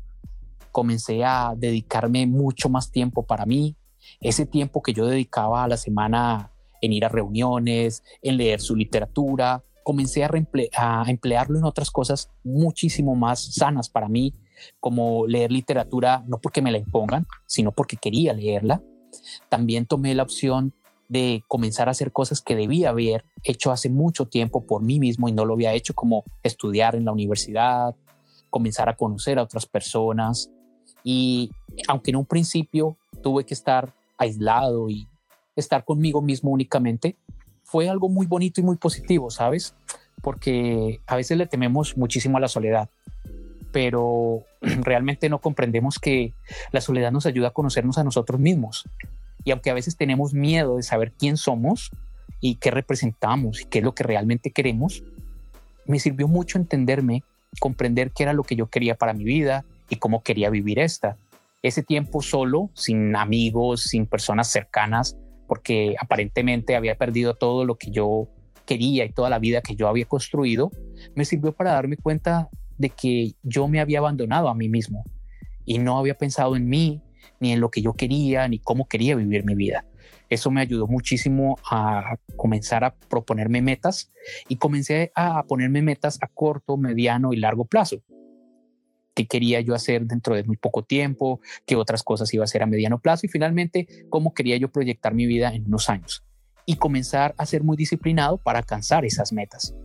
comencé 0.74 1.24
a 1.24 1.54
dedicarme 1.56 2.28
mucho 2.28 2.68
más 2.68 2.92
tiempo 2.92 3.26
para 3.26 3.46
mí. 3.46 3.78
Ese 4.20 4.46
tiempo 4.46 4.82
que 4.82 4.92
yo 4.92 5.06
dedicaba 5.06 5.64
a 5.64 5.70
la 5.70 5.78
semana 5.78 6.52
en 6.82 6.92
ir 6.92 7.06
a 7.06 7.10
reuniones, 7.10 8.04
en 8.22 8.36
leer 8.36 8.60
su 8.60 8.76
literatura, 8.76 9.64
comencé 9.86 10.26
a, 10.26 10.32
a 10.76 11.06
emplearlo 11.08 11.58
en 11.58 11.64
otras 11.64 11.90
cosas 11.90 12.30
muchísimo 12.44 13.16
más 13.16 13.56
sanas 13.56 13.88
para 13.88 14.10
mí, 14.10 14.36
como 14.82 15.26
leer 15.28 15.50
literatura 15.54 16.26
no 16.28 16.42
porque 16.42 16.62
me 16.62 16.72
la 16.74 16.80
impongan, 16.80 17.26
sino 17.48 17.72
porque 17.72 17.96
quería 17.96 18.34
leerla 18.34 18.82
también 19.50 19.86
tomé 19.86 20.16
la 20.16 20.24
opción 20.24 20.74
de 21.10 21.44
comenzar 21.48 21.88
a 21.88 21.92
hacer 21.92 22.12
cosas 22.12 22.42
que 22.42 22.56
debía 22.56 22.90
haber 22.90 23.26
hecho 23.44 23.72
hace 23.72 23.90
mucho 23.90 24.28
tiempo 24.28 24.66
por 24.66 24.82
mí 24.82 25.00
mismo 25.00 25.28
y 25.28 25.32
no 25.32 25.46
lo 25.46 25.54
había 25.54 25.74
hecho, 25.74 25.94
como 25.94 26.24
estudiar 26.42 26.96
en 26.96 27.06
la 27.06 27.12
universidad, 27.12 27.96
comenzar 28.50 28.90
a 28.90 28.96
conocer 28.96 29.38
a 29.38 29.44
otras 29.44 29.66
personas. 29.66 30.50
Y 31.04 31.52
aunque 31.88 32.12
en 32.12 32.18
un 32.18 32.26
principio 32.26 32.98
tuve 33.22 33.46
que 33.46 33.54
estar 33.54 33.94
aislado 34.18 34.90
y 34.90 35.08
estar 35.56 35.84
conmigo 35.86 36.22
mismo 36.22 36.52
únicamente, 36.52 37.16
fue 37.64 37.90
algo 37.90 38.10
muy 38.10 38.26
bonito 38.26 38.62
y 38.62 38.64
muy 38.64 38.78
positivo, 38.78 39.30
¿sabes? 39.30 39.76
Porque 40.22 41.02
a 41.08 41.16
veces 41.16 41.38
le 41.38 41.48
tememos 41.48 41.98
muchísimo 41.98 42.38
a 42.38 42.42
la 42.42 42.48
soledad, 42.48 42.90
pero 43.72 44.44
realmente 44.62 45.30
no 45.30 45.40
comprendemos 45.40 46.00
que 46.00 46.34
la 46.72 46.82
soledad 46.82 47.12
nos 47.12 47.26
ayuda 47.26 47.50
a 47.50 47.52
conocernos 47.52 47.98
a 47.98 48.04
nosotros 48.04 48.40
mismos. 48.40 48.86
Y 49.44 49.52
aunque 49.52 49.70
a 49.70 49.74
veces 49.74 49.98
tenemos 49.98 50.34
miedo 50.34 50.78
de 50.78 50.84
saber 50.84 51.12
quién 51.12 51.36
somos 51.36 51.92
y 52.40 52.56
qué 52.56 52.72
representamos 52.72 53.62
y 53.62 53.66
qué 53.66 53.80
es 53.80 53.84
lo 53.84 53.94
que 53.94 54.04
realmente 54.04 54.52
queremos, 54.52 55.04
me 55.86 56.00
sirvió 56.00 56.30
mucho 56.30 56.58
entenderme, 56.58 57.24
comprender 57.60 58.12
qué 58.12 58.24
era 58.24 58.34
lo 58.34 58.44
que 58.44 58.56
yo 58.56 58.68
quería 58.68 58.96
para 58.96 59.14
mi 59.14 59.26
vida 59.26 59.66
y 59.90 59.98
cómo 59.98 60.24
quería 60.24 60.50
vivir 60.50 60.80
esta. 60.80 61.18
Ese 61.62 61.84
tiempo 61.84 62.22
solo, 62.22 62.70
sin 62.74 63.16
amigos, 63.16 63.84
sin 63.84 64.06
personas 64.06 64.50
cercanas, 64.50 65.18
porque 65.48 65.96
aparentemente 66.00 66.76
había 66.76 66.96
perdido 66.96 67.36
todo 67.36 67.66
lo 67.66 67.76
que 67.76 67.92
yo 67.92 68.28
quería 68.66 69.06
y 69.06 69.12
toda 69.12 69.30
la 69.30 69.40
vida 69.40 69.62
que 69.62 69.76
yo 69.76 69.88
había 69.88 70.06
construido, 70.06 70.72
me 71.16 71.26
sirvió 71.26 71.52
para 71.52 71.74
darme 71.74 71.98
cuenta 71.98 72.50
de 72.78 72.90
que 72.90 73.34
yo 73.44 73.68
me 73.68 73.80
había 73.80 74.00
abandonado 74.00 74.50
a 74.50 74.56
mí 74.56 74.70
mismo 74.70 75.04
y 75.66 75.78
no 75.78 75.98
había 75.98 76.18
pensado 76.18 76.56
en 76.56 76.68
mí, 76.68 77.02
ni 77.40 77.52
en 77.52 77.60
lo 77.60 77.70
que 77.70 77.82
yo 77.82 77.94
quería, 77.94 78.48
ni 78.48 78.60
cómo 78.60 78.88
quería 78.88 79.16
vivir 79.16 79.46
mi 79.46 79.56
vida. 79.56 79.86
Eso 80.30 80.50
me 80.50 80.62
ayudó 80.62 80.88
muchísimo 80.88 81.58
a 81.70 82.18
comenzar 82.36 82.84
a 82.84 82.96
proponerme 82.96 83.62
metas 83.62 84.12
y 84.48 84.56
comencé 84.56 85.12
a 85.16 85.44
ponerme 85.44 85.82
metas 85.82 86.18
a 86.22 86.28
corto, 86.28 86.78
mediano 86.78 87.34
y 87.34 87.38
largo 87.38 87.66
plazo. 87.66 88.02
¿Qué 89.14 89.28
quería 89.28 89.62
yo 89.62 89.76
hacer 89.76 90.06
dentro 90.06 90.36
de 90.36 90.44
muy 90.44 90.58
poco 90.58 90.84
tiempo? 90.84 91.40
¿Qué 91.66 91.76
otras 91.76 92.04
cosas 92.04 92.34
iba 92.34 92.44
a 92.44 92.46
hacer 92.46 92.64
a 92.64 92.66
mediano 92.66 93.00
plazo? 93.00 93.26
Y 93.26 93.30
finalmente, 93.30 93.88
¿cómo 94.10 94.34
quería 94.34 94.58
yo 94.58 94.72
proyectar 94.72 95.14
mi 95.14 95.26
vida 95.26 95.54
en 95.54 95.66
unos 95.66 95.90
años? 95.90 96.24
Y 96.66 96.78
comenzar 96.78 97.36
a 97.38 97.46
ser 97.46 97.64
muy 97.64 97.78
disciplinado 97.78 98.38
para 98.38 98.60
alcanzar 98.60 99.06
esas 99.06 99.34
metas. 99.34 99.76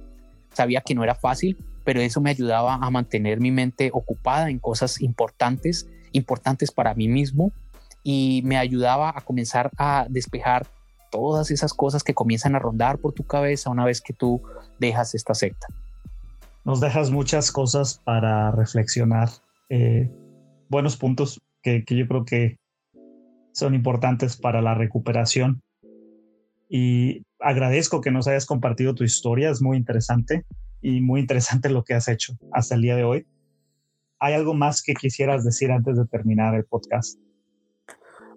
Sabía 0.52 0.80
que 0.80 0.94
no 0.94 1.04
era 1.04 1.14
fácil, 1.14 1.58
pero 1.84 2.00
eso 2.00 2.20
me 2.20 2.30
ayudaba 2.30 2.74
a 2.74 2.90
mantener 2.90 3.40
mi 3.40 3.50
mente 3.50 3.90
ocupada 3.92 4.50
en 4.50 4.58
cosas 4.58 5.00
importantes, 5.00 5.88
importantes 6.12 6.70
para 6.70 6.94
mí 6.94 7.08
mismo 7.08 7.52
y 8.02 8.42
me 8.44 8.56
ayudaba 8.56 9.12
a 9.14 9.20
comenzar 9.20 9.70
a 9.76 10.06
despejar 10.08 10.66
todas 11.10 11.50
esas 11.50 11.74
cosas 11.74 12.02
que 12.02 12.14
comienzan 12.14 12.54
a 12.54 12.58
rondar 12.58 12.98
por 12.98 13.12
tu 13.12 13.24
cabeza 13.24 13.70
una 13.70 13.84
vez 13.84 14.00
que 14.00 14.12
tú 14.12 14.42
dejas 14.78 15.14
esta 15.14 15.34
secta. 15.34 15.66
Nos 16.68 16.80
dejas 16.80 17.10
muchas 17.10 17.50
cosas 17.50 17.98
para 18.04 18.50
reflexionar, 18.50 19.30
eh, 19.70 20.10
buenos 20.68 20.98
puntos 20.98 21.40
que, 21.62 21.82
que 21.82 21.96
yo 21.96 22.06
creo 22.06 22.26
que 22.26 22.58
son 23.52 23.74
importantes 23.74 24.36
para 24.36 24.60
la 24.60 24.74
recuperación. 24.74 25.62
Y 26.68 27.22
agradezco 27.40 28.02
que 28.02 28.10
nos 28.10 28.28
hayas 28.28 28.44
compartido 28.44 28.94
tu 28.94 29.02
historia, 29.02 29.48
es 29.48 29.62
muy 29.62 29.78
interesante 29.78 30.44
y 30.82 31.00
muy 31.00 31.20
interesante 31.20 31.70
lo 31.70 31.84
que 31.84 31.94
has 31.94 32.06
hecho 32.06 32.34
hasta 32.52 32.74
el 32.74 32.82
día 32.82 32.96
de 32.96 33.04
hoy. 33.04 33.26
¿Hay 34.18 34.34
algo 34.34 34.52
más 34.52 34.82
que 34.82 34.92
quisieras 34.92 35.46
decir 35.46 35.70
antes 35.70 35.96
de 35.96 36.04
terminar 36.04 36.54
el 36.54 36.66
podcast? 36.66 37.18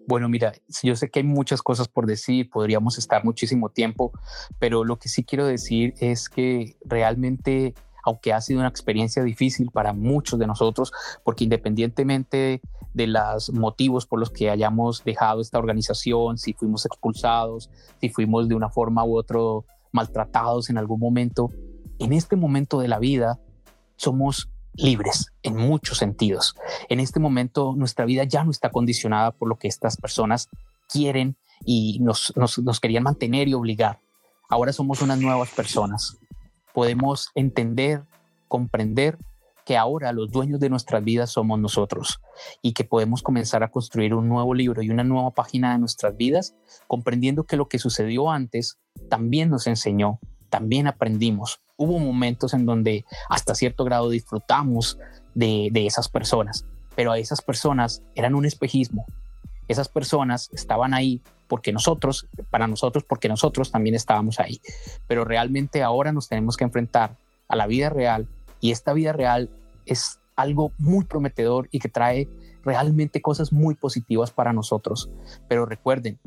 Bueno, 0.07 0.29
mira, 0.29 0.53
yo 0.83 0.95
sé 0.95 1.09
que 1.09 1.19
hay 1.19 1.25
muchas 1.25 1.61
cosas 1.61 1.89
por 1.89 2.05
decir, 2.05 2.49
podríamos 2.49 2.97
estar 2.97 3.25
muchísimo 3.25 3.69
tiempo, 3.69 4.13
pero 4.57 4.85
lo 4.85 4.97
que 4.97 5.09
sí 5.09 5.25
quiero 5.25 5.45
decir 5.45 5.93
es 5.99 6.29
que 6.29 6.77
realmente, 6.85 7.73
aunque 8.03 8.33
ha 8.33 8.41
sido 8.41 8.59
una 8.59 8.69
experiencia 8.69 9.23
difícil 9.23 9.69
para 9.71 9.93
muchos 9.93 10.39
de 10.39 10.47
nosotros, 10.47 10.91
porque 11.23 11.43
independientemente 11.43 12.61
de 12.93 13.07
los 13.07 13.51
motivos 13.53 14.05
por 14.05 14.19
los 14.19 14.31
que 14.31 14.49
hayamos 14.49 15.03
dejado 15.03 15.41
esta 15.41 15.57
organización, 15.57 16.37
si 16.37 16.53
fuimos 16.53 16.85
expulsados, 16.85 17.69
si 17.99 18.09
fuimos 18.09 18.47
de 18.47 18.55
una 18.55 18.69
forma 18.69 19.05
u 19.05 19.17
otra 19.17 19.39
maltratados 19.91 20.69
en 20.69 20.77
algún 20.77 20.99
momento, 20.99 21.49
en 21.99 22.13
este 22.13 22.35
momento 22.35 22.79
de 22.79 22.87
la 22.87 22.99
vida 22.99 23.39
somos 23.95 24.49
libres 24.73 25.31
en 25.43 25.57
muchos 25.57 25.97
sentidos. 25.97 26.55
En 26.89 26.99
este 26.99 27.19
momento 27.19 27.73
nuestra 27.75 28.05
vida 28.05 28.23
ya 28.23 28.43
no 28.43 28.51
está 28.51 28.69
condicionada 28.69 29.31
por 29.31 29.49
lo 29.49 29.57
que 29.57 29.67
estas 29.67 29.97
personas 29.97 30.49
quieren 30.87 31.37
y 31.65 31.99
nos, 31.99 32.33
nos, 32.35 32.79
querían 32.79 33.03
mantener 33.03 33.47
y 33.47 33.53
obligar. 33.53 33.99
Ahora 34.49 34.73
somos 34.73 35.01
unas 35.01 35.19
nuevas 35.19 35.49
personas. 35.51 36.17
Podemos 36.73 37.29
entender, 37.35 38.03
comprender 38.47 39.17
que 39.65 39.77
ahora 39.77 40.11
los 40.11 40.31
dueños 40.31 40.59
de 40.59 40.69
nuestras 40.69 41.03
vidas 41.03 41.31
somos 41.31 41.59
nosotros 41.59 42.19
y 42.61 42.73
que 42.73 42.83
podemos 42.83 43.21
comenzar 43.21 43.63
a 43.63 43.69
construir 43.69 44.13
un 44.13 44.27
nuevo 44.27 44.53
libro 44.53 44.81
y 44.81 44.89
una 44.89 45.03
nueva 45.03 45.31
página 45.31 45.73
de 45.73 45.79
nuestras 45.79 46.17
vidas, 46.17 46.55
comprendiendo 46.87 47.43
que 47.43 47.57
lo 47.57 47.67
que 47.67 47.79
sucedió 47.79 48.31
antes 48.31 48.79
también 49.09 49.49
nos 49.49 49.67
enseñó, 49.67 50.19
también 50.49 50.87
aprendimos, 50.87 51.61
hubo 51.77 51.97
momentos 51.99 52.53
en 52.53 52.65
donde 52.65 53.05
hasta 53.29 53.55
cierto 53.55 53.83
grado 53.83 54.09
disfrutamos 54.09 54.99
de, 55.33 55.71
esas 55.73 56.09
personas, 56.09 56.65
pero 56.95 57.11
a 57.11 57.17
esas 57.17 57.41
personas 57.41 58.03
eran 58.15 58.35
un 58.35 58.45
espejismo. 58.45 59.05
Esas 59.67 59.87
personas 59.87 60.49
estaban 60.51 60.93
ahí 60.93 61.21
porque 61.51 61.73
nosotros, 61.73 62.29
para 62.49 62.65
nosotros, 62.65 63.03
porque 63.03 63.27
nosotros 63.27 63.71
también 63.71 63.93
estábamos 63.93 64.39
ahí. 64.39 64.61
Pero 65.05 65.25
realmente 65.25 65.83
ahora 65.83 66.13
nos 66.13 66.29
tenemos 66.29 66.55
que 66.55 66.63
enfrentar 66.63 67.17
a 67.49 67.57
la 67.57 67.67
vida 67.67 67.89
real 67.89 68.29
y 68.61 68.71
esta 68.71 68.93
vida 68.93 69.11
real 69.11 69.49
es 69.85 70.21
algo 70.37 70.71
muy 70.77 71.03
prometedor 71.03 71.67
y 71.69 71.79
que 71.79 71.89
trae 71.89 72.29
realmente 72.63 73.21
cosas 73.21 73.51
muy 73.51 73.75
positivas 73.75 74.31
para 74.31 74.53
nosotros. 74.53 75.09
Pero 75.49 75.65
recuerden, 75.65 76.19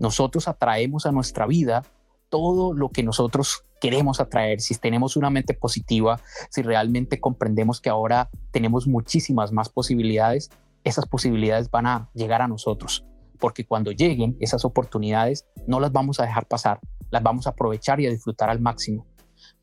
nosotros 0.00 0.48
atraemos 0.48 1.06
a 1.06 1.12
nuestra 1.12 1.46
vida 1.46 1.84
todo 2.28 2.74
lo 2.74 2.88
que 2.88 3.04
nosotros 3.04 3.64
queremos 3.80 4.18
atraer, 4.18 4.60
si 4.60 4.74
tenemos 4.74 5.16
una 5.16 5.30
mente 5.30 5.54
positiva, 5.54 6.18
si 6.50 6.62
realmente 6.62 7.20
comprendemos 7.20 7.80
que 7.80 7.90
ahora 7.90 8.28
tenemos 8.50 8.88
muchísimas 8.88 9.52
más 9.52 9.68
posibilidades, 9.68 10.50
esas 10.82 11.06
posibilidades 11.06 11.70
van 11.70 11.86
a 11.86 12.10
llegar 12.12 12.42
a 12.42 12.48
nosotros, 12.48 13.04
porque 13.44 13.66
cuando 13.66 13.92
lleguen 13.92 14.38
esas 14.40 14.64
oportunidades 14.64 15.44
no 15.66 15.78
las 15.78 15.92
vamos 15.92 16.18
a 16.18 16.24
dejar 16.24 16.48
pasar, 16.48 16.80
las 17.10 17.22
vamos 17.22 17.46
a 17.46 17.50
aprovechar 17.50 18.00
y 18.00 18.06
a 18.06 18.10
disfrutar 18.10 18.48
al 18.48 18.58
máximo. 18.58 19.06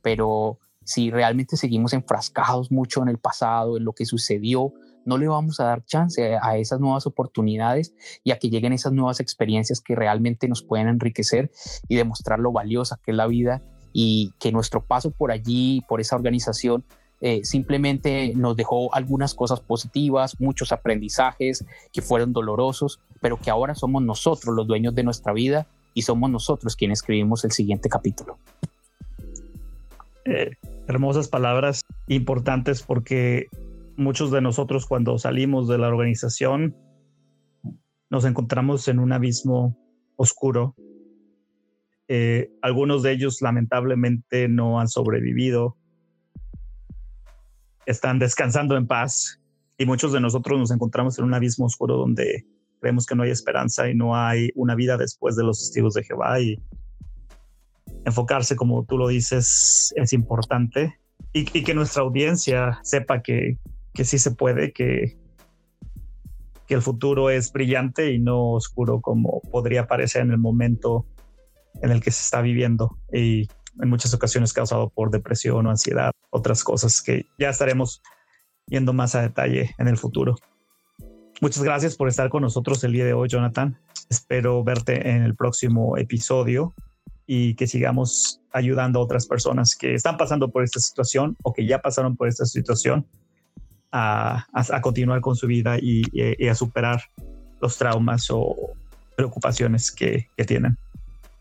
Pero 0.03 0.59
si 0.83 1.09
realmente 1.09 1.57
seguimos 1.57 1.91
enfrascados 1.93 2.71
mucho 2.71 3.01
en 3.01 3.09
el 3.09 3.17
pasado, 3.17 3.77
en 3.77 3.83
lo 3.83 3.93
que 3.93 4.05
sucedió, 4.05 4.71
no 5.03 5.17
le 5.17 5.27
vamos 5.27 5.59
a 5.59 5.63
dar 5.63 5.83
chance 5.83 6.37
a 6.39 6.57
esas 6.57 6.79
nuevas 6.79 7.07
oportunidades 7.07 7.95
y 8.23 8.29
a 8.29 8.37
que 8.37 8.51
lleguen 8.51 8.71
esas 8.71 8.93
nuevas 8.93 9.19
experiencias 9.19 9.81
que 9.81 9.95
realmente 9.95 10.47
nos 10.47 10.61
pueden 10.61 10.87
enriquecer 10.87 11.49
y 11.87 11.95
demostrar 11.95 12.37
lo 12.37 12.51
valiosa 12.51 12.99
que 13.03 13.09
es 13.09 13.17
la 13.17 13.25
vida 13.25 13.63
y 13.93 14.31
que 14.39 14.51
nuestro 14.51 14.85
paso 14.85 15.09
por 15.09 15.31
allí, 15.31 15.81
por 15.89 16.01
esa 16.01 16.15
organización, 16.15 16.85
eh, 17.23 17.41
simplemente 17.45 18.33
nos 18.35 18.55
dejó 18.55 18.93
algunas 18.95 19.35
cosas 19.35 19.59
positivas, 19.59 20.39
muchos 20.39 20.71
aprendizajes 20.71 21.63
que 21.93 22.01
fueron 22.01 22.33
dolorosos, 22.33 22.99
pero 23.21 23.37
que 23.37 23.49
ahora 23.49 23.75
somos 23.75 24.03
nosotros 24.03 24.53
los 24.53 24.67
dueños 24.67 24.93
de 24.93 25.03
nuestra 25.03 25.31
vida 25.31 25.67
y 25.93 26.01
somos 26.01 26.29
nosotros 26.29 26.75
quienes 26.75 26.99
escribimos 26.99 27.45
el 27.45 27.51
siguiente 27.51 27.87
capítulo. 27.87 28.37
Eh, 30.25 30.51
hermosas 30.87 31.29
palabras 31.29 31.81
importantes 32.07 32.83
porque 32.83 33.47
muchos 33.95 34.31
de 34.31 34.41
nosotros 34.41 34.85
cuando 34.85 35.17
salimos 35.17 35.67
de 35.67 35.77
la 35.77 35.87
organización 35.87 36.75
nos 38.09 38.25
encontramos 38.25 38.87
en 38.87 38.99
un 38.99 39.13
abismo 39.13 39.77
oscuro 40.17 40.75
eh, 42.13 42.51
algunos 42.61 43.03
de 43.03 43.13
ellos 43.13 43.41
lamentablemente 43.41 44.49
no 44.49 44.81
han 44.81 44.89
sobrevivido, 44.89 45.77
están 47.85 48.19
descansando 48.19 48.75
en 48.75 48.85
paz 48.85 49.39
y 49.77 49.85
muchos 49.85 50.11
de 50.11 50.19
nosotros 50.19 50.59
nos 50.59 50.71
encontramos 50.71 51.17
en 51.17 51.23
un 51.23 51.33
abismo 51.33 51.67
oscuro 51.67 51.95
donde 51.95 52.45
creemos 52.81 53.05
que 53.05 53.15
no 53.15 53.23
hay 53.23 53.29
esperanza 53.29 53.87
y 53.89 53.95
no 53.95 54.15
hay 54.17 54.49
una 54.55 54.75
vida 54.75 54.97
después 54.97 55.35
de 55.35 55.43
los 55.43 55.59
testigos 55.59 55.93
de 55.93 56.03
Jehová 56.03 56.41
y 56.41 56.59
enfocarse 58.05 58.55
como 58.55 58.83
tú 58.85 58.97
lo 58.97 59.07
dices 59.07 59.93
es 59.95 60.13
importante 60.13 60.99
y, 61.31 61.45
que 61.45 61.73
nuestra 61.73 62.01
audiencia 62.01 62.79
sepa 62.83 63.21
que, 63.21 63.57
que 63.93 64.03
sí 64.03 64.17
se 64.17 64.31
puede, 64.31 64.73
que, 64.73 65.17
que 66.67 66.73
el 66.73 66.81
futuro 66.81 67.29
es 67.29 67.53
brillante 67.53 68.11
y 68.11 68.19
no 68.19 68.53
oscuro 68.53 68.99
como 68.99 69.41
podría 69.51 69.87
parecer 69.87 70.23
en 70.23 70.31
el 70.31 70.39
momento 70.39 71.05
en 71.81 71.91
el 71.91 72.01
que 72.01 72.11
se 72.11 72.23
está 72.23 72.41
viviendo 72.41 72.97
y 73.13 73.47
en 73.79 73.89
muchas 73.89 74.13
ocasiones 74.13 74.51
causado 74.51 74.89
por 74.89 75.11
depresión 75.11 75.65
o 75.65 75.69
ansiedad, 75.69 76.11
otras 76.31 76.63
cosas 76.63 77.01
que 77.01 77.27
ya 77.39 77.49
estaremos 77.49 78.01
viendo 78.67 78.91
más 78.91 79.15
a 79.15 79.21
detalle 79.21 79.71
en 79.77 79.87
el 79.87 79.97
futuro. 79.97 80.35
Muchas 81.41 81.63
gracias 81.63 81.95
por 81.95 82.07
estar 82.07 82.29
con 82.29 82.43
nosotros 82.43 82.83
el 82.83 82.93
día 82.93 83.03
de 83.03 83.13
hoy, 83.13 83.27
Jonathan. 83.27 83.75
Espero 84.09 84.63
verte 84.63 85.09
en 85.09 85.23
el 85.23 85.35
próximo 85.35 85.97
episodio 85.97 86.71
y 87.25 87.55
que 87.55 87.65
sigamos 87.65 88.39
ayudando 88.51 88.99
a 88.99 89.03
otras 89.03 89.25
personas 89.25 89.75
que 89.75 89.95
están 89.95 90.17
pasando 90.17 90.51
por 90.51 90.63
esta 90.63 90.79
situación 90.79 91.35
o 91.41 91.51
que 91.51 91.65
ya 91.65 91.81
pasaron 91.81 92.15
por 92.15 92.27
esta 92.27 92.45
situación 92.45 93.07
a, 93.91 94.45
continuar 94.83 95.21
con 95.21 95.35
su 95.35 95.47
vida 95.47 95.79
y, 95.81 96.03
a 96.47 96.53
superar 96.53 97.01
los 97.59 97.75
traumas 97.75 98.27
o 98.29 98.55
preocupaciones 99.15 99.91
que 99.91 100.27
tienen. 100.45 100.77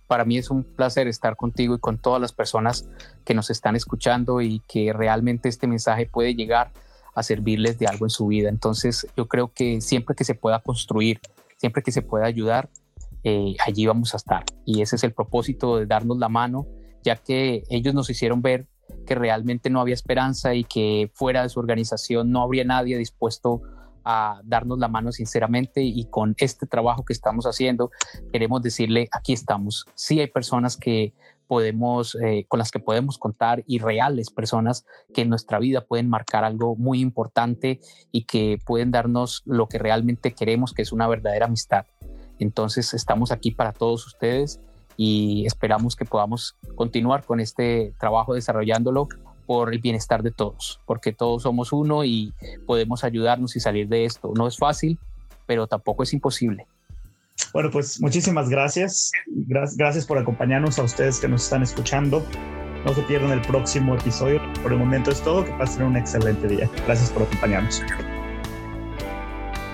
Para 0.06 0.24
mí 0.24 0.38
es 0.38 0.50
un 0.50 0.64
placer 0.64 1.08
estar 1.08 1.36
contigo 1.36 1.74
y 1.74 1.78
con 1.78 1.98
todas 1.98 2.22
las 2.22 2.32
personas 2.32 2.88
que 3.26 3.34
nos 3.34 3.50
están 3.50 3.76
escuchando 3.76 4.40
y 4.40 4.62
que 4.66 4.94
realmente 4.94 5.50
este 5.50 5.66
mensaje 5.66 6.06
puede 6.06 6.34
llegar 6.34 6.72
a 7.14 7.22
servirles 7.22 7.78
de 7.78 7.86
algo 7.86 8.06
en 8.06 8.10
su 8.10 8.26
vida. 8.26 8.48
Entonces 8.48 9.06
yo 9.16 9.28
creo 9.28 9.52
que 9.52 9.80
siempre 9.80 10.14
que 10.14 10.24
se 10.24 10.34
pueda 10.34 10.60
construir, 10.60 11.20
siempre 11.56 11.82
que 11.82 11.92
se 11.92 12.02
pueda 12.02 12.26
ayudar, 12.26 12.70
eh, 13.24 13.54
allí 13.66 13.86
vamos 13.86 14.14
a 14.14 14.16
estar. 14.16 14.44
Y 14.64 14.82
ese 14.82 14.96
es 14.96 15.04
el 15.04 15.12
propósito 15.12 15.76
de 15.76 15.86
darnos 15.86 16.18
la 16.18 16.28
mano, 16.28 16.66
ya 17.02 17.16
que 17.16 17.64
ellos 17.68 17.94
nos 17.94 18.08
hicieron 18.10 18.42
ver 18.42 18.66
que 19.06 19.14
realmente 19.14 19.70
no 19.70 19.80
había 19.80 19.94
esperanza 19.94 20.54
y 20.54 20.64
que 20.64 21.10
fuera 21.14 21.42
de 21.42 21.48
su 21.48 21.60
organización 21.60 22.30
no 22.30 22.42
habría 22.42 22.64
nadie 22.64 22.98
dispuesto 22.98 23.62
a 24.04 24.40
darnos 24.44 24.78
la 24.78 24.88
mano 24.88 25.12
sinceramente 25.12 25.82
y 25.82 26.06
con 26.06 26.34
este 26.38 26.66
trabajo 26.66 27.04
que 27.04 27.12
estamos 27.12 27.44
haciendo 27.44 27.90
queremos 28.32 28.62
decirle 28.62 29.08
aquí 29.12 29.32
estamos. 29.32 29.86
Sí 29.94 30.20
hay 30.20 30.28
personas 30.28 30.76
que 30.76 31.12
podemos, 31.50 32.14
eh, 32.14 32.44
con 32.46 32.58
las 32.60 32.70
que 32.70 32.78
podemos 32.78 33.18
contar 33.18 33.64
y 33.66 33.80
reales 33.80 34.30
personas 34.30 34.86
que 35.12 35.22
en 35.22 35.28
nuestra 35.28 35.58
vida 35.58 35.80
pueden 35.80 36.08
marcar 36.08 36.44
algo 36.44 36.76
muy 36.76 37.00
importante 37.00 37.80
y 38.12 38.22
que 38.22 38.60
pueden 38.64 38.92
darnos 38.92 39.42
lo 39.46 39.66
que 39.66 39.80
realmente 39.80 40.30
queremos, 40.30 40.72
que 40.72 40.82
es 40.82 40.92
una 40.92 41.08
verdadera 41.08 41.46
amistad. 41.46 41.86
Entonces 42.38 42.94
estamos 42.94 43.32
aquí 43.32 43.50
para 43.50 43.72
todos 43.72 44.06
ustedes 44.06 44.60
y 44.96 45.44
esperamos 45.44 45.96
que 45.96 46.04
podamos 46.04 46.54
continuar 46.76 47.24
con 47.24 47.40
este 47.40 47.94
trabajo 47.98 48.34
desarrollándolo 48.34 49.08
por 49.44 49.74
el 49.74 49.80
bienestar 49.80 50.22
de 50.22 50.30
todos, 50.30 50.78
porque 50.86 51.12
todos 51.12 51.42
somos 51.42 51.72
uno 51.72 52.04
y 52.04 52.32
podemos 52.64 53.02
ayudarnos 53.02 53.56
y 53.56 53.60
salir 53.60 53.88
de 53.88 54.04
esto. 54.04 54.32
No 54.36 54.46
es 54.46 54.56
fácil, 54.56 55.00
pero 55.46 55.66
tampoco 55.66 56.04
es 56.04 56.12
imposible. 56.12 56.68
Bueno, 57.52 57.70
pues 57.70 58.00
muchísimas 58.00 58.48
gracias. 58.48 59.10
Gracias 59.26 60.06
por 60.06 60.18
acompañarnos 60.18 60.78
a 60.78 60.84
ustedes 60.84 61.18
que 61.18 61.28
nos 61.28 61.44
están 61.44 61.62
escuchando. 61.62 62.24
No 62.84 62.94
se 62.94 63.02
pierdan 63.02 63.32
el 63.32 63.42
próximo 63.42 63.94
episodio. 63.94 64.40
Por 64.62 64.72
el 64.72 64.78
momento 64.78 65.10
es 65.10 65.20
todo. 65.22 65.44
Que 65.44 65.52
pasen 65.52 65.84
un 65.84 65.96
excelente 65.96 66.46
día. 66.46 66.70
Gracias 66.86 67.10
por 67.10 67.24
acompañarnos. 67.24 67.82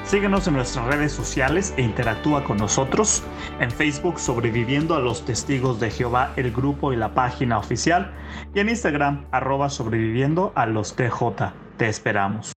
Síguenos 0.07 0.47
en 0.47 0.55
nuestras 0.55 0.87
redes 0.87 1.11
sociales 1.11 1.74
e 1.77 1.83
interactúa 1.83 2.45
con 2.45 2.59
nosotros 2.59 3.24
en 3.59 3.72
Facebook 3.72 4.20
Sobreviviendo 4.20 4.95
a 4.95 5.01
los 5.01 5.24
Testigos 5.24 5.81
de 5.81 5.91
Jehová, 5.91 6.33
el 6.37 6.53
grupo 6.53 6.93
y 6.93 6.97
la 6.97 7.12
página 7.12 7.59
oficial, 7.59 8.14
y 8.55 8.61
en 8.61 8.68
Instagram 8.68 9.27
arroba 9.33 9.68
sobreviviendo 9.68 10.53
a 10.55 10.66
los 10.66 10.95
TJ. 10.95 11.53
Te 11.77 11.89
esperamos. 11.89 12.56